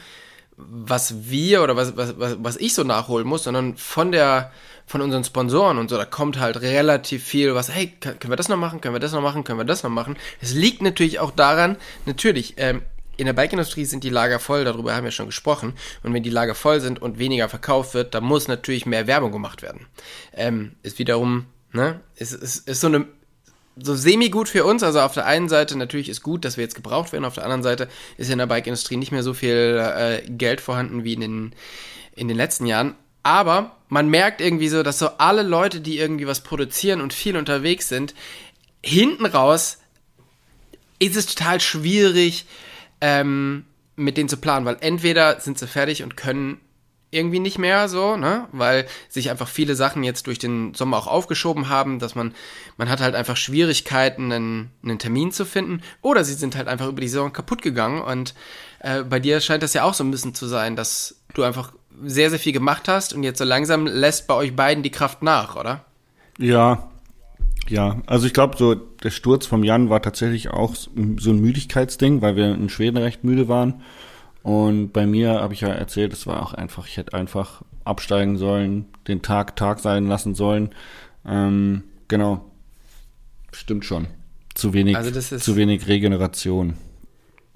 was 0.56 1.30
wir 1.30 1.64
oder 1.64 1.76
was, 1.76 1.98
was, 1.98 2.16
was 2.18 2.58
ich 2.58 2.74
so 2.74 2.84
nachholen 2.84 3.28
muss, 3.28 3.44
sondern 3.44 3.76
von 3.76 4.14
der, 4.14 4.54
von 4.86 5.02
unseren 5.02 5.26
Sponsoren 5.26 5.78
und 5.78 5.90
so, 5.90 5.98
da 5.98 6.06
kommt 6.06 6.40
halt 6.40 6.62
relativ 6.62 7.26
viel, 7.26 7.56
was, 7.56 7.70
hey, 7.70 7.88
können 8.00 8.32
wir 8.32 8.38
das 8.38 8.48
noch 8.48 8.58
machen, 8.58 8.80
können 8.80 8.96
wir 8.96 9.00
das 9.00 9.12
noch 9.12 9.22
machen, 9.22 9.44
können 9.44 9.60
wir 9.60 9.66
das 9.66 9.84
noch 9.84 9.90
machen. 9.90 10.16
Es 10.40 10.54
liegt 10.54 10.82
natürlich 10.82 11.20
auch 11.20 11.32
daran, 11.32 11.76
natürlich, 12.06 12.54
ähm, 12.58 12.84
in 13.18 13.26
der 13.26 13.34
Bike-Industrie 13.34 13.86
sind 13.86 14.04
die 14.04 14.10
Lager 14.10 14.40
voll, 14.40 14.64
darüber 14.66 14.96
haben 14.96 15.04
wir 15.04 15.12
schon 15.12 15.28
gesprochen. 15.28 15.74
Und 16.02 16.14
wenn 16.14 16.24
die 16.24 16.30
Lager 16.30 16.56
voll 16.56 16.82
sind 16.82 17.02
und 17.02 17.20
weniger 17.20 17.50
verkauft 17.50 17.94
wird, 17.94 18.14
dann 18.16 18.24
muss 18.24 18.48
natürlich 18.48 18.86
mehr 18.86 19.08
Werbung 19.08 19.32
gemacht 19.32 19.62
werden. 19.62 19.86
Ähm, 20.34 20.74
ist 20.82 21.00
wiederum, 21.00 21.46
ne, 21.72 22.00
ist, 22.16 22.34
ist, 22.34 22.68
ist 22.68 22.82
so 22.82 22.88
eine 22.88 23.06
so 23.76 23.96
semi-gut 23.96 24.50
für 24.50 24.66
uns. 24.66 24.84
Also 24.84 25.00
auf 25.02 25.14
der 25.14 25.26
einen 25.26 25.50
Seite 25.50 25.78
natürlich 25.78 26.10
ist 26.10 26.22
gut, 26.22 26.46
dass 26.46 26.58
wir 26.58 26.64
jetzt 26.64 26.76
gebraucht 26.76 27.12
werden. 27.12 27.26
Auf 27.26 27.36
der 27.36 27.44
anderen 27.44 27.64
Seite 27.64 27.88
ist 28.18 28.30
in 28.30 28.38
der 28.38 28.46
Bike-Industrie 28.46 28.98
nicht 28.98 29.12
mehr 29.12 29.24
so 29.24 29.34
viel 29.34 29.82
äh, 29.82 30.22
Geld 30.30 30.62
vorhanden 30.62 31.04
wie 31.04 31.14
in 31.14 31.22
den, 31.22 31.56
in 32.16 32.28
den 32.28 32.38
letzten 32.38 32.66
Jahren. 32.66 32.96
Aber 33.24 33.78
man 33.90 34.10
merkt 34.10 34.42
irgendwie 34.42 34.68
so, 34.68 34.84
dass 34.84 35.00
so 35.00 35.10
alle 35.18 35.44
Leute, 35.44 35.82
die 35.82 35.98
irgendwie 35.98 36.28
was 36.28 36.42
produzieren 36.42 37.02
und 37.02 37.14
viel 37.14 37.38
unterwegs 37.38 37.88
sind, 37.90 38.14
hinten 38.84 39.26
raus 39.26 39.80
ist 41.00 41.16
es 41.16 41.26
total 41.26 41.60
schwierig, 41.60 42.46
ähm, 43.04 43.66
mit 43.98 44.16
denen 44.16 44.30
zu 44.30 44.38
planen, 44.38 44.66
weil 44.66 44.78
entweder 44.80 45.42
sind 45.42 45.60
sie 45.60 45.68
fertig 45.68 46.04
und 46.04 46.16
können 46.16 46.62
irgendwie 47.12 47.40
nicht 47.40 47.60
mehr 47.60 47.90
so, 47.90 48.16
ne? 48.16 48.48
Weil 48.54 48.88
sich 49.10 49.30
einfach 49.30 49.50
viele 49.50 49.76
Sachen 49.76 50.04
jetzt 50.04 50.26
durch 50.26 50.40
den 50.40 50.74
Sommer 50.74 50.98
auch 50.98 51.06
aufgeschoben 51.06 51.70
haben, 51.70 52.00
dass 52.00 52.16
man, 52.16 52.34
man 52.78 52.90
hat 52.90 53.02
halt 53.02 53.14
einfach 53.14 53.38
Schwierigkeiten, 53.38 54.32
einen, 54.32 54.72
einen 54.82 54.98
Termin 54.98 55.32
zu 55.32 55.46
finden. 55.46 55.82
Oder 56.02 56.24
sie 56.24 56.34
sind 56.34 56.56
halt 56.56 56.68
einfach 56.68 56.88
über 56.88 57.02
die 57.02 57.08
Saison 57.10 57.32
kaputt 57.32 57.62
gegangen. 57.62 58.02
Und 58.02 58.34
äh, 58.80 59.04
bei 59.04 59.20
dir 59.20 59.42
scheint 59.42 59.62
das 59.62 59.74
ja 59.74 59.84
auch 59.84 59.94
so 59.94 60.04
ein 60.04 60.10
bisschen 60.10 60.34
zu 60.34 60.48
sein, 60.48 60.76
dass 60.76 61.22
du 61.36 61.44
einfach 61.44 61.74
sehr, 62.04 62.32
sehr 62.32 62.40
viel 62.40 62.54
gemacht 62.54 62.88
hast 62.88 63.14
und 63.14 63.22
jetzt 63.22 63.38
so 63.38 63.44
langsam 63.44 63.86
lässt 63.86 64.26
bei 64.28 64.34
euch 64.34 64.56
beiden 64.56 64.82
die 64.82 64.92
Kraft 64.92 65.22
nach, 65.22 65.56
oder? 65.56 65.86
Ja, 66.40 66.90
ja, 67.70 68.02
also 68.08 68.28
ich 68.28 68.34
glaube, 68.34 68.58
so 68.58 68.76
der 68.76 69.12
Sturz 69.12 69.46
vom 69.46 69.64
Jan 69.64 69.90
war 69.90 70.02
tatsächlich 70.02 70.50
auch 70.50 70.76
so 70.76 70.90
ein 70.96 71.40
Müdigkeitsding, 71.40 72.22
weil 72.22 72.36
wir 72.36 72.54
in 72.54 72.70
Schweden 72.70 72.98
recht 72.98 73.24
müde 73.24 73.48
waren. 73.48 73.82
Und 74.42 74.92
bei 74.92 75.06
mir 75.06 75.40
habe 75.40 75.54
ich 75.54 75.62
ja 75.62 75.70
erzählt, 75.70 76.12
es 76.12 76.28
war 76.28 76.42
auch 76.42 76.54
einfach, 76.54 76.88
ich 76.88 76.98
hätte 76.98 77.14
einfach 77.14 77.62
absteigen 77.86 78.38
sollen, 78.38 78.86
den 79.08 79.22
Tag 79.22 79.56
Tag 79.56 79.80
sein 79.80 80.06
lassen 80.06 80.36
sollen. 80.36 80.72
Ähm, 81.26 81.84
genau. 82.10 82.52
Stimmt 83.54 83.86
schon. 83.86 84.08
Zu 84.54 84.74
wenig, 84.74 84.98
also 84.98 85.20
zu 85.20 85.56
wenig 85.56 85.88
Regeneration. 85.88 86.76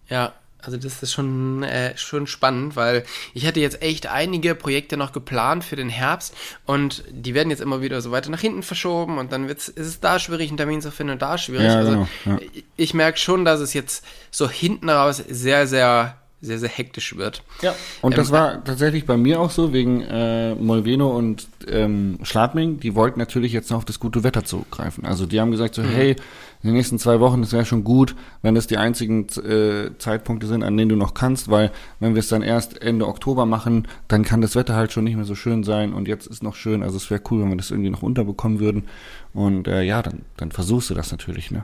Ja, 0.09 0.33
Also 0.67 0.77
das 0.77 1.01
ist 1.01 1.13
schon, 1.13 1.63
äh, 1.63 1.97
schon 1.97 2.27
spannend, 2.27 2.75
weil 2.75 3.05
ich 3.33 3.47
hatte 3.47 3.61
jetzt 3.61 3.81
echt 3.81 4.07
einige 4.07 4.53
Projekte 4.53 4.97
noch 4.97 5.13
geplant 5.13 5.63
für 5.63 5.77
den 5.77 5.87
Herbst 5.87 6.35
und 6.65 7.05
die 7.09 7.33
werden 7.33 7.49
jetzt 7.49 7.61
immer 7.61 7.81
wieder 7.81 8.01
so 8.01 8.11
weiter 8.11 8.29
nach 8.29 8.41
hinten 8.41 8.63
verschoben 8.63 9.17
und 9.17 9.31
dann 9.31 9.47
wird's, 9.47 9.69
ist 9.69 9.87
es 9.87 10.01
da 10.01 10.19
schwierig, 10.19 10.49
einen 10.49 10.57
Termin 10.57 10.81
zu 10.81 10.91
finden 10.91 11.13
und 11.13 11.21
da 11.21 11.37
schwierig. 11.37 11.67
Ja, 11.67 11.77
also 11.77 11.91
genau, 11.91 12.07
ja. 12.25 12.39
ich 12.75 12.93
merke 12.93 13.17
schon, 13.17 13.45
dass 13.45 13.61
es 13.61 13.73
jetzt 13.73 14.03
so 14.29 14.49
hinten 14.49 14.89
raus 14.89 15.23
sehr, 15.29 15.67
sehr, 15.67 16.17
sehr, 16.41 16.59
sehr 16.59 16.69
hektisch 16.69 17.15
wird. 17.15 17.43
Ja. 17.61 17.73
Und 18.01 18.17
das 18.17 18.27
Ähm, 18.27 18.33
war 18.33 18.63
tatsächlich 18.65 19.05
bei 19.05 19.15
mir 19.15 19.39
auch 19.39 19.51
so, 19.51 19.71
wegen 19.71 20.01
äh, 20.01 20.53
Molveno 20.53 21.15
und 21.15 21.47
ähm, 21.67 22.19
Schladming, 22.23 22.81
die 22.81 22.93
wollten 22.93 23.19
natürlich 23.19 23.53
jetzt 23.53 23.71
noch 23.71 23.77
auf 23.77 23.85
das 23.85 24.01
gute 24.01 24.23
Wetter 24.23 24.43
zurückgreifen. 24.43 25.05
Also 25.05 25.25
die 25.25 25.39
haben 25.39 25.51
gesagt 25.51 25.75
so, 25.75 25.81
hey, 25.81 26.17
in 26.63 26.69
den 26.69 26.75
nächsten 26.75 26.97
zwei 26.97 27.19
Wochen, 27.19 27.41
das 27.41 27.53
wäre 27.53 27.65
schon 27.65 27.83
gut, 27.83 28.15
wenn 28.41 28.55
das 28.55 28.67
die 28.67 28.77
einzigen 28.77 29.27
äh, 29.29 29.91
Zeitpunkte 29.99 30.47
sind, 30.47 30.63
an 30.63 30.75
denen 30.75 30.89
du 30.89 30.95
noch 30.95 31.13
kannst, 31.13 31.49
weil 31.49 31.71
wenn 31.99 32.15
wir 32.15 32.19
es 32.19 32.29
dann 32.29 32.41
erst 32.41 32.81
Ende 32.81 33.07
Oktober 33.07 33.45
machen, 33.45 33.87
dann 34.07 34.23
kann 34.23 34.41
das 34.41 34.55
Wetter 34.55 34.75
halt 34.75 34.91
schon 34.91 35.03
nicht 35.03 35.15
mehr 35.15 35.25
so 35.25 35.35
schön 35.35 35.63
sein 35.63 35.93
und 35.93 36.07
jetzt 36.07 36.25
ist 36.27 36.41
noch 36.43 36.55
schön, 36.55 36.81
also 36.83 36.97
es 36.97 37.09
wäre 37.11 37.21
cool, 37.29 37.41
wenn 37.41 37.49
wir 37.49 37.57
das 37.57 37.69
irgendwie 37.71 37.91
noch 37.91 38.01
unterbekommen 38.01 38.59
würden. 38.59 38.87
Und 39.33 39.67
äh, 39.67 39.83
ja, 39.83 40.01
dann, 40.01 40.21
dann 40.37 40.51
versuchst 40.51 40.89
du 40.89 40.93
das 40.95 41.11
natürlich, 41.11 41.51
ne? 41.51 41.63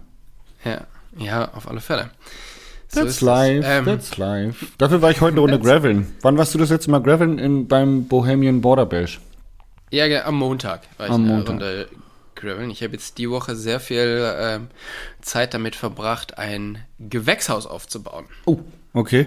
Ja, 0.63 0.81
ja, 1.17 1.51
auf 1.53 1.67
alle 1.67 1.81
Fälle. 1.81 2.11
So 2.87 3.01
That's 3.01 3.15
es. 3.15 3.21
life, 3.21 3.67
Ähm, 3.67 3.85
that's 3.85 4.17
life. 4.17 4.65
Dafür 4.77 5.01
war 5.01 5.09
ich 5.09 5.19
heute 5.21 5.33
eine 5.33 5.41
Runde 5.41 5.59
Graveln. 5.59 6.07
Wann 6.21 6.37
warst 6.37 6.53
du 6.53 6.59
das 6.59 6.69
letzte 6.69 6.91
Mal 6.91 7.01
Graveln 7.01 7.39
in, 7.39 7.67
beim 7.67 8.05
Bohemian 8.07 8.61
Border 8.61 8.85
Bash? 8.85 9.19
Ja, 9.89 10.05
am 10.25 10.35
Montag 10.35 10.81
war 10.97 11.07
ich 11.07 11.11
Am 11.11 11.25
Montag. 11.25 11.53
Runde 11.53 11.87
graveln. 12.43 12.69
Ich 12.69 12.83
habe 12.83 12.93
jetzt 12.93 13.17
die 13.17 13.29
Woche 13.29 13.55
sehr 13.55 13.79
viel 13.79 14.33
ähm, 14.37 14.67
Zeit 15.21 15.53
damit 15.53 15.75
verbracht, 15.75 16.37
ein 16.37 16.77
Gewächshaus 16.99 17.65
aufzubauen. 17.65 18.25
Oh, 18.45 18.59
okay. 18.93 19.25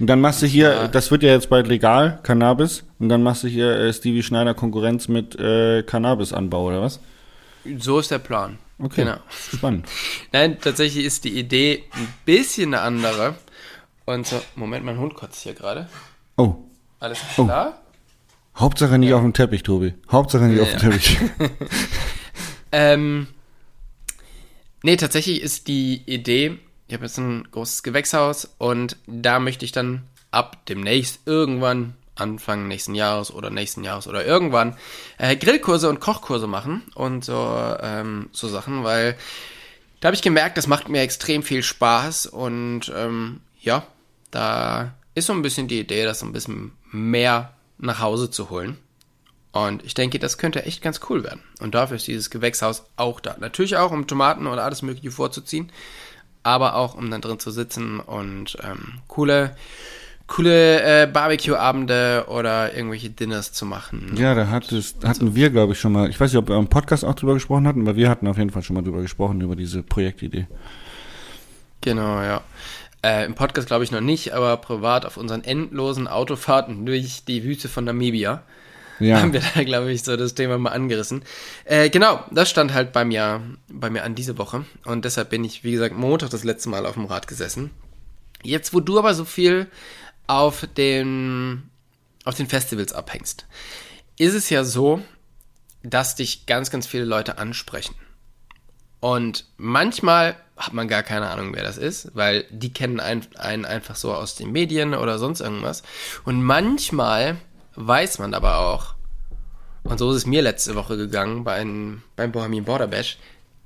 Und 0.00 0.08
dann 0.08 0.20
machst 0.20 0.42
du 0.42 0.46
hier, 0.46 0.88
das 0.88 1.10
wird 1.12 1.22
ja 1.22 1.30
jetzt 1.30 1.48
bald 1.50 1.68
legal, 1.68 2.18
Cannabis. 2.24 2.82
Und 2.98 3.08
dann 3.10 3.22
machst 3.22 3.44
du 3.44 3.48
hier 3.48 3.70
äh, 3.78 3.92
Stevie 3.92 4.22
Schneider 4.24 4.54
Konkurrenz 4.54 5.06
mit 5.08 5.38
äh, 5.38 5.82
Cannabisanbau, 5.84 6.64
oder 6.66 6.82
was? 6.82 6.98
So 7.78 7.98
ist 8.00 8.10
der 8.10 8.18
Plan. 8.18 8.58
Okay. 8.78 9.04
Genau. 9.04 9.16
Spannend. 9.54 9.86
Nein, 10.32 10.58
tatsächlich 10.60 11.04
ist 11.04 11.24
die 11.24 11.38
Idee 11.38 11.84
ein 11.92 12.12
bisschen 12.24 12.74
eine 12.74 12.82
andere. 12.82 13.34
Und 14.04 14.26
so, 14.26 14.42
Moment, 14.56 14.84
mein 14.84 14.98
Hund 14.98 15.14
kotzt 15.14 15.42
hier 15.44 15.54
gerade. 15.54 15.88
Oh. 16.36 16.56
Alles 16.98 17.20
Oh. 17.36 17.44
klar? 17.44 17.80
Hauptsache 18.56 18.98
nicht 18.98 19.12
auf 19.14 19.22
dem 19.22 19.32
Teppich, 19.32 19.62
Tobi. 19.62 19.94
Hauptsache 20.10 20.44
nicht 20.44 20.60
auf 20.60 20.68
dem 20.76 20.90
Ja. 20.90 20.96
Teppich. 20.98 21.18
Ähm, 22.76 23.28
nee, 24.82 24.96
tatsächlich 24.96 25.40
ist 25.40 25.68
die 25.68 26.02
Idee, 26.06 26.58
ich 26.88 26.94
habe 26.94 27.04
jetzt 27.04 27.18
ein 27.18 27.46
großes 27.48 27.84
Gewächshaus 27.84 28.52
und 28.58 28.96
da 29.06 29.38
möchte 29.38 29.64
ich 29.64 29.70
dann 29.70 30.02
ab 30.32 30.66
demnächst 30.66 31.20
irgendwann 31.24 31.94
Anfang 32.16 32.66
nächsten 32.66 32.96
Jahres 32.96 33.32
oder 33.32 33.50
nächsten 33.50 33.84
Jahres 33.84 34.08
oder 34.08 34.26
irgendwann 34.26 34.76
äh, 35.18 35.36
Grillkurse 35.36 35.88
und 35.88 36.00
Kochkurse 36.00 36.48
machen 36.48 36.82
und 36.96 37.24
so, 37.24 37.76
ähm, 37.80 38.28
so 38.32 38.48
Sachen, 38.48 38.82
weil 38.82 39.16
da 40.00 40.08
habe 40.08 40.16
ich 40.16 40.22
gemerkt, 40.22 40.58
das 40.58 40.66
macht 40.66 40.88
mir 40.88 41.02
extrem 41.02 41.44
viel 41.44 41.62
Spaß 41.62 42.26
und 42.26 42.92
ähm, 42.92 43.40
ja, 43.60 43.86
da 44.32 44.94
ist 45.14 45.26
so 45.26 45.32
ein 45.32 45.42
bisschen 45.42 45.68
die 45.68 45.78
Idee, 45.78 46.04
das 46.04 46.18
so 46.18 46.26
ein 46.26 46.32
bisschen 46.32 46.72
mehr 46.90 47.54
nach 47.78 48.00
Hause 48.00 48.32
zu 48.32 48.50
holen. 48.50 48.78
Und 49.54 49.84
ich 49.84 49.94
denke, 49.94 50.18
das 50.18 50.36
könnte 50.36 50.64
echt 50.64 50.82
ganz 50.82 50.98
cool 51.08 51.22
werden. 51.22 51.40
Und 51.60 51.76
dafür 51.76 51.96
ist 51.96 52.08
dieses 52.08 52.28
Gewächshaus 52.28 52.86
auch 52.96 53.20
da. 53.20 53.36
Natürlich 53.38 53.76
auch, 53.76 53.92
um 53.92 54.08
Tomaten 54.08 54.48
oder 54.48 54.64
alles 54.64 54.82
Mögliche 54.82 55.12
vorzuziehen, 55.12 55.70
aber 56.42 56.74
auch, 56.74 56.96
um 56.96 57.08
dann 57.08 57.20
drin 57.20 57.38
zu 57.38 57.52
sitzen 57.52 58.00
und 58.00 58.58
ähm, 58.64 58.94
coole, 59.06 59.54
coole 60.26 60.82
äh, 61.02 61.06
Barbecue-Abende 61.06 62.24
oder 62.26 62.74
irgendwelche 62.74 63.10
Dinners 63.10 63.52
zu 63.52 63.64
machen. 63.64 64.16
ja, 64.16 64.34
da 64.34 64.48
hat 64.48 64.72
es, 64.72 64.96
hatten 65.04 65.36
wir, 65.36 65.50
glaube 65.50 65.74
ich, 65.74 65.78
schon 65.78 65.92
mal, 65.92 66.10
ich 66.10 66.18
weiß 66.18 66.32
nicht, 66.32 66.38
ob 66.38 66.48
wir 66.48 66.56
im 66.56 66.66
Podcast 66.66 67.04
auch 67.04 67.14
drüber 67.14 67.34
gesprochen 67.34 67.68
hatten, 67.68 67.82
aber 67.82 67.94
wir 67.94 68.10
hatten 68.10 68.26
auf 68.26 68.38
jeden 68.38 68.50
Fall 68.50 68.64
schon 68.64 68.74
mal 68.74 68.82
drüber 68.82 69.02
gesprochen, 69.02 69.40
über 69.40 69.54
diese 69.54 69.84
Projektidee. 69.84 70.48
Genau, 71.80 72.20
ja. 72.22 72.42
Äh, 73.04 73.24
Im 73.26 73.36
Podcast 73.36 73.68
glaube 73.68 73.84
ich 73.84 73.92
noch 73.92 74.00
nicht, 74.00 74.34
aber 74.34 74.56
privat 74.56 75.06
auf 75.06 75.16
unseren 75.16 75.44
endlosen 75.44 76.08
Autofahrten 76.08 76.84
durch 76.86 77.24
die 77.24 77.44
Wüste 77.44 77.68
von 77.68 77.84
Namibia 77.84 78.42
Ja. 79.00 79.20
haben 79.20 79.32
wir 79.32 79.42
da, 79.54 79.64
glaube 79.64 79.92
ich, 79.92 80.02
so 80.02 80.16
das 80.16 80.34
Thema 80.34 80.58
mal 80.58 80.70
angerissen. 80.70 81.24
Äh, 81.64 81.90
genau, 81.90 82.24
das 82.30 82.50
stand 82.50 82.72
halt 82.72 82.92
bei 82.92 83.04
mir, 83.04 83.40
bei 83.68 83.90
mir 83.90 84.04
an 84.04 84.14
diese 84.14 84.38
Woche. 84.38 84.64
Und 84.84 85.04
deshalb 85.04 85.30
bin 85.30 85.44
ich, 85.44 85.64
wie 85.64 85.72
gesagt, 85.72 85.96
Montag 85.96 86.30
das 86.30 86.44
letzte 86.44 86.68
Mal 86.68 86.86
auf 86.86 86.94
dem 86.94 87.06
Rad 87.06 87.26
gesessen. 87.26 87.70
Jetzt, 88.42 88.74
wo 88.74 88.80
du 88.80 88.98
aber 88.98 89.14
so 89.14 89.24
viel 89.24 89.66
auf 90.26 90.66
den, 90.76 91.70
auf 92.24 92.34
den 92.36 92.46
Festivals 92.46 92.92
abhängst, 92.92 93.46
ist 94.18 94.34
es 94.34 94.50
ja 94.50 94.64
so, 94.64 95.02
dass 95.82 96.14
dich 96.14 96.46
ganz, 96.46 96.70
ganz 96.70 96.86
viele 96.86 97.04
Leute 97.04 97.38
ansprechen. 97.38 97.94
Und 99.00 99.44
manchmal 99.56 100.36
hat 100.56 100.72
man 100.72 100.88
gar 100.88 101.02
keine 101.02 101.28
Ahnung, 101.28 101.54
wer 101.54 101.62
das 101.62 101.76
ist, 101.76 102.14
weil 102.14 102.46
die 102.50 102.72
kennen 102.72 103.00
ein, 103.00 103.26
einen 103.36 103.64
einfach 103.64 103.96
so 103.96 104.14
aus 104.14 104.34
den 104.34 104.52
Medien 104.52 104.94
oder 104.94 105.18
sonst 105.18 105.40
irgendwas. 105.40 105.82
Und 106.24 106.42
manchmal 106.42 107.36
weiß 107.76 108.18
man 108.18 108.34
aber 108.34 108.58
auch, 108.58 108.94
und 109.82 109.98
so 109.98 110.10
ist 110.10 110.16
es 110.16 110.26
mir 110.26 110.42
letzte 110.42 110.74
Woche 110.74 110.96
gegangen 110.96 111.44
bei 111.44 111.64
beim 112.16 112.32
Bohemian 112.32 112.64
Border 112.64 112.86
Bash, 112.86 113.18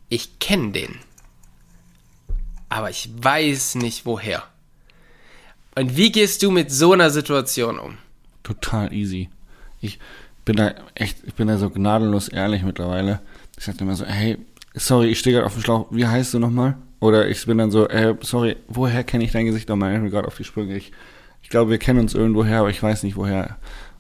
ich 0.09 0.38
kenne 0.38 0.73
den. 0.73 0.99
Aber 2.68 2.90
ich 2.90 3.11
weiß 3.21 3.77
nicht 3.77 4.05
woher. 4.05 4.42
Und 5.75 5.97
wie 5.97 6.11
gehst 6.11 6.42
du 6.42 6.51
mit 6.51 6.71
so 6.73 6.92
einer 6.92 7.11
Situation 7.11 7.79
um? 7.79 7.99
total 8.49 8.92
easy. 8.92 9.29
Ich 9.81 9.99
bin 10.44 10.57
da 10.57 10.75
echt, 10.94 11.18
ich 11.25 11.35
bin 11.35 11.49
da 11.49 11.59
so 11.59 11.71
gnadenlos 11.71 12.29
ehrlich 12.29 12.62
mittlerweile. 12.62 13.21
Ich 13.59 13.64
sag 13.64 13.81
immer 13.81 13.94
so, 13.94 14.05
hey, 14.05 14.38
sorry, 14.75 15.09
ich 15.09 15.18
stehe 15.18 15.35
gerade 15.35 15.47
auf 15.47 15.55
dem 15.55 15.62
Schlauch, 15.62 15.87
wie 15.90 16.07
heißt 16.07 16.35
du 16.35 16.38
nochmal? 16.38 16.77
Oder 17.01 17.29
ich 17.29 17.44
bin 17.47 17.59
dann 17.59 17.71
so, 17.71 17.88
äh, 17.88 18.16
sorry, 18.23 18.57
woher 18.66 19.05
kenne 19.05 19.25
ich 19.25 19.33
dein 19.33 19.47
Gesicht 19.47 19.68
nochmal? 19.68 19.94
Ich 19.94 20.01
bin 20.01 20.11
gerade 20.11 20.27
auf 20.27 20.37
die 20.37 20.44
Sprünge. 20.44 20.77
Ich, 20.77 20.92
ich 21.42 21.49
glaube, 21.49 21.71
wir 21.71 21.79
kennen 21.79 22.01
uns 22.01 22.14
irgendwoher, 22.14 22.61
aber 22.61 22.71
ich 22.71 22.83
weiß 22.83 23.03
nicht 23.03 23.16
woher. 23.16 23.57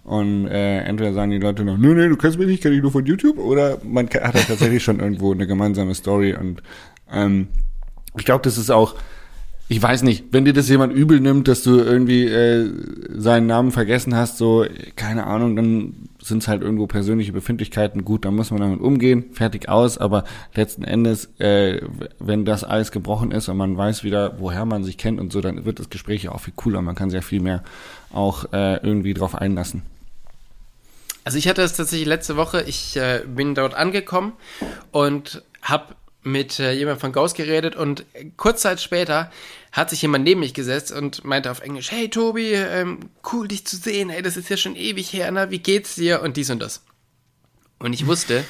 Und 0.08 0.46
äh, 0.46 0.78
entweder 0.84 1.12
sagen 1.12 1.32
die 1.32 1.38
Leute 1.38 1.64
noch, 1.64 1.76
nö, 1.76 1.94
nö, 1.94 2.08
du 2.08 2.16
kennst 2.16 2.38
mich 2.38 2.48
nicht, 2.48 2.62
kenn 2.62 2.72
ich 2.72 2.80
nur 2.80 2.90
von 2.90 3.04
YouTube, 3.04 3.36
oder 3.36 3.76
man 3.84 4.06
hat 4.06 4.34
halt 4.34 4.48
tatsächlich 4.48 4.82
schon 4.82 5.00
irgendwo 5.00 5.34
eine 5.34 5.46
gemeinsame 5.46 5.94
Story. 5.94 6.34
Und 6.34 6.62
ähm, 7.12 7.48
ich 8.16 8.24
glaube, 8.24 8.40
das 8.42 8.56
ist 8.56 8.70
auch, 8.70 8.94
ich 9.68 9.82
weiß 9.82 10.04
nicht, 10.04 10.24
wenn 10.30 10.46
dir 10.46 10.54
das 10.54 10.70
jemand 10.70 10.94
übel 10.94 11.20
nimmt, 11.20 11.46
dass 11.46 11.62
du 11.62 11.76
irgendwie 11.80 12.24
äh, 12.24 12.72
seinen 13.10 13.46
Namen 13.46 13.70
vergessen 13.70 14.16
hast, 14.16 14.38
so, 14.38 14.64
keine 14.96 15.26
Ahnung, 15.26 15.56
dann 15.56 16.08
sind 16.22 16.42
es 16.42 16.48
halt 16.48 16.62
irgendwo 16.62 16.86
persönliche 16.86 17.34
Befindlichkeiten. 17.34 18.02
Gut, 18.02 18.24
dann 18.24 18.34
muss 18.34 18.50
man 18.50 18.62
damit 18.62 18.80
umgehen, 18.80 19.26
fertig 19.32 19.68
aus, 19.68 19.98
aber 19.98 20.24
letzten 20.54 20.84
Endes, 20.84 21.38
äh, 21.38 21.82
wenn 22.18 22.46
das 22.46 22.64
Eis 22.64 22.92
gebrochen 22.92 23.30
ist 23.30 23.50
und 23.50 23.58
man 23.58 23.76
weiß 23.76 24.04
wieder, 24.04 24.40
woher 24.40 24.64
man 24.64 24.84
sich 24.84 24.96
kennt 24.96 25.20
und 25.20 25.32
so, 25.32 25.42
dann 25.42 25.66
wird 25.66 25.80
das 25.80 25.90
Gespräch 25.90 26.22
ja 26.22 26.32
auch 26.32 26.40
viel 26.40 26.54
cooler. 26.56 26.80
Man 26.80 26.94
kann 26.94 27.10
sich 27.10 27.18
ja 27.18 27.20
viel 27.20 27.42
mehr 27.42 27.62
auch 28.10 28.50
äh, 28.54 28.76
irgendwie 28.76 29.12
drauf 29.12 29.34
einlassen. 29.34 29.82
Also 31.24 31.38
ich 31.38 31.48
hatte 31.48 31.62
es 31.62 31.74
tatsächlich 31.74 32.08
letzte 32.08 32.36
Woche, 32.36 32.62
ich 32.62 32.96
äh, 32.96 33.22
bin 33.26 33.54
dort 33.54 33.74
angekommen 33.74 34.32
und 34.92 35.42
habe 35.60 35.94
mit 36.22 36.58
äh, 36.58 36.72
jemandem 36.72 37.00
von 37.00 37.12
Ghost 37.12 37.36
geredet 37.36 37.76
und 37.76 38.04
kurz 38.36 38.62
Zeit 38.62 38.80
später 38.80 39.30
hat 39.72 39.90
sich 39.90 40.02
jemand 40.02 40.24
neben 40.24 40.40
mich 40.40 40.54
gesetzt 40.54 40.92
und 40.92 41.24
meinte 41.24 41.50
auf 41.50 41.60
Englisch, 41.60 41.90
hey 41.90 42.08
Tobi, 42.08 42.52
ähm, 42.52 43.10
cool 43.32 43.48
dich 43.48 43.66
zu 43.66 43.76
sehen, 43.76 44.08
hey, 44.10 44.22
das 44.22 44.36
ist 44.36 44.48
ja 44.48 44.56
schon 44.56 44.76
ewig 44.76 45.12
her, 45.12 45.30
na, 45.30 45.50
wie 45.50 45.58
geht's 45.58 45.94
dir? 45.94 46.22
Und 46.22 46.36
dies 46.36 46.50
und 46.50 46.60
das. 46.60 46.82
Und 47.78 47.92
ich 47.92 48.06
wusste, 48.06 48.44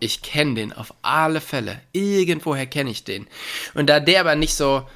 ich 0.00 0.20
kenne 0.22 0.54
den 0.54 0.72
auf 0.72 0.92
alle 1.02 1.40
Fälle. 1.40 1.80
Irgendwoher 1.92 2.66
kenne 2.66 2.90
ich 2.90 3.04
den. 3.04 3.26
Und 3.74 3.86
da 3.88 4.00
der 4.00 4.20
aber 4.20 4.34
nicht 4.34 4.54
so, 4.54 4.86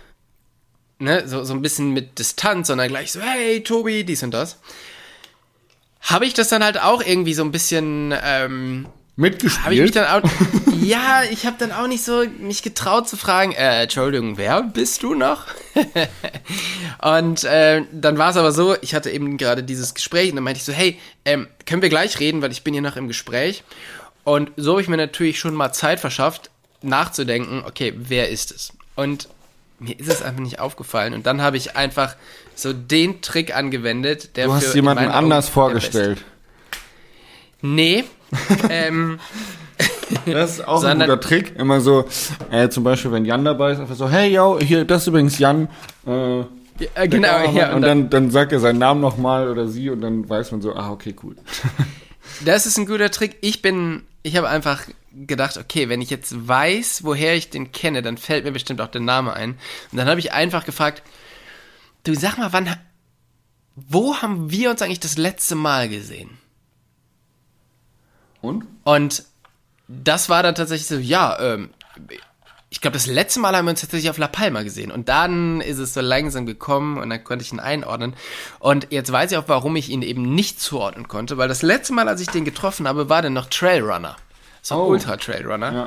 ne, 0.99 1.27
so, 1.27 1.45
so 1.45 1.55
ein 1.55 1.63
bisschen 1.63 1.93
mit 1.93 2.19
Distanz, 2.19 2.67
sondern 2.67 2.89
gleich 2.89 3.13
so, 3.13 3.21
hey 3.21 3.63
Tobi, 3.63 4.05
dies 4.05 4.23
und 4.23 4.33
das, 4.33 4.59
habe 6.07 6.25
ich 6.25 6.35
das 6.35 6.49
dann 6.49 6.65
halt 6.65 6.81
auch 6.81 7.03
irgendwie 7.03 7.35
so 7.35 7.45
ein 7.45 7.53
bisschen, 7.53 8.15
ähm, 8.23 8.87
Mitgespielt? 9.19 9.73
ich 9.73 9.81
mich 9.81 9.91
dann 9.93 10.07
auch, 10.07 10.29
ja, 10.83 11.23
ich 11.31 11.47
habe 11.47 11.57
dann 11.59 11.73
auch 11.73 11.87
nicht 11.87 12.05
so 12.05 12.25
mich 12.39 12.63
getraut 12.63 13.09
zu 13.09 13.17
fragen, 13.17 13.53
äh, 13.53 13.83
Entschuldigung, 13.83 14.37
wer 14.37 14.63
bist 14.63 15.03
du 15.03 15.15
noch? 15.15 15.47
und 17.03 17.45
äh, 17.45 17.83
dann 17.93 18.19
war 18.19 18.31
es 18.31 18.37
aber 18.37 18.53
so, 18.53 18.77
ich 18.83 18.95
hatte 18.95 19.11
eben 19.11 19.37
gerade 19.37 19.63
dieses 19.63 19.95
Gespräch 19.95 20.31
und 20.31 20.37
dann 20.37 20.45
meinte 20.45 20.59
ich 20.59 20.65
so, 20.65 20.73
hey, 20.73 20.99
ähm, 21.25 21.49
können 21.65 21.83
wir 21.83 21.89
gleich 21.89 22.21
reden, 22.21 22.43
weil 22.43 22.53
ich 22.53 22.63
bin 22.63 22.75
hier 22.75 22.83
noch 22.83 22.97
im 22.97 23.09
Gespräch. 23.09 23.65
Und 24.23 24.53
so 24.57 24.73
habe 24.73 24.83
ich 24.83 24.89
mir 24.89 24.97
natürlich 24.97 25.39
schon 25.39 25.55
mal 25.55 25.73
Zeit 25.73 25.99
verschafft, 25.99 26.51
nachzudenken, 26.83 27.65
okay, 27.67 27.95
wer 27.97 28.29
ist 28.29 28.53
es? 28.53 28.73
Und 28.97 29.29
mir 29.79 29.99
ist 29.99 30.09
es 30.09 30.23
einfach 30.23 30.41
nicht 30.41 30.61
aufgefallen. 30.61 31.15
Und 31.15 31.27
dann 31.27 31.43
habe 31.43 31.57
ich 31.57 31.77
einfach 31.77 32.17
so 32.55 32.73
den 32.73 33.21
Trick 33.21 33.55
angewendet, 33.55 34.37
der 34.37 34.47
du 34.47 34.55
hast 34.55 34.75
jemanden 34.75 35.09
anders 35.09 35.47
Augen 35.47 35.55
vorgestellt. 35.55 36.25
Nee. 37.63 38.05
ähm, 38.71 39.19
Das 40.25 40.53
ist 40.53 40.67
auch 40.67 40.83
ein 40.85 40.99
guter 41.01 41.21
Trick. 41.21 41.57
Immer 41.57 41.81
so, 41.81 42.07
äh, 42.51 42.69
zum 42.69 42.85
Beispiel, 42.85 43.13
wenn 43.13 43.25
Jan 43.25 43.45
dabei 43.45 43.73
ist, 43.73 43.81
einfach 43.81 43.97
so, 43.97 44.09
hey, 44.09 44.33
yo, 44.33 44.59
hier, 44.61 44.85
das 44.85 45.03
ist 45.03 45.09
übrigens 45.09 45.39
Jan. 45.39 45.69
Äh, 46.07 46.41
Ja, 46.41 46.45
äh, 46.95 47.09
genau, 47.09 47.51
ja. 47.53 47.75
Und, 47.75 47.83
dann, 47.83 48.11
dann 48.11 48.31
sagt 48.31 48.53
er 48.53 48.61
seinen 48.61 48.79
Namen 48.79 49.01
nochmal 49.01 49.49
oder 49.49 49.67
sie 49.67 49.91
und 49.91 50.01
dann 50.01 50.29
weiß 50.29 50.53
man 50.53 50.61
so, 50.61 50.75
ah, 50.75 50.91
okay, 50.91 51.15
cool. 51.23 51.37
Das 52.45 52.67
ist 52.67 52.77
ein 52.77 52.87
guter 52.87 53.11
Trick. 53.11 53.37
Ich 53.41 53.63
bin, 53.63 54.03
ich 54.23 54.37
habe 54.37 54.49
einfach 54.49 54.83
gedacht, 55.27 55.57
okay, 55.57 55.89
wenn 55.89 56.03
ich 56.03 56.11
jetzt 56.11 56.49
weiß, 56.49 57.05
woher 57.05 57.35
ich 57.35 57.51
den 57.51 57.73
kenne, 57.73 58.03
dann 58.03 58.19
fällt 58.19 58.45
mir 58.45 58.53
bestimmt 58.53 58.81
auch 58.81 58.89
der 58.89 59.01
Name 59.01 59.33
ein. 59.33 59.53
Und 59.93 59.99
dann 59.99 60.09
habe 60.09 60.21
ich 60.21 60.33
einfach 60.33 60.65
gefragt, 60.65 61.03
du 62.05 62.15
sag 62.15 62.37
mal, 62.37 62.53
wann, 62.53 62.77
wo 63.75 64.17
haben 64.17 64.51
wir 64.51 64.71
uns 64.71 64.83
eigentlich 64.83 65.01
das 65.01 65.17
letzte 65.17 65.55
Mal 65.55 65.89
gesehen? 65.89 66.39
Und? 68.41 68.67
Und 68.85 69.25
das 69.89 70.29
war 70.29 70.43
dann 70.43 70.55
tatsächlich 70.55 70.89
so, 70.89 70.97
ja, 70.97 71.39
ähm, 71.41 71.71
ich 72.69 72.81
glaube, 72.81 72.95
das 72.95 73.07
letzte 73.07 73.41
Mal 73.41 73.57
haben 73.57 73.65
wir 73.65 73.71
uns 73.71 73.81
tatsächlich 73.81 74.11
auf 74.11 74.19
La 74.19 74.29
Palma 74.29 74.63
gesehen. 74.63 74.91
Und 74.91 75.09
dann 75.09 75.61
ist 75.61 75.79
es 75.79 75.95
so 75.95 76.01
langsam 76.01 76.47
gekommen 76.47 76.99
und 76.99 77.09
dann 77.09 77.25
konnte 77.25 77.45
ich 77.45 77.53
ihn 77.53 77.61
einordnen. 77.61 78.15
Und 78.59 78.89
jetzt 78.91 79.11
weiß 79.11 79.31
ich 79.31 79.39
auch, 79.39 79.49
warum 79.49 79.77
ich 79.77 79.89
ihn 79.89 80.03
eben 80.03 80.35
nicht 80.35 80.61
zuordnen 80.61 81.09
konnte, 81.09 81.39
weil 81.39 81.49
das 81.49 81.63
letzte 81.63 81.95
Mal, 81.95 82.09
als 82.09 82.21
ich 82.21 82.29
den 82.29 82.45
getroffen 82.45 82.89
habe, 82.89 83.09
war 83.09 83.23
der 83.23 83.31
noch 83.31 83.47
Trailrunner. 83.47 84.17
So 84.67 84.75
ein 84.75 84.81
Oh. 84.81 84.87
Ultra-Trailrunner. 84.87 85.73
Ja. 85.73 85.87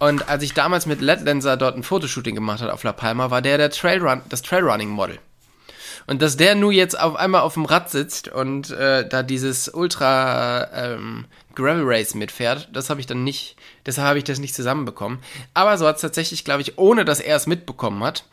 Und 0.00 0.28
als 0.28 0.42
ich 0.42 0.52
damals 0.52 0.86
mit 0.86 1.00
Letlenser 1.00 1.56
dort 1.56 1.76
ein 1.76 1.84
Fotoshooting 1.84 2.34
gemacht 2.34 2.60
hat 2.60 2.70
auf 2.70 2.82
La 2.82 2.92
Palma, 2.92 3.30
war 3.30 3.40
der, 3.40 3.56
der 3.56 3.70
Trailrun, 3.70 4.20
das 4.28 4.42
Trailrunning-Model. 4.42 5.20
Und 6.08 6.20
dass 6.20 6.36
der 6.36 6.56
nur 6.56 6.72
jetzt 6.72 6.98
auf 6.98 7.14
einmal 7.14 7.42
auf 7.42 7.54
dem 7.54 7.64
Rad 7.64 7.90
sitzt 7.90 8.26
und 8.26 8.70
äh, 8.72 9.08
da 9.08 9.22
dieses 9.22 9.68
Ultra 9.68 10.68
ähm, 10.74 11.26
Gravel 11.54 11.84
Race 11.86 12.14
mitfährt, 12.16 12.68
das 12.72 12.90
habe 12.90 12.98
ich 12.98 13.06
dann 13.06 13.22
nicht, 13.22 13.54
deshalb 13.86 14.08
habe 14.08 14.18
ich 14.18 14.24
das 14.24 14.40
nicht 14.40 14.56
zusammenbekommen. 14.56 15.20
Aber 15.54 15.78
so 15.78 15.86
hat 15.86 15.94
es 15.94 16.02
tatsächlich, 16.02 16.44
glaube 16.44 16.62
ich, 16.62 16.78
ohne 16.78 17.04
dass 17.04 17.20
er 17.20 17.36
es 17.36 17.46
mitbekommen 17.46 18.02
hat, 18.02 18.24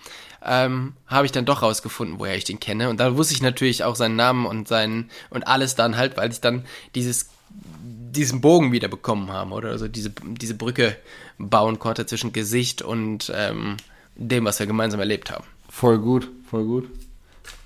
ähm, 0.45 0.93
habe 1.07 1.25
ich 1.25 1.31
dann 1.31 1.45
doch 1.45 1.61
rausgefunden, 1.61 2.19
woher 2.19 2.35
ich 2.35 2.43
den 2.43 2.59
kenne. 2.59 2.89
Und 2.89 2.99
da 2.99 3.15
wusste 3.15 3.33
ich 3.33 3.41
natürlich 3.41 3.83
auch 3.83 3.95
seinen 3.95 4.15
Namen 4.15 4.45
und 4.45 4.67
seinen 4.67 5.09
und 5.29 5.47
alles 5.47 5.75
dann 5.75 5.97
halt, 5.97 6.17
weil 6.17 6.31
ich 6.31 6.41
dann 6.41 6.65
dieses 6.95 7.29
diesen 7.49 8.41
Bogen 8.41 8.71
wieder 8.71 8.87
bekommen 8.87 9.31
haben 9.31 9.51
oder 9.51 9.69
also 9.69 9.87
diese 9.87 10.09
diese 10.09 10.55
Brücke 10.55 10.97
bauen 11.37 11.79
konnte 11.79 12.05
zwischen 12.05 12.33
Gesicht 12.33 12.81
und 12.81 13.31
ähm, 13.35 13.77
dem, 14.15 14.45
was 14.45 14.59
wir 14.59 14.67
gemeinsam 14.67 14.99
erlebt 14.99 15.31
haben. 15.31 15.45
Voll 15.69 15.99
gut, 15.99 16.29
voll 16.49 16.65
gut. 16.65 16.89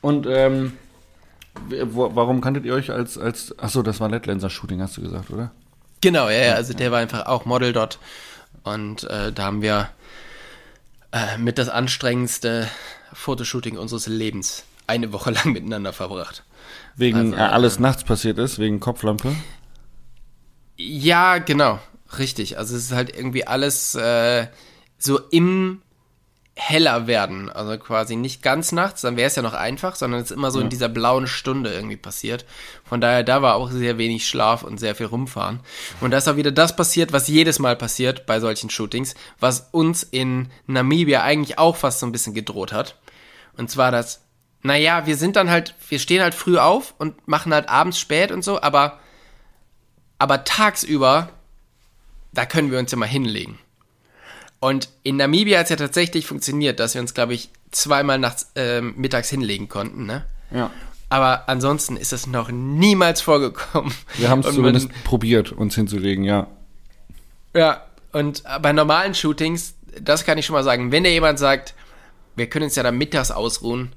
Und 0.02 0.28
ähm, 0.30 0.74
wo, 1.86 2.16
warum 2.16 2.42
kanntet 2.42 2.66
ihr 2.66 2.74
euch 2.74 2.92
als, 2.92 3.18
als, 3.18 3.58
achso, 3.58 3.82
das 3.82 4.00
war 4.00 4.10
Letlenser 4.10 4.50
Shooting, 4.50 4.82
hast 4.82 4.98
du 4.98 5.02
gesagt, 5.02 5.32
oder? 5.32 5.52
Genau, 6.02 6.30
ja, 6.30 6.46
ja, 6.46 6.54
also 6.54 6.74
der 6.74 6.92
war 6.92 7.00
einfach 7.00 7.26
auch 7.26 7.46
Model 7.46 7.74
dort. 7.74 8.00
Und 8.64 9.06
äh, 9.06 9.32
da 9.32 9.44
haben 9.44 9.62
wir 9.62 9.90
äh, 11.12 11.38
mit 11.38 11.58
das 11.58 11.70
anstrengendste 11.70 12.68
Fotoshooting 13.14 13.78
unseres 13.78 14.08
Lebens 14.08 14.64
eine 14.88 15.12
Woche 15.14 15.32
lang 15.32 15.54
miteinander 15.54 15.94
verbracht. 15.94 16.44
Wegen 16.96 17.34
Also, 17.34 17.36
äh, 17.36 17.40
alles 17.40 17.80
nachts 17.80 18.04
passiert 18.04 18.38
ist, 18.38 18.60
wegen 18.60 18.80
Kopflampe. 18.80 19.36
Ja, 20.78 21.38
genau, 21.38 21.80
richtig. 22.18 22.58
Also 22.58 22.76
es 22.76 22.86
ist 22.86 22.92
halt 22.92 23.16
irgendwie 23.16 23.48
alles 23.48 23.96
äh, 23.96 24.48
so 24.98 25.20
im 25.32 25.82
heller 26.56 27.06
werden. 27.06 27.50
Also 27.50 27.78
quasi 27.78 28.16
nicht 28.16 28.42
ganz 28.42 28.72
nachts, 28.72 29.02
dann 29.02 29.18
wäre 29.18 29.28
es 29.28 29.36
ja 29.36 29.42
noch 29.42 29.54
einfach, 29.54 29.96
sondern 29.96 30.22
es 30.22 30.32
ist 30.32 30.38
immer 30.38 30.52
so 30.52 30.62
in 30.62 30.70
dieser 30.70 30.88
blauen 30.88 31.28
Stunde 31.28 31.74
irgendwie 31.74 31.98
passiert. 31.98 32.46
Von 32.86 33.02
daher, 33.02 33.24
da 33.24 33.42
war 33.42 33.56
auch 33.56 33.72
sehr 33.72 33.98
wenig 33.98 34.26
Schlaf 34.26 34.64
und 34.64 34.80
sehr 34.80 34.96
viel 34.96 35.08
rumfahren. 35.08 35.60
Und 36.00 36.12
da 36.12 36.18
ist 36.18 36.30
auch 36.30 36.38
wieder 36.38 36.52
das 36.52 36.76
passiert, 36.76 37.12
was 37.12 37.28
jedes 37.28 37.60
Mal 37.60 37.76
passiert 37.76 38.26
bei 38.26 38.40
solchen 38.40 38.70
Shootings, 38.70 39.16
was 39.40 39.68
uns 39.72 40.04
in 40.04 40.50
Namibia 40.66 41.24
eigentlich 41.24 41.60
auch 41.60 41.76
fast 41.76 42.00
so 42.00 42.06
ein 42.06 42.14
bisschen 42.14 42.34
gedroht 42.34 42.72
hat. 42.72 42.96
Und 43.58 43.70
zwar 43.70 43.92
das, 43.92 44.22
naja, 44.62 45.06
wir 45.06 45.18
sind 45.18 45.36
dann 45.36 45.50
halt, 45.50 45.76
wir 45.90 46.00
stehen 46.00 46.22
halt 46.22 46.34
früh 46.34 46.58
auf 46.58 46.96
und 46.98 47.28
machen 47.28 47.54
halt 47.54 47.68
abends 47.68 48.00
spät 48.00 48.32
und 48.32 48.46
so, 48.46 48.62
aber, 48.62 49.00
aber 50.20 50.46
tagsüber, 50.46 51.30
da 52.32 52.46
können 52.46 52.72
wir 52.72 52.80
uns 52.80 52.92
ja 52.92 52.98
mal 52.98 53.08
hinlegen. 53.08 53.60
Und 54.66 54.90
in 55.04 55.18
Namibia 55.18 55.60
hat 55.60 55.66
es 55.66 55.70
ja 55.70 55.76
tatsächlich 55.76 56.26
funktioniert, 56.26 56.80
dass 56.80 56.96
wir 56.96 57.02
uns, 57.02 57.14
glaube 57.14 57.36
ich, 57.36 57.52
zweimal 57.70 58.18
nachts, 58.18 58.52
ähm, 58.56 58.96
mittags 58.98 59.30
hinlegen 59.30 59.70
konnten, 59.70 60.08
ne? 60.08 60.26
Ja. 60.50 60.72
Aber 61.08 61.48
ansonsten 61.48 61.98
ist 61.98 62.12
es 62.12 62.26
noch 62.26 62.50
niemals 62.50 63.22
vorgekommen. 63.22 63.94
Wir 64.18 64.30
haben 64.32 64.40
es 64.40 64.56
zumindest 64.56 64.90
man- 64.92 65.04
probiert, 65.04 65.52
uns 65.52 65.76
hinzulegen, 65.76 66.24
ja. 66.24 66.48
Ja, 67.54 67.86
und 68.12 68.42
bei 68.64 68.74
normalen 68.74 69.14
Shootings, 69.14 69.76
das 70.02 70.26
kann 70.26 70.40
ich 70.40 70.48
schon 70.48 70.56
mal 70.56 70.64
sagen, 70.64 70.92
wenn 70.92 71.04
dir 71.04 71.12
jemand 71.12 71.38
sagt, 71.38 71.76
wir 72.36 72.48
können 72.48 72.66
uns 72.66 72.76
ja 72.76 72.82
da 72.82 72.92
mittags 72.92 73.30
ausruhen, 73.30 73.92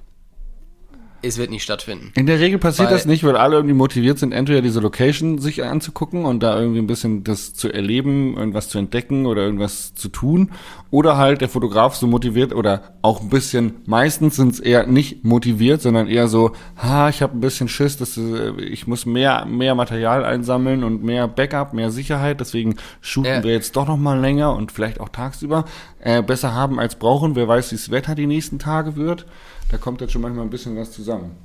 es 1.23 1.37
wird 1.39 1.51
nicht 1.51 1.63
stattfinden. 1.63 2.13
In 2.15 2.27
der 2.27 2.39
Regel 2.41 2.59
passiert 2.59 2.89
Weil- 2.89 2.95
das 2.97 3.07
nicht, 3.07 3.25
weil 3.25 3.37
alle 3.37 3.57
irgendwie 3.57 3.75
motiviert 3.75 4.19
sind, 4.19 4.33
entweder 4.33 4.63
diese 4.63 4.81
Location 4.81 5.39
sich 5.39 5.65
anzugucken 5.65 6.25
und 6.25 6.43
da 6.43 6.59
irgendwie 6.59 6.79
ein 6.79 6.87
bisschen 6.87 7.25
das 7.25 7.55
zu 7.55 7.73
erleben, 7.73 8.37
irgendwas 8.37 8.69
zu 8.69 8.79
entdecken 8.79 9.27
oder 9.27 9.43
irgendwas 9.43 9.95
zu 9.95 10.09
tun. 10.09 10.51
Oder 10.91 11.17
halt 11.19 11.41
der 11.41 11.49
Fotograf 11.49 11.97
so 11.97 12.07
motiviert 12.07 12.55
oder 12.55 12.95
auch 13.03 13.21
ein 13.21 13.29
bisschen, 13.29 13.75
meistens 13.87 14.37
sind 14.37 14.53
es 14.55 14.61
eher 14.61 14.87
nicht 14.87 15.25
motiviert, 15.25 15.83
sondern 15.83 16.07
eher 16.09 16.29
so, 16.29 16.53
ha, 16.77 17.09
ich 17.09 17.21
habe 17.21 17.37
ein 17.37 17.41
bisschen 17.41 17.69
Schiss, 17.69 17.97
dass, 17.99 18.17
äh, 18.17 18.53
ich 18.63 18.87
muss 18.87 19.05
mehr, 19.05 19.45
mehr 19.45 19.75
Material 19.75 20.25
einsammeln 20.25 20.85
und 20.85 21.03
mehr 21.03 21.29
Backup, 21.29 21.75
mehr 21.75 21.91
Sicherheit, 21.91 22.41
deswegen 22.41 22.77
shooten 23.01 23.31
Ja. 23.33 23.43
wir 23.45 23.53
jetzt 23.53 23.77
doch 23.77 23.87
noch 23.87 23.99
mal 23.99 24.19
länger 24.19 24.55
und 24.55 24.73
vielleicht 24.73 25.01
auch 25.01 25.09
tagsüber. 25.11 25.65
Äh, 26.01 26.23
besser 26.23 26.55
haben 26.55 26.79
als 26.79 26.95
brauchen, 26.95 27.35
wer 27.37 27.49
weiß, 27.49 27.73
wie 27.73 27.77
das 27.77 27.91
Wetter 27.91 28.15
die 28.15 28.27
nächsten 28.27 28.59
Tage 28.59 28.97
wird. 28.97 29.27
Da 29.71 29.79
kommt 29.79 30.01
jetzt 30.01 30.13
schon 30.13 30.23
manchmal 30.23 30.45
ein 30.45 30.51
bisschen 30.51 30.77
was 30.77 30.93
zusammen. 30.93 31.37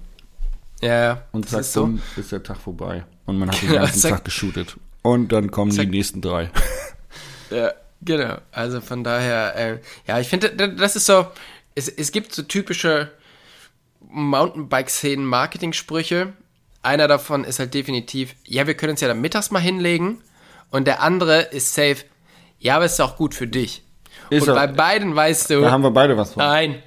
Ja, 0.81 1.03
ja. 1.03 1.21
Und 1.31 1.49
zack, 1.49 1.61
ist 1.61 1.73
so. 1.73 1.89
ist 2.17 2.31
der 2.31 2.43
Tag 2.43 2.57
vorbei. 2.57 3.03
Und 3.25 3.39
man 3.39 3.49
hat 3.49 3.61
den 3.61 3.67
Genau, 3.69 3.81
ganzen 3.81 3.99
zack. 3.99 4.11
Tag 4.11 4.25
geshootet. 4.25 4.77
Und 5.01 5.31
dann 5.31 5.51
kommen 5.51 5.71
Zack. 5.71 5.85
die 5.85 5.91
nächsten 5.97 6.21
drei. 6.21 6.49
Ja, 7.49 7.71
genau. 8.01 8.37
Also 8.51 8.81
von 8.81 9.03
daher, 9.03 9.55
äh, 9.55 9.77
ja, 10.07 10.19
ich 10.19 10.27
finde, 10.27 10.49
das 10.75 10.95
ist 10.95 11.05
so, 11.05 11.27
es, 11.75 11.87
es 11.87 12.11
gibt 12.11 12.33
so 12.33 12.41
typische 12.41 13.11
Mountainbike-Szenen-Marketing-Sprüche. 14.09 16.33
Einer 16.81 17.07
davon 17.07 17.43
ist 17.43 17.59
halt 17.59 17.73
definitiv, 17.73 18.35
ja, 18.45 18.65
wir 18.67 18.73
können 18.75 18.91
uns 18.91 19.01
ja 19.01 19.07
dann 19.07 19.21
mittags 19.21 19.51
mal 19.51 19.59
hinlegen. 19.59 20.21
Und 20.71 20.87
der 20.87 21.01
andere 21.01 21.41
ist 21.41 21.73
safe, 21.75 21.97
ja, 22.59 22.75
aber 22.77 22.85
es 22.85 22.93
ist 22.93 23.01
auch 23.01 23.15
gut 23.17 23.35
für 23.35 23.47
dich. 23.47 23.83
Ist 24.29 24.43
und 24.47 24.49
er- 24.49 24.55
bei 24.55 24.67
beiden 24.67 25.15
weißt 25.15 25.49
du, 25.51 25.61
Da 25.61 25.71
haben 25.71 25.83
wir 25.83 25.91
beide 25.91 26.17
was 26.17 26.33
von. 26.33 26.43
nein, 26.43 26.81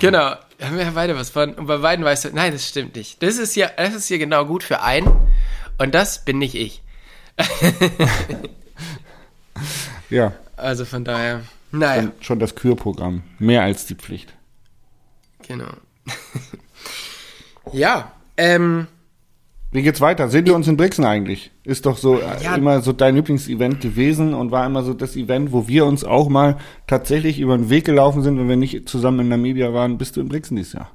genau, 0.00 0.34
haben 0.60 0.76
wir 0.76 0.84
ja 0.84 0.90
beide 0.94 1.16
was 1.16 1.30
von. 1.30 1.54
Und 1.54 1.66
bei 1.66 1.78
beiden 1.78 2.04
weißt 2.04 2.26
du, 2.26 2.28
nein, 2.32 2.52
das 2.52 2.68
stimmt 2.68 2.96
nicht. 2.96 3.22
Das 3.22 3.38
ist 3.38 3.54
ja, 3.56 3.68
das 3.76 3.94
ist 3.94 4.06
hier 4.08 4.18
genau 4.18 4.44
gut 4.44 4.62
für 4.62 4.82
einen. 4.82 5.08
Und 5.78 5.94
das 5.94 6.24
bin 6.24 6.38
nicht 6.38 6.54
ich. 6.54 6.82
Ja, 10.10 10.32
Also 10.56 10.84
von 10.84 11.04
daher, 11.04 11.42
naja. 11.70 12.02
dann 12.02 12.12
schon 12.20 12.38
das 12.38 12.54
Kürprogramm. 12.54 13.22
Mehr 13.38 13.62
als 13.62 13.86
die 13.86 13.94
Pflicht. 13.94 14.32
Genau. 15.46 15.68
ja, 17.72 18.12
ähm, 18.36 18.86
Wie 19.70 19.82
geht's 19.82 20.00
weiter? 20.00 20.28
Sehen 20.28 20.46
wir 20.46 20.54
uns 20.54 20.66
in 20.68 20.76
Brixen 20.76 21.04
eigentlich? 21.04 21.50
Ist 21.68 21.84
doch 21.84 21.98
so 21.98 22.18
äh, 22.18 22.42
Ja. 22.42 22.54
immer 22.56 22.80
so 22.80 22.94
dein 22.94 23.14
Lieblingsevent 23.14 23.82
gewesen 23.82 24.32
und 24.32 24.50
war 24.50 24.64
immer 24.64 24.82
so 24.82 24.94
das 24.94 25.16
Event, 25.16 25.52
wo 25.52 25.68
wir 25.68 25.84
uns 25.84 26.02
auch 26.02 26.30
mal 26.30 26.56
tatsächlich 26.86 27.38
über 27.40 27.58
den 27.58 27.68
Weg 27.68 27.84
gelaufen 27.84 28.22
sind, 28.22 28.38
wenn 28.38 28.48
wir 28.48 28.56
nicht 28.56 28.88
zusammen 28.88 29.20
in 29.20 29.28
Namibia 29.28 29.74
waren. 29.74 29.98
Bist 29.98 30.16
du 30.16 30.22
in 30.22 30.28
Brixen 30.28 30.56
dieses 30.56 30.72
Jahr? 30.72 30.90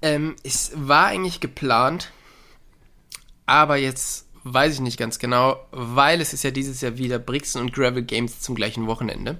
ähm, 0.00 0.34
es 0.42 0.72
war 0.74 1.06
eigentlich 1.06 1.40
geplant, 1.40 2.10
aber 3.46 3.76
jetzt 3.76 4.26
weiß 4.44 4.74
ich 4.74 4.80
nicht 4.80 4.98
ganz 4.98 5.18
genau, 5.18 5.56
weil 5.70 6.20
es 6.20 6.32
ist 6.32 6.44
ja 6.44 6.50
dieses 6.50 6.80
Jahr 6.80 6.96
wieder 6.98 7.18
Brixen 7.18 7.60
und 7.60 7.72
Gravel 7.74 8.02
Games 8.02 8.40
zum 8.40 8.54
gleichen 8.54 8.86
Wochenende. 8.86 9.38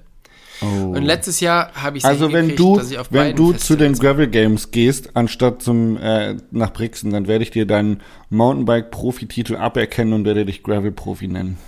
Oh. 0.63 0.93
Und 0.97 1.03
letztes 1.03 1.41
Jahr 1.41 1.73
habe 1.75 1.99
ich 1.99 2.05
Also 2.05 2.33
wenn 2.33 2.57
du, 2.57 2.77
dass 2.77 2.91
ich 2.91 2.99
auf 2.99 3.09
wenn 3.11 3.37
du 3.37 3.53
zu 3.53 3.77
den 3.77 3.91
Festivals- 3.91 4.01
Gravel 4.01 4.29
Games 4.29 4.71
gehst, 4.71 5.17
anstatt 5.17 5.63
zum 5.63 5.97
äh, 5.97 6.37
nach 6.51 6.73
Brixen, 6.73 7.11
dann 7.13 7.27
werde 7.27 7.45
ich 7.45 7.51
dir 7.51 7.67
deinen 7.67 8.03
Mountainbike-Profi-Titel 8.31 9.57
aberkennen 9.57 10.13
und 10.13 10.25
werde 10.25 10.47
dich 10.47 10.63
Gravel-Profi 10.63 11.29
nennen. 11.29 11.59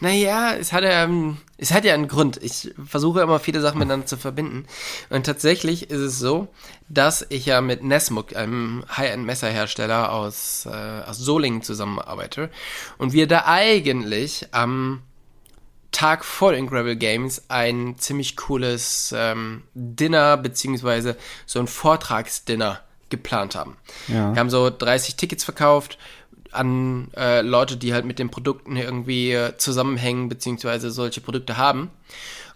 Naja, 0.01 0.55
es 0.55 0.73
hat 0.73 0.83
ja, 0.83 1.05
ähm, 1.05 1.39
es 1.57 1.73
hat 1.73 1.85
ja 1.85 1.95
einen 1.95 2.09
Grund. 2.09 2.39
Ich 2.43 2.75
versuche 2.85 3.23
immer 3.23 3.39
viele 3.39 3.61
Sachen 3.61 3.79
miteinander 3.79 4.07
zu 4.07 4.17
verbinden. 4.17 4.67
Und 5.09 5.25
tatsächlich 5.25 5.91
ist 5.91 6.01
es 6.01 6.19
so, 6.19 6.49
dass 6.89 7.25
ich 7.29 7.47
ja 7.47 7.61
mit 7.61 7.85
Nesmuk, 7.85 8.35
einem 8.35 8.85
High-End-Messerhersteller 8.95 10.13
aus, 10.13 10.67
äh, 10.67 10.71
aus 11.09 11.19
Solingen 11.19 11.63
zusammenarbeite. 11.63 12.51
Und 12.99 13.13
wir 13.13 13.29
da 13.29 13.45
eigentlich 13.47 14.49
am 14.51 15.03
Tag 15.95 16.25
vor 16.25 16.53
den 16.53 16.67
Gravel 16.67 16.97
Games 16.97 17.45
ein 17.49 17.97
ziemlich 17.99 18.37
cooles 18.37 19.15
ähm, 19.17 19.63
Dinner 19.75 20.37
beziehungsweise 20.37 21.17
so 21.47 21.61
ein 21.61 21.67
Vortragsdinner 21.67 22.81
geplant 23.09 23.55
haben. 23.55 23.77
Ja. 24.09 24.35
Wir 24.35 24.41
haben 24.41 24.51
so 24.51 24.71
30 24.71 25.17
Tickets 25.17 25.45
verkauft 25.45 25.99
an 26.51 27.09
äh, 27.17 27.41
Leute, 27.41 27.77
die 27.77 27.95
halt 27.95 28.05
mit 28.05 28.19
den 28.19 28.31
Produkten 28.31 28.77
irgendwie 28.77 29.33
äh, 29.33 29.57
zusammenhängen 29.57 30.29
beziehungsweise 30.29 30.91
solche 30.91 31.21
Produkte 31.21 31.57
haben. 31.57 31.91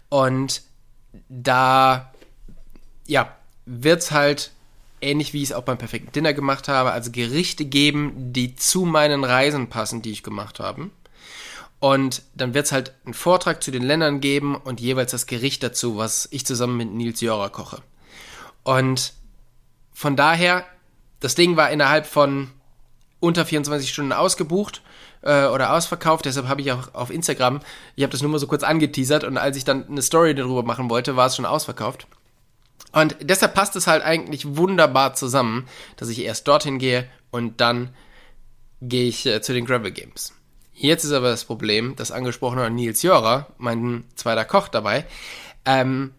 Und 0.09 0.61
da 1.29 2.13
ja, 3.05 3.35
wird's 3.65 4.11
halt 4.11 4.51
ähnlich 5.01 5.33
wie 5.33 5.41
ich 5.41 5.49
es 5.49 5.55
auch 5.55 5.63
beim 5.63 5.77
perfekten 5.77 6.11
Dinner 6.11 6.33
gemacht 6.33 6.67
habe, 6.67 6.91
also 6.91 7.11
Gerichte 7.11 7.65
geben, 7.65 8.33
die 8.33 8.55
zu 8.55 8.85
meinen 8.85 9.23
Reisen 9.23 9.67
passen, 9.67 10.01
die 10.01 10.11
ich 10.11 10.23
gemacht 10.23 10.59
habe. 10.59 10.89
Und 11.79 12.23
dann 12.35 12.53
wird 12.53 12.65
es 12.65 12.71
halt 12.71 12.93
einen 13.05 13.13
Vortrag 13.13 13.63
zu 13.63 13.71
den 13.71 13.83
Ländern 13.83 14.19
geben 14.19 14.55
und 14.55 14.81
jeweils 14.81 15.11
das 15.11 15.27
Gericht 15.27 15.63
dazu, 15.63 15.97
was 15.97 16.27
ich 16.31 16.45
zusammen 16.45 16.77
mit 16.77 16.91
Nils 16.91 17.21
Jora 17.21 17.49
koche. 17.49 17.81
Und 18.63 19.13
von 19.93 20.15
daher, 20.15 20.65
das 21.19 21.35
Ding 21.35 21.55
war 21.55 21.71
innerhalb 21.71 22.05
von 22.05 22.51
unter 23.19 23.45
24 23.45 23.89
Stunden 23.89 24.13
ausgebucht 24.13 24.81
äh, 25.21 25.45
oder 25.45 25.73
ausverkauft. 25.73 26.25
Deshalb 26.25 26.47
habe 26.47 26.61
ich 26.61 26.71
auch 26.71 26.93
auf 26.93 27.09
Instagram, 27.09 27.61
ich 27.95 28.03
habe 28.03 28.11
das 28.11 28.21
nur 28.21 28.31
mal 28.31 28.39
so 28.39 28.47
kurz 28.47 28.63
angeteasert 28.63 29.23
und 29.23 29.37
als 29.37 29.57
ich 29.57 29.63
dann 29.63 29.87
eine 29.87 30.01
Story 30.01 30.35
darüber 30.35 30.63
machen 30.63 30.89
wollte, 30.89 31.15
war 31.15 31.27
es 31.27 31.35
schon 31.35 31.45
ausverkauft. 31.45 32.07
Und 32.91 33.17
deshalb 33.21 33.53
passt 33.53 33.75
es 33.75 33.87
halt 33.87 34.03
eigentlich 34.03 34.57
wunderbar 34.57 35.13
zusammen, 35.13 35.67
dass 35.97 36.09
ich 36.09 36.21
erst 36.21 36.47
dorthin 36.47 36.79
gehe 36.79 37.07
und 37.29 37.61
dann 37.61 37.89
gehe 38.81 39.07
ich 39.07 39.25
äh, 39.25 39.41
zu 39.41 39.53
den 39.53 39.65
Gravel 39.65 39.91
Games. 39.91 40.33
Jetzt 40.81 41.03
ist 41.03 41.11
aber 41.11 41.27
das 41.27 41.43
Problem, 41.43 41.97
das 41.97 42.09
angesprochene 42.09 42.69
Nils 42.69 43.01
Jörer, 43.01 43.47
mein 43.57 44.05
zweiter 44.15 44.45
Koch 44.45 44.69
dabei, 44.69 45.05
ähm, 45.65 46.13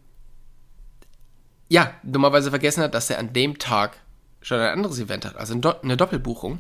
ja, 1.70 1.94
dummerweise 2.02 2.50
vergessen 2.50 2.82
hat, 2.82 2.92
dass 2.92 3.08
er 3.08 3.18
an 3.18 3.32
dem 3.32 3.58
Tag 3.58 3.96
schon 4.42 4.60
ein 4.60 4.68
anderes 4.68 4.98
Event 4.98 5.24
hat, 5.24 5.36
also 5.36 5.58
eine 5.82 5.96
Doppelbuchung. 5.96 6.58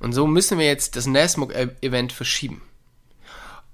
Und 0.00 0.14
so 0.14 0.26
müssen 0.26 0.58
wir 0.58 0.64
jetzt 0.64 0.96
das 0.96 1.06
Nasmog-Event 1.06 2.14
verschieben. 2.14 2.62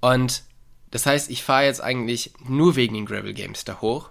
Und 0.01 0.43
das 0.91 1.07
heißt, 1.07 1.31
ich 1.31 1.45
fahre 1.45 1.66
jetzt 1.66 1.81
eigentlich 1.81 2.33
nur 2.45 2.74
wegen 2.74 2.95
den 2.95 3.07
Gravel 3.07 3.33
Games 3.33 3.64
da 3.64 3.81
hoch. 3.81 4.11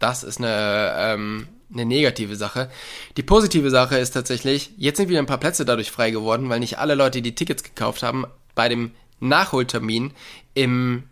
Das 0.00 0.22
ist 0.24 0.38
eine, 0.38 0.94
ähm, 0.96 1.48
eine 1.70 1.84
negative 1.84 2.36
Sache. 2.36 2.70
Die 3.18 3.22
positive 3.22 3.68
Sache 3.68 3.98
ist 3.98 4.12
tatsächlich, 4.12 4.72
jetzt 4.78 4.96
sind 4.96 5.10
wieder 5.10 5.18
ein 5.18 5.26
paar 5.26 5.36
Plätze 5.36 5.66
dadurch 5.66 5.90
frei 5.90 6.10
geworden, 6.10 6.48
weil 6.48 6.60
nicht 6.60 6.78
alle 6.78 6.94
Leute, 6.94 7.20
die 7.20 7.34
Tickets 7.34 7.62
gekauft 7.62 8.02
haben, 8.02 8.24
bei 8.54 8.68
dem 8.68 8.92
Nachholtermin 9.22 10.12
im 10.54 11.04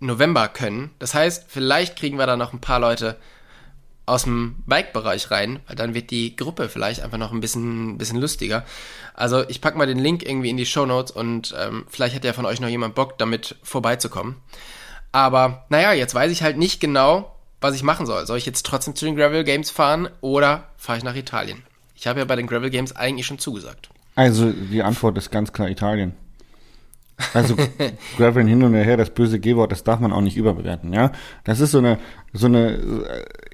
November 0.00 0.48
können. 0.48 0.90
Das 0.98 1.14
heißt, 1.14 1.46
vielleicht 1.48 1.96
kriegen 1.96 2.18
wir 2.18 2.26
da 2.26 2.36
noch 2.36 2.52
ein 2.52 2.60
paar 2.60 2.80
Leute 2.80 3.16
aus 4.06 4.24
dem 4.24 4.56
Bike-Bereich 4.66 5.30
rein, 5.30 5.60
weil 5.66 5.76
dann 5.76 5.94
wird 5.94 6.10
die 6.10 6.36
Gruppe 6.36 6.68
vielleicht 6.68 7.00
einfach 7.00 7.16
noch 7.16 7.32
ein 7.32 7.40
bisschen, 7.40 7.96
bisschen 7.96 8.20
lustiger. 8.20 8.64
Also 9.14 9.48
ich 9.48 9.62
packe 9.62 9.78
mal 9.78 9.86
den 9.86 9.98
Link 9.98 10.22
irgendwie 10.22 10.50
in 10.50 10.58
die 10.58 10.66
Show 10.66 10.84
Notes 10.84 11.10
und 11.10 11.54
ähm, 11.58 11.86
vielleicht 11.88 12.14
hat 12.14 12.24
ja 12.24 12.34
von 12.34 12.44
euch 12.44 12.60
noch 12.60 12.68
jemand 12.68 12.94
Bock, 12.94 13.16
damit 13.16 13.56
vorbeizukommen. 13.62 14.36
Aber 15.12 15.64
naja, 15.70 15.92
jetzt 15.92 16.14
weiß 16.14 16.30
ich 16.32 16.42
halt 16.42 16.58
nicht 16.58 16.80
genau, 16.80 17.34
was 17.60 17.74
ich 17.74 17.82
machen 17.82 18.04
soll. 18.04 18.26
Soll 18.26 18.36
ich 18.36 18.46
jetzt 18.46 18.66
trotzdem 18.66 18.94
zu 18.94 19.06
den 19.06 19.16
Gravel 19.16 19.44
Games 19.44 19.70
fahren 19.70 20.10
oder 20.20 20.68
fahre 20.76 20.98
ich 20.98 21.04
nach 21.04 21.16
Italien? 21.16 21.62
Ich 21.94 22.06
habe 22.06 22.18
ja 22.18 22.26
bei 22.26 22.36
den 22.36 22.46
Gravel 22.46 22.70
Games 22.70 22.94
eigentlich 22.94 23.26
schon 23.26 23.38
zugesagt. 23.38 23.88
Also 24.16 24.52
die 24.52 24.82
Antwort 24.82 25.16
ist 25.16 25.30
ganz 25.30 25.52
klar 25.52 25.70
Italien. 25.70 26.14
Also 27.32 27.56
Graveln 28.16 28.46
hin 28.46 28.62
und 28.62 28.74
her, 28.74 28.96
das 28.96 29.10
böse 29.10 29.38
G-Wort, 29.38 29.72
das 29.72 29.84
darf 29.84 30.00
man 30.00 30.12
auch 30.12 30.20
nicht 30.20 30.36
überbewerten, 30.36 30.92
ja. 30.92 31.12
Das 31.44 31.60
ist 31.60 31.70
so 31.70 31.78
eine, 31.78 31.98
so 32.32 32.46
eine, 32.46 32.78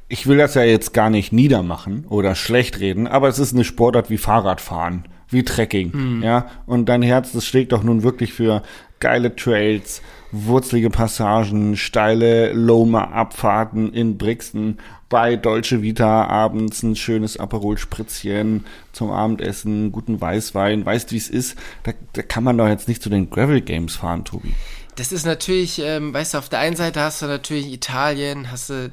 ich 0.08 0.26
will 0.26 0.38
das 0.38 0.54
ja 0.54 0.62
jetzt 0.62 0.94
gar 0.94 1.10
nicht 1.10 1.32
niedermachen 1.32 2.06
oder 2.06 2.34
schlecht 2.34 2.80
reden, 2.80 3.06
aber 3.06 3.28
es 3.28 3.38
ist 3.38 3.54
eine 3.54 3.64
Sportart 3.64 4.10
wie 4.10 4.18
Fahrradfahren, 4.18 5.04
wie 5.28 5.44
Trekking, 5.44 5.92
hm. 5.92 6.22
ja. 6.22 6.46
Und 6.66 6.88
dein 6.88 7.02
Herz, 7.02 7.32
das 7.32 7.44
schlägt 7.44 7.72
doch 7.72 7.82
nun 7.82 8.02
wirklich 8.02 8.32
für 8.32 8.62
geile 8.98 9.34
Trails, 9.34 10.02
wurzelige 10.32 10.90
Passagen, 10.90 11.76
steile 11.76 12.52
Loma-Abfahrten 12.52 13.92
in 13.92 14.16
Brixen, 14.18 14.78
bei 15.10 15.36
Deutsche 15.36 15.82
Vita 15.82 16.24
abends 16.24 16.82
ein 16.82 16.96
schönes 16.96 17.36
Aperol-Spritzchen 17.38 18.64
zum 18.92 19.10
Abendessen, 19.10 19.92
guten 19.92 20.20
Weißwein, 20.20 20.86
weißt 20.86 21.12
wie 21.12 21.18
es 21.18 21.28
ist, 21.28 21.58
da, 21.82 21.92
da 22.14 22.22
kann 22.22 22.44
man 22.44 22.56
doch 22.56 22.68
jetzt 22.68 22.88
nicht 22.88 23.02
zu 23.02 23.10
den 23.10 23.28
Gravel 23.28 23.60
Games 23.60 23.96
fahren, 23.96 24.24
Tobi. 24.24 24.54
Das 24.96 25.12
ist 25.12 25.26
natürlich, 25.26 25.80
ähm, 25.80 26.14
weißt 26.14 26.34
du, 26.34 26.38
auf 26.38 26.48
der 26.48 26.60
einen 26.60 26.76
Seite 26.76 27.00
hast 27.00 27.20
du 27.20 27.26
natürlich 27.26 27.72
Italien, 27.72 28.50
hast 28.50 28.70
du 28.70 28.90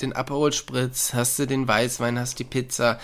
den 0.00 0.12
Aperol-Spritz, 0.12 1.14
hast 1.14 1.38
du 1.38 1.46
den 1.46 1.66
Weißwein, 1.66 2.18
hast 2.18 2.38
die 2.38 2.44
Pizza. 2.44 2.98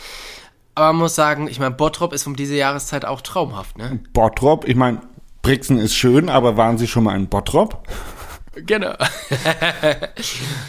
Aber 0.74 0.92
man 0.92 0.96
muss 0.96 1.14
sagen, 1.14 1.48
ich 1.48 1.58
meine, 1.58 1.74
Bottrop 1.74 2.12
ist 2.12 2.26
um 2.26 2.36
diese 2.36 2.56
Jahreszeit 2.56 3.04
auch 3.04 3.22
traumhaft, 3.22 3.78
ne? 3.78 4.00
Bottrop, 4.12 4.68
ich 4.68 4.76
meine, 4.76 5.00
Brixen 5.42 5.78
ist 5.78 5.94
schön, 5.94 6.28
aber 6.28 6.58
waren 6.58 6.76
Sie 6.76 6.86
schon 6.86 7.04
mal 7.04 7.16
in 7.16 7.28
Bottrop? 7.28 7.82
Genau. 8.54 8.94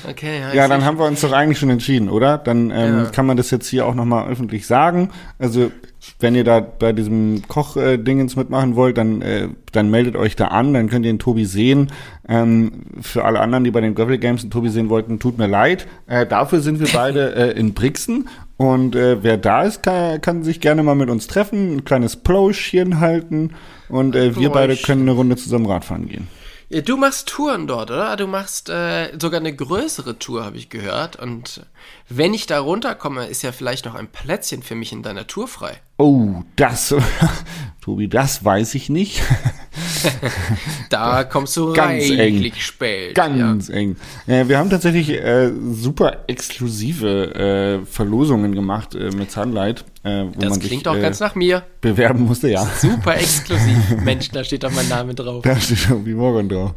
okay. 0.07 0.39
Ja, 0.39 0.53
ja 0.53 0.67
dann 0.67 0.85
haben 0.85 0.99
wir 0.99 1.05
uns 1.05 1.21
doch 1.21 1.31
eigentlich 1.31 1.57
schon 1.57 1.71
entschieden, 1.71 2.09
oder? 2.09 2.37
Dann 2.37 2.69
ähm, 2.69 2.97
ja. 2.97 3.05
kann 3.05 3.25
man 3.25 3.37
das 3.37 3.49
jetzt 3.49 3.67
hier 3.67 3.87
auch 3.87 3.95
nochmal 3.95 4.29
öffentlich 4.29 4.67
sagen. 4.67 5.09
Also 5.39 5.71
wenn 6.19 6.35
ihr 6.35 6.43
da 6.43 6.59
bei 6.59 6.93
diesem 6.93 7.43
Koch-Dingens 7.47 8.35
mitmachen 8.35 8.75
wollt, 8.75 8.97
dann, 8.97 9.21
äh, 9.21 9.49
dann 9.71 9.89
meldet 9.89 10.15
euch 10.15 10.35
da 10.35 10.47
an, 10.47 10.73
dann 10.73 10.89
könnt 10.89 11.05
ihr 11.05 11.11
den 11.11 11.19
Tobi 11.19 11.45
sehen. 11.45 11.91
Ähm, 12.27 12.83
für 13.01 13.25
alle 13.25 13.39
anderen, 13.39 13.63
die 13.63 13.71
bei 13.71 13.81
den 13.81 13.95
Gravel 13.95 14.17
Games 14.17 14.41
den 14.41 14.51
Tobi 14.51 14.69
sehen 14.69 14.89
wollten, 14.89 15.19
tut 15.19 15.37
mir 15.37 15.47
leid. 15.47 15.87
Äh, 16.07 16.25
dafür 16.25 16.61
sind 16.61 16.79
wir 16.79 16.87
beide 16.93 17.35
äh, 17.35 17.59
in 17.59 17.73
Brixen 17.73 18.29
und 18.57 18.95
äh, 18.95 19.23
wer 19.23 19.37
da 19.37 19.63
ist, 19.63 19.81
kann, 19.81 20.21
kann 20.21 20.43
sich 20.43 20.59
gerne 20.59 20.83
mal 20.83 20.95
mit 20.95 21.09
uns 21.09 21.25
treffen, 21.27 21.77
ein 21.77 21.83
kleines 21.83 22.15
Ploschen 22.15 22.99
halten 22.99 23.51
und 23.89 24.15
äh, 24.15 24.35
wir 24.35 24.49
beide 24.49 24.75
können 24.75 25.01
eine 25.01 25.11
Runde 25.11 25.35
zusammen 25.35 25.65
Radfahren 25.65 26.07
gehen. 26.07 26.27
Du 26.71 26.95
machst 26.95 27.27
Touren 27.27 27.67
dort, 27.67 27.91
oder? 27.91 28.15
Du 28.15 28.27
machst 28.27 28.69
äh, 28.69 29.11
sogar 29.19 29.41
eine 29.41 29.53
größere 29.53 30.17
Tour, 30.17 30.45
habe 30.45 30.55
ich 30.55 30.69
gehört. 30.69 31.17
Und 31.17 31.65
wenn 32.07 32.33
ich 32.33 32.45
da 32.45 32.61
runterkomme, 32.61 33.25
ist 33.25 33.41
ja 33.41 33.51
vielleicht 33.51 33.83
noch 33.83 33.93
ein 33.93 34.07
Plätzchen 34.07 34.63
für 34.63 34.75
mich 34.75 34.93
in 34.93 35.03
deiner 35.03 35.27
Tour 35.27 35.49
frei. 35.49 35.81
Oh, 35.97 36.43
das, 36.55 36.95
Tobi, 37.81 38.07
das 38.07 38.45
weiß 38.45 38.75
ich 38.75 38.87
nicht. 38.87 39.21
da 40.89 41.23
kommst 41.23 41.55
du 41.57 41.73
ganz 41.73 42.09
eng. 42.09 42.51
spät. 42.57 43.15
Ganz 43.15 43.67
ja. 43.67 43.75
eng. 43.75 43.95
Äh, 44.27 44.47
wir 44.47 44.57
haben 44.57 44.69
tatsächlich 44.69 45.09
äh, 45.09 45.51
super 45.71 46.23
exklusive 46.27 47.81
äh, 47.81 47.85
Verlosungen 47.85 48.53
gemacht 48.53 48.95
äh, 48.95 49.11
mit 49.11 49.31
Sunlight. 49.31 49.85
Äh, 50.03 50.25
wo 50.33 50.39
das 50.39 50.49
man 50.49 50.59
klingt 50.59 50.73
sich, 50.73 50.83
doch 50.83 50.99
ganz 50.99 51.19
nach 51.19 51.35
mir. 51.35 51.63
Bewerben 51.79 52.25
musste, 52.25 52.49
ja. 52.49 52.65
Super 52.65 53.17
exklusiv. 53.17 53.97
Mensch, 54.03 54.29
da 54.29 54.43
steht 54.43 54.63
doch 54.63 54.71
mein 54.71 54.89
Name 54.89 55.13
drauf. 55.13 55.43
Da 55.43 55.59
steht 55.59 55.77
schon 55.77 56.05
wie 56.05 56.15
morgen 56.15 56.49
drauf. 56.49 56.73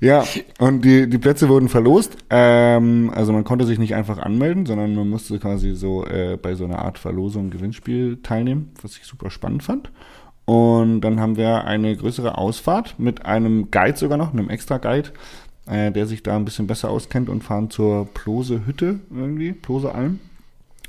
Ja, 0.00 0.24
und 0.58 0.84
die, 0.84 1.08
die 1.08 1.18
Plätze 1.18 1.48
wurden 1.48 1.68
verlost. 1.68 2.16
Ähm, 2.30 3.12
also 3.14 3.32
man 3.32 3.44
konnte 3.44 3.64
sich 3.64 3.78
nicht 3.78 3.94
einfach 3.94 4.18
anmelden, 4.18 4.66
sondern 4.66 4.94
man 4.94 5.08
musste 5.08 5.38
quasi 5.38 5.74
so 5.76 6.04
äh, 6.04 6.36
bei 6.36 6.56
so 6.56 6.64
einer 6.64 6.80
Art 6.80 6.98
Verlosung, 6.98 7.50
Gewinnspiel 7.50 8.18
teilnehmen, 8.22 8.72
was 8.82 8.96
ich 8.96 9.04
super 9.04 9.30
spannend 9.30 9.62
fand. 9.62 9.90
Und 10.46 11.00
dann 11.00 11.20
haben 11.20 11.36
wir 11.36 11.64
eine 11.64 11.96
größere 11.96 12.36
Ausfahrt 12.36 12.96
mit 12.98 13.24
einem 13.24 13.70
Guide 13.70 13.96
sogar 13.96 14.18
noch, 14.18 14.32
einem 14.32 14.50
extra 14.50 14.78
Guide, 14.78 15.10
äh, 15.66 15.90
der 15.90 16.06
sich 16.06 16.22
da 16.22 16.36
ein 16.36 16.44
bisschen 16.44 16.66
besser 16.66 16.90
auskennt 16.90 17.28
und 17.28 17.42
fahren 17.42 17.70
zur 17.70 18.06
Plose 18.12 18.66
Hütte 18.66 19.00
irgendwie, 19.10 19.52
Plose 19.52 19.94
Alm. 19.94 20.20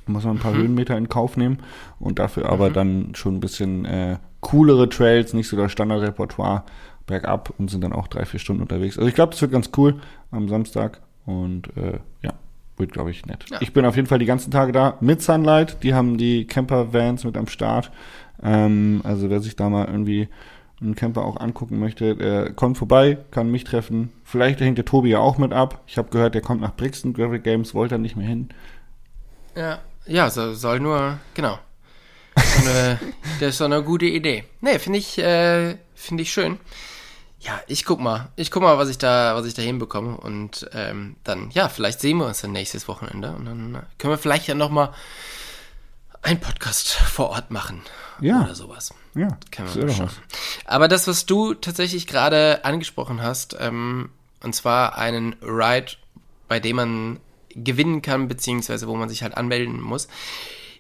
Muss 0.08 0.24
man 0.24 0.38
ein 0.38 0.40
paar 0.40 0.54
mhm. 0.54 0.58
Höhenmeter 0.58 0.98
in 0.98 1.10
Kauf 1.10 1.36
nehmen 1.38 1.60
und 2.00 2.20
dafür 2.20 2.50
aber 2.50 2.70
mhm. 2.70 2.74
dann 2.74 3.16
schon 3.16 3.36
ein 3.36 3.40
bisschen 3.40 3.86
äh, 3.86 4.18
coolere 4.42 4.88
Trails, 4.90 5.34
nicht 5.34 5.48
so 5.48 5.58
das 5.58 5.72
Standardrepertoire 5.72 6.64
bergab 7.08 7.54
und 7.58 7.70
sind 7.72 7.84
dann 7.84 7.94
auch 7.94 8.08
drei, 8.08 8.26
vier 8.26 8.40
Stunden 8.40 8.62
unterwegs. 8.62 8.98
Also 8.98 9.08
ich 9.08 9.16
glaube, 9.16 9.32
das 9.32 9.42
wird 9.42 9.52
ganz 9.52 9.72
cool 9.78 9.96
am 10.32 10.48
Samstag 10.50 11.02
und 11.26 11.70
äh, 11.78 12.00
ja, 12.22 12.34
wird, 12.78 12.92
glaube 12.92 13.12
ich, 13.12 13.26
nett. 13.26 13.46
Ja. 13.50 13.60
Ich 13.62 13.74
bin 13.74 13.86
auf 13.86 13.96
jeden 13.96 14.08
Fall 14.08 14.20
die 14.20 14.26
ganzen 14.26 14.52
Tage 14.52 14.72
da 14.72 14.98
mit 15.00 15.22
Sunlight. 15.22 15.82
Die 15.84 15.94
haben 15.94 16.18
die 16.18 16.46
Camper-Vans 16.46 17.24
mit 17.24 17.38
am 17.38 17.48
Start. 17.48 17.92
Ähm, 18.42 19.02
also 19.04 19.30
wer 19.30 19.42
sich 19.42 19.56
da 19.56 19.70
mal 19.70 19.88
irgendwie 19.88 20.28
einen 20.82 20.96
Camper 20.96 21.24
auch 21.24 21.38
angucken 21.38 21.80
möchte, 21.80 22.16
der 22.16 22.54
kommt 22.54 22.78
vorbei, 22.78 23.18
kann 23.32 23.50
mich 23.50 23.64
treffen. 23.64 24.12
Vielleicht 24.24 24.60
hängt 24.60 24.78
der 24.78 24.86
Tobi 24.86 25.10
ja 25.10 25.20
auch 25.20 25.38
mit 25.38 25.54
ab. 25.54 25.82
Ich 25.88 25.98
habe 25.98 26.10
gehört, 26.10 26.36
der 26.36 26.42
kommt 26.42 26.62
nach 26.62 26.76
Brixton. 26.76 27.14
Gravel 27.14 27.40
Games 27.40 27.74
wollte 27.74 27.96
er 27.96 28.00
nicht 28.00 28.16
mehr 28.16 28.28
hin. 28.28 28.50
Ja, 29.56 29.80
ja, 30.06 30.30
so, 30.30 30.54
soll 30.54 30.80
nur, 30.80 31.20
genau. 31.34 31.58
So 32.38 32.70
eine, 32.70 33.00
das 33.40 33.50
ist 33.50 33.58
so 33.60 33.66
eine 33.66 33.84
gute 33.84 34.06
Idee. 34.06 34.44
Nee, 34.62 34.80
finde 34.80 35.00
ich, 35.00 35.18
äh, 35.18 35.78
finde 35.94 36.24
ich 36.24 36.34
schön. 36.34 36.60
Ja, 37.40 37.62
ich 37.68 37.86
guck 37.86 38.00
mal. 38.00 38.30
Ich 38.36 38.52
guck 38.52 38.64
mal, 38.64 38.78
was 38.78 38.90
ich 38.90 38.98
da, 38.98 39.36
was 39.36 39.46
ich 39.46 39.54
da 39.54 39.62
hinbekomme. 39.62 40.18
Und 40.18 40.68
ähm, 40.74 41.16
dann, 41.24 41.52
ja, 41.52 41.70
vielleicht 41.70 42.02
sehen 42.02 42.18
wir 42.18 42.26
uns 42.26 42.42
dann 42.42 42.52
nächstes 42.52 42.88
Wochenende. 42.88 43.32
Und 43.32 43.46
dann 43.46 43.84
können 43.98 44.14
wir 44.14 44.18
vielleicht 44.18 44.48
ja 44.48 44.56
nochmal 44.56 44.94
einen 46.26 46.40
Podcast 46.40 46.90
vor 46.94 47.30
Ort 47.30 47.52
machen. 47.52 47.82
Ja. 48.20 48.44
Oder 48.44 48.56
sowas. 48.56 48.94
Ja. 49.14 49.38
Können 49.52 49.74
wir 49.76 49.86
mal. 49.86 50.10
Aber 50.66 50.88
das, 50.88 51.08
was 51.08 51.26
du 51.26 51.54
tatsächlich 51.54 52.08
gerade 52.08 52.66
angesprochen 52.66 53.22
hast, 53.22 53.56
ähm, 53.60 54.10
und 54.42 54.56
zwar 54.56 54.98
einen 54.98 55.36
Ride, 55.42 55.94
bei 56.48 56.60
dem 56.60 56.78
man 56.78 57.20
gewinnen 57.52 58.02
kann, 58.02 58.28
beziehungsweise 58.28 58.88
wo 58.88 58.96
man 58.96 59.08
sich 59.08 59.24
halt 59.24 59.38
anmelden 59.38 59.80
muss. 59.80 60.08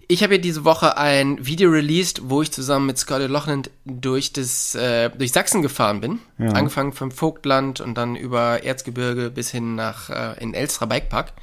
Ich 0.08 0.22
habe 0.22 0.36
ja 0.36 0.42
diese 0.42 0.66
Woche 0.66 0.98
ein 0.98 1.44
Video 1.46 1.70
released, 1.70 2.30
wo 2.30 2.42
ich 2.42 2.52
zusammen 2.52 2.86
mit 2.86 2.98
Scotty 2.98 3.26
Lochland 3.26 3.72
durch 3.86 4.34
das 4.34 4.76
äh, 4.76 5.10
durch 5.10 5.32
Sachsen 5.32 5.64
gefahren 5.64 6.00
bin, 6.02 6.20
ja. 6.38 6.50
angefangen 6.50 6.94
vom 6.94 7.12
Vogtland 7.12 7.82
und 7.82 7.96
dann 7.96 8.16
über 8.16 8.64
Erzgebirge 8.64 9.32
bis 9.32 9.50
hin 9.50 9.74
nach 9.74 10.10
äh, 10.10 10.40
in 10.40 10.54
Elstra 10.54 10.86
Bikepark. 10.86 11.34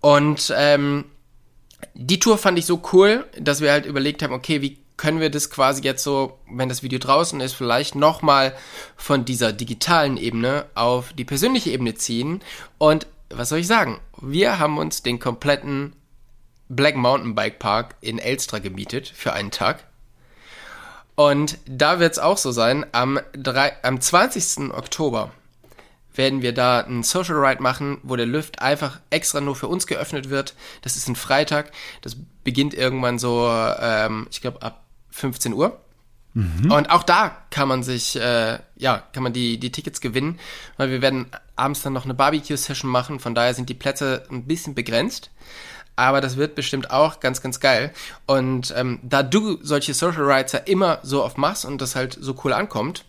Und 0.00 0.52
ähm, 0.56 1.04
die 1.94 2.18
Tour 2.18 2.38
fand 2.38 2.58
ich 2.58 2.66
so 2.66 2.82
cool, 2.92 3.26
dass 3.38 3.60
wir 3.60 3.72
halt 3.72 3.86
überlegt 3.86 4.22
haben, 4.22 4.32
okay, 4.32 4.62
wie 4.62 4.78
können 4.96 5.20
wir 5.20 5.30
das 5.30 5.48
quasi 5.48 5.82
jetzt 5.82 6.02
so, 6.02 6.38
wenn 6.50 6.68
das 6.68 6.82
Video 6.82 6.98
draußen 6.98 7.40
ist, 7.40 7.54
vielleicht 7.54 7.94
nochmal 7.94 8.54
von 8.96 9.24
dieser 9.24 9.52
digitalen 9.52 10.16
Ebene 10.16 10.66
auf 10.74 11.12
die 11.12 11.24
persönliche 11.24 11.70
Ebene 11.70 11.94
ziehen. 11.94 12.42
Und 12.78 13.06
was 13.30 13.48
soll 13.48 13.60
ich 13.60 13.66
sagen? 13.66 14.00
Wir 14.20 14.58
haben 14.58 14.76
uns 14.76 15.02
den 15.02 15.20
kompletten 15.20 15.94
Black 16.68 16.96
Mountain 16.96 17.34
Bike 17.34 17.58
Park 17.58 17.94
in 18.00 18.18
Elstra 18.18 18.58
gemietet 18.58 19.08
für 19.08 19.32
einen 19.32 19.52
Tag. 19.52 19.84
Und 21.14 21.58
da 21.66 22.00
wird 22.00 22.12
es 22.12 22.18
auch 22.18 22.36
so 22.36 22.52
sein, 22.52 22.84
am, 22.92 23.18
3, 23.32 23.82
am 23.82 24.00
20. 24.00 24.72
Oktober 24.72 25.32
werden 26.18 26.42
wir 26.42 26.52
da 26.52 26.80
einen 26.80 27.04
Social 27.04 27.36
Ride 27.36 27.62
machen, 27.62 27.98
wo 28.02 28.16
der 28.16 28.26
Lift 28.26 28.60
einfach 28.60 29.00
extra 29.08 29.40
nur 29.40 29.56
für 29.56 29.68
uns 29.68 29.86
geöffnet 29.86 30.28
wird. 30.28 30.54
Das 30.82 30.96
ist 30.96 31.08
ein 31.08 31.16
Freitag. 31.16 31.70
Das 32.02 32.16
beginnt 32.44 32.74
irgendwann 32.74 33.18
so, 33.18 33.48
ähm, 33.48 34.26
ich 34.30 34.40
glaube, 34.40 34.60
ab 34.60 34.84
15 35.10 35.54
Uhr. 35.54 35.80
Mhm. 36.34 36.70
Und 36.70 36.90
auch 36.90 37.04
da 37.04 37.36
kann 37.50 37.68
man 37.68 37.82
sich, 37.82 38.16
äh, 38.16 38.58
ja, 38.76 39.02
kann 39.12 39.22
man 39.22 39.32
die, 39.32 39.58
die 39.58 39.72
Tickets 39.72 40.00
gewinnen, 40.00 40.38
weil 40.76 40.90
wir 40.90 41.00
werden 41.00 41.26
abends 41.56 41.82
dann 41.82 41.92
noch 41.92 42.04
eine 42.04 42.14
Barbecue-Session 42.14 42.90
machen. 42.90 43.20
Von 43.20 43.34
daher 43.34 43.54
sind 43.54 43.68
die 43.68 43.74
Plätze 43.74 44.24
ein 44.30 44.44
bisschen 44.44 44.74
begrenzt. 44.74 45.30
Aber 45.96 46.20
das 46.20 46.36
wird 46.36 46.54
bestimmt 46.54 46.90
auch 46.90 47.18
ganz, 47.18 47.42
ganz 47.42 47.58
geil. 47.58 47.92
Und 48.26 48.72
ähm, 48.76 49.00
da 49.02 49.22
du 49.22 49.58
solche 49.62 49.94
Social 49.94 50.30
Rides 50.30 50.52
ja 50.52 50.60
immer 50.60 51.00
so 51.02 51.24
oft 51.24 51.38
machst 51.38 51.64
und 51.64 51.80
das 51.80 51.96
halt 51.96 52.16
so 52.20 52.36
cool 52.44 52.52
ankommt, 52.52 53.04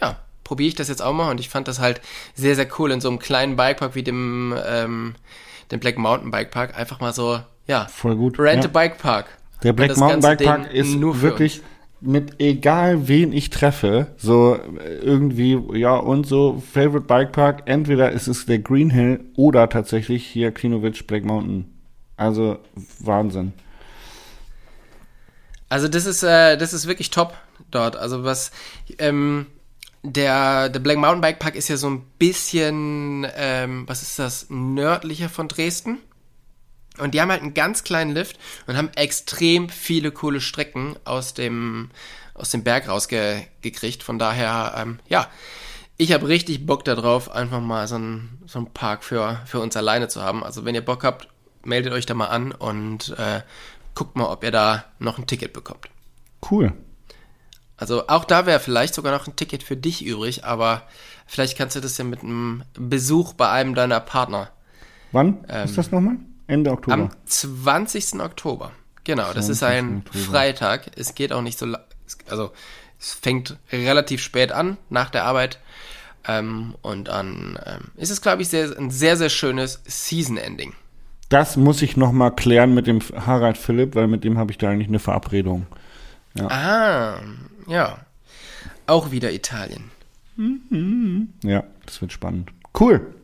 ja, 0.00 0.18
probiere 0.44 0.68
ich 0.68 0.74
das 0.74 0.88
jetzt 0.88 1.02
auch 1.02 1.12
mal. 1.12 1.30
Und 1.30 1.40
ich 1.40 1.48
fand 1.48 1.66
das 1.66 1.80
halt 1.80 2.00
sehr, 2.34 2.54
sehr 2.54 2.68
cool 2.78 2.92
in 2.92 3.00
so 3.00 3.08
einem 3.08 3.18
kleinen 3.18 3.56
Bikepark 3.56 3.94
wie 3.94 4.02
dem, 4.02 4.54
ähm, 4.66 5.14
dem 5.70 5.80
Black 5.80 5.98
Mountain 5.98 6.30
Bikepark. 6.30 6.78
Einfach 6.78 7.00
mal 7.00 7.12
so, 7.12 7.40
ja, 7.66 7.86
voll 7.86 8.16
gut. 8.16 8.38
Rent 8.38 8.64
ja. 8.64 8.70
a 8.70 8.72
Bikepark. 8.72 9.26
Der 9.62 9.72
Black 9.72 9.96
Mountain 9.96 10.20
Bikepark 10.20 10.72
ist 10.72 11.00
wirklich 11.00 11.62
mit 12.06 12.38
egal 12.38 13.08
wen 13.08 13.32
ich 13.32 13.48
treffe, 13.48 14.08
so 14.18 14.56
äh, 14.56 14.96
irgendwie, 14.98 15.58
ja, 15.78 15.96
und 15.96 16.26
so 16.26 16.62
Favorite 16.72 17.06
Bikepark, 17.06 17.62
entweder 17.64 18.12
ist 18.12 18.28
es 18.28 18.44
der 18.44 18.58
Green 18.58 18.90
Hill 18.90 19.20
oder 19.36 19.68
tatsächlich 19.70 20.26
hier 20.26 20.52
Klinovich 20.52 21.06
Black 21.06 21.24
Mountain. 21.24 21.72
Also 22.16 22.58
Wahnsinn. 23.00 23.54
Also 25.68 25.88
das 25.88 26.06
ist, 26.06 26.22
äh, 26.22 26.56
das 26.56 26.72
ist 26.72 26.86
wirklich 26.86 27.10
top 27.10 27.34
dort. 27.70 27.96
Also 27.96 28.22
was, 28.22 28.52
ähm, 28.98 29.46
der, 30.04 30.68
der 30.68 30.80
Black 30.80 30.98
Mountain 30.98 31.22
Bike 31.22 31.38
Park 31.38 31.56
ist 31.56 31.68
ja 31.68 31.78
so 31.78 31.88
ein 31.88 32.02
bisschen, 32.18 33.26
ähm, 33.36 33.84
was 33.88 34.02
ist 34.02 34.18
das, 34.18 34.46
nördlicher 34.50 35.30
von 35.30 35.48
Dresden. 35.48 35.98
Und 36.98 37.14
die 37.14 37.20
haben 37.20 37.30
halt 37.30 37.40
einen 37.40 37.54
ganz 37.54 37.82
kleinen 37.82 38.12
Lift 38.12 38.38
und 38.66 38.76
haben 38.76 38.90
extrem 38.94 39.68
viele 39.68 40.12
coole 40.12 40.40
Strecken 40.40 40.94
aus 41.04 41.34
dem, 41.34 41.90
aus 42.34 42.50
dem 42.50 42.62
Berg 42.62 42.88
rausgekriegt. 42.88 44.02
Von 44.02 44.18
daher, 44.18 44.74
ähm, 44.76 45.00
ja, 45.08 45.28
ich 45.96 46.12
habe 46.12 46.28
richtig 46.28 46.66
Bock 46.66 46.84
darauf, 46.84 47.30
einfach 47.30 47.60
mal 47.60 47.88
so 47.88 47.96
einen, 47.96 48.42
so 48.46 48.58
einen 48.58 48.72
Park 48.72 49.04
für, 49.04 49.40
für 49.46 49.58
uns 49.58 49.76
alleine 49.76 50.08
zu 50.08 50.22
haben. 50.22 50.44
Also 50.44 50.64
wenn 50.64 50.74
ihr 50.74 50.84
Bock 50.84 51.02
habt, 51.02 51.28
meldet 51.64 51.94
euch 51.94 52.04
da 52.04 52.14
mal 52.14 52.26
an 52.26 52.52
und 52.52 53.16
äh, 53.18 53.40
guckt 53.94 54.16
mal, 54.16 54.26
ob 54.26 54.44
ihr 54.44 54.50
da 54.50 54.84
noch 54.98 55.18
ein 55.18 55.26
Ticket 55.26 55.54
bekommt. 55.54 55.88
Cool. 56.48 56.74
Also 57.76 58.06
auch 58.06 58.24
da 58.24 58.46
wäre 58.46 58.60
vielleicht 58.60 58.94
sogar 58.94 59.12
noch 59.12 59.26
ein 59.26 59.36
Ticket 59.36 59.62
für 59.62 59.76
dich 59.76 60.04
übrig, 60.04 60.44
aber 60.44 60.82
vielleicht 61.26 61.58
kannst 61.58 61.76
du 61.76 61.80
das 61.80 61.98
ja 61.98 62.04
mit 62.04 62.22
einem 62.22 62.62
Besuch 62.74 63.32
bei 63.32 63.50
einem 63.50 63.74
deiner 63.74 64.00
Partner. 64.00 64.50
Wann 65.12 65.44
ähm, 65.48 65.64
ist 65.64 65.76
das 65.76 65.90
nochmal? 65.90 66.16
Ende 66.46 66.70
Oktober. 66.70 66.94
Am 66.94 67.10
20. 67.24 68.20
Oktober. 68.20 68.72
Genau, 69.04 69.32
das 69.32 69.48
ist 69.48 69.62
ein 69.62 70.02
Oktober. 70.06 70.24
Freitag. 70.24 70.90
Es 70.96 71.14
geht 71.14 71.32
auch 71.32 71.42
nicht 71.42 71.58
so, 71.58 71.66
also 72.28 72.52
es 72.98 73.12
fängt 73.12 73.56
relativ 73.70 74.22
spät 74.22 74.52
an, 74.52 74.76
nach 74.88 75.10
der 75.10 75.24
Arbeit. 75.24 75.58
Ähm, 76.26 76.74
und 76.80 77.08
dann 77.08 77.58
ähm, 77.66 77.90
ist 77.96 78.10
es, 78.10 78.22
glaube 78.22 78.42
ich, 78.42 78.48
sehr, 78.48 78.76
ein 78.78 78.90
sehr, 78.90 79.16
sehr 79.16 79.28
schönes 79.28 79.82
Season-Ending. 79.84 80.72
Das 81.28 81.56
muss 81.56 81.82
ich 81.82 81.96
nochmal 81.96 82.34
klären 82.34 82.74
mit 82.74 82.86
dem 82.86 83.00
Harald 83.00 83.58
Philipp, 83.58 83.94
weil 83.94 84.06
mit 84.06 84.24
dem 84.24 84.38
habe 84.38 84.52
ich 84.52 84.58
da 84.58 84.70
eigentlich 84.70 84.88
eine 84.88 84.98
Verabredung. 84.98 85.66
Ja. 86.34 86.46
Ah, 86.48 87.20
ja. 87.66 87.98
Auch 88.86 89.10
wieder 89.10 89.32
Italien. 89.32 89.90
Ja, 91.42 91.64
das 91.86 92.00
wird 92.00 92.12
spannend. 92.12 92.50
Cool. 92.78 93.14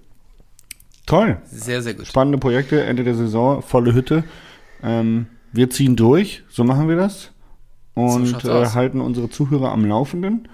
Toll. 1.06 1.38
Sehr, 1.44 1.82
sehr 1.82 1.94
gut. 1.94 2.06
Spannende 2.06 2.38
Projekte, 2.38 2.84
Ende 2.84 3.02
der 3.02 3.14
Saison, 3.14 3.62
volle 3.62 3.94
Hütte. 3.94 4.24
Ähm, 4.82 5.26
wir 5.52 5.68
ziehen 5.70 5.96
durch, 5.96 6.44
so 6.48 6.62
machen 6.62 6.88
wir 6.88 6.96
das. 6.96 7.32
Und 7.94 8.26
so 8.40 8.62
äh, 8.62 8.66
halten 8.66 9.00
unsere 9.00 9.28
Zuhörer 9.28 9.72
am 9.72 9.84
Laufenden. 9.84 10.48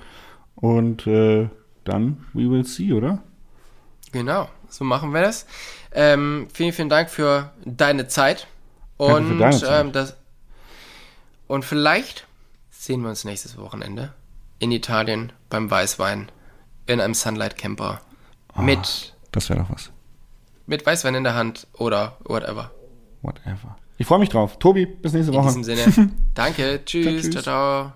Und 0.54 1.06
äh, 1.06 1.48
dann, 1.84 2.24
we 2.32 2.50
will 2.50 2.64
see, 2.64 2.92
oder? 2.92 3.22
Genau, 4.12 4.48
so 4.70 4.84
machen 4.84 5.12
wir 5.12 5.20
das. 5.20 5.46
Ähm, 5.92 6.48
vielen, 6.52 6.72
vielen 6.72 6.88
Dank 6.88 7.10
für 7.10 7.52
deine 7.64 8.08
Zeit. 8.08 8.46
Und, 8.96 9.38
deine 9.38 9.56
Zeit. 9.56 9.84
Ähm, 9.84 9.92
das, 9.92 10.16
und 11.46 11.64
vielleicht 11.64 12.25
sehen 12.86 13.02
wir 13.02 13.10
uns 13.10 13.24
nächstes 13.24 13.58
Wochenende 13.58 14.14
in 14.58 14.72
Italien 14.72 15.32
beim 15.50 15.70
Weißwein 15.70 16.30
in 16.86 17.00
einem 17.00 17.14
Sunlight 17.14 17.58
Camper 17.58 18.00
oh, 18.56 18.62
mit. 18.62 19.14
Das 19.32 19.50
wäre 19.50 19.60
doch 19.60 19.70
was 19.70 19.90
mit 20.66 20.84
Weißwein 20.84 21.14
in 21.14 21.24
der 21.24 21.34
Hand 21.34 21.66
oder 21.74 22.16
whatever. 22.24 22.70
Whatever. 23.22 23.76
Ich 23.98 24.06
freue 24.06 24.18
mich 24.18 24.28
drauf. 24.28 24.58
Tobi, 24.58 24.86
bis 24.86 25.12
nächste 25.12 25.32
Woche. 25.32 25.48
In 25.48 25.62
diesem 25.62 25.76
Sinne. 25.76 26.12
Danke. 26.34 26.82
tschüss. 26.84 27.30
ciao. 27.30 27.42
ciao. 27.42 27.42
ciao. 27.42 27.92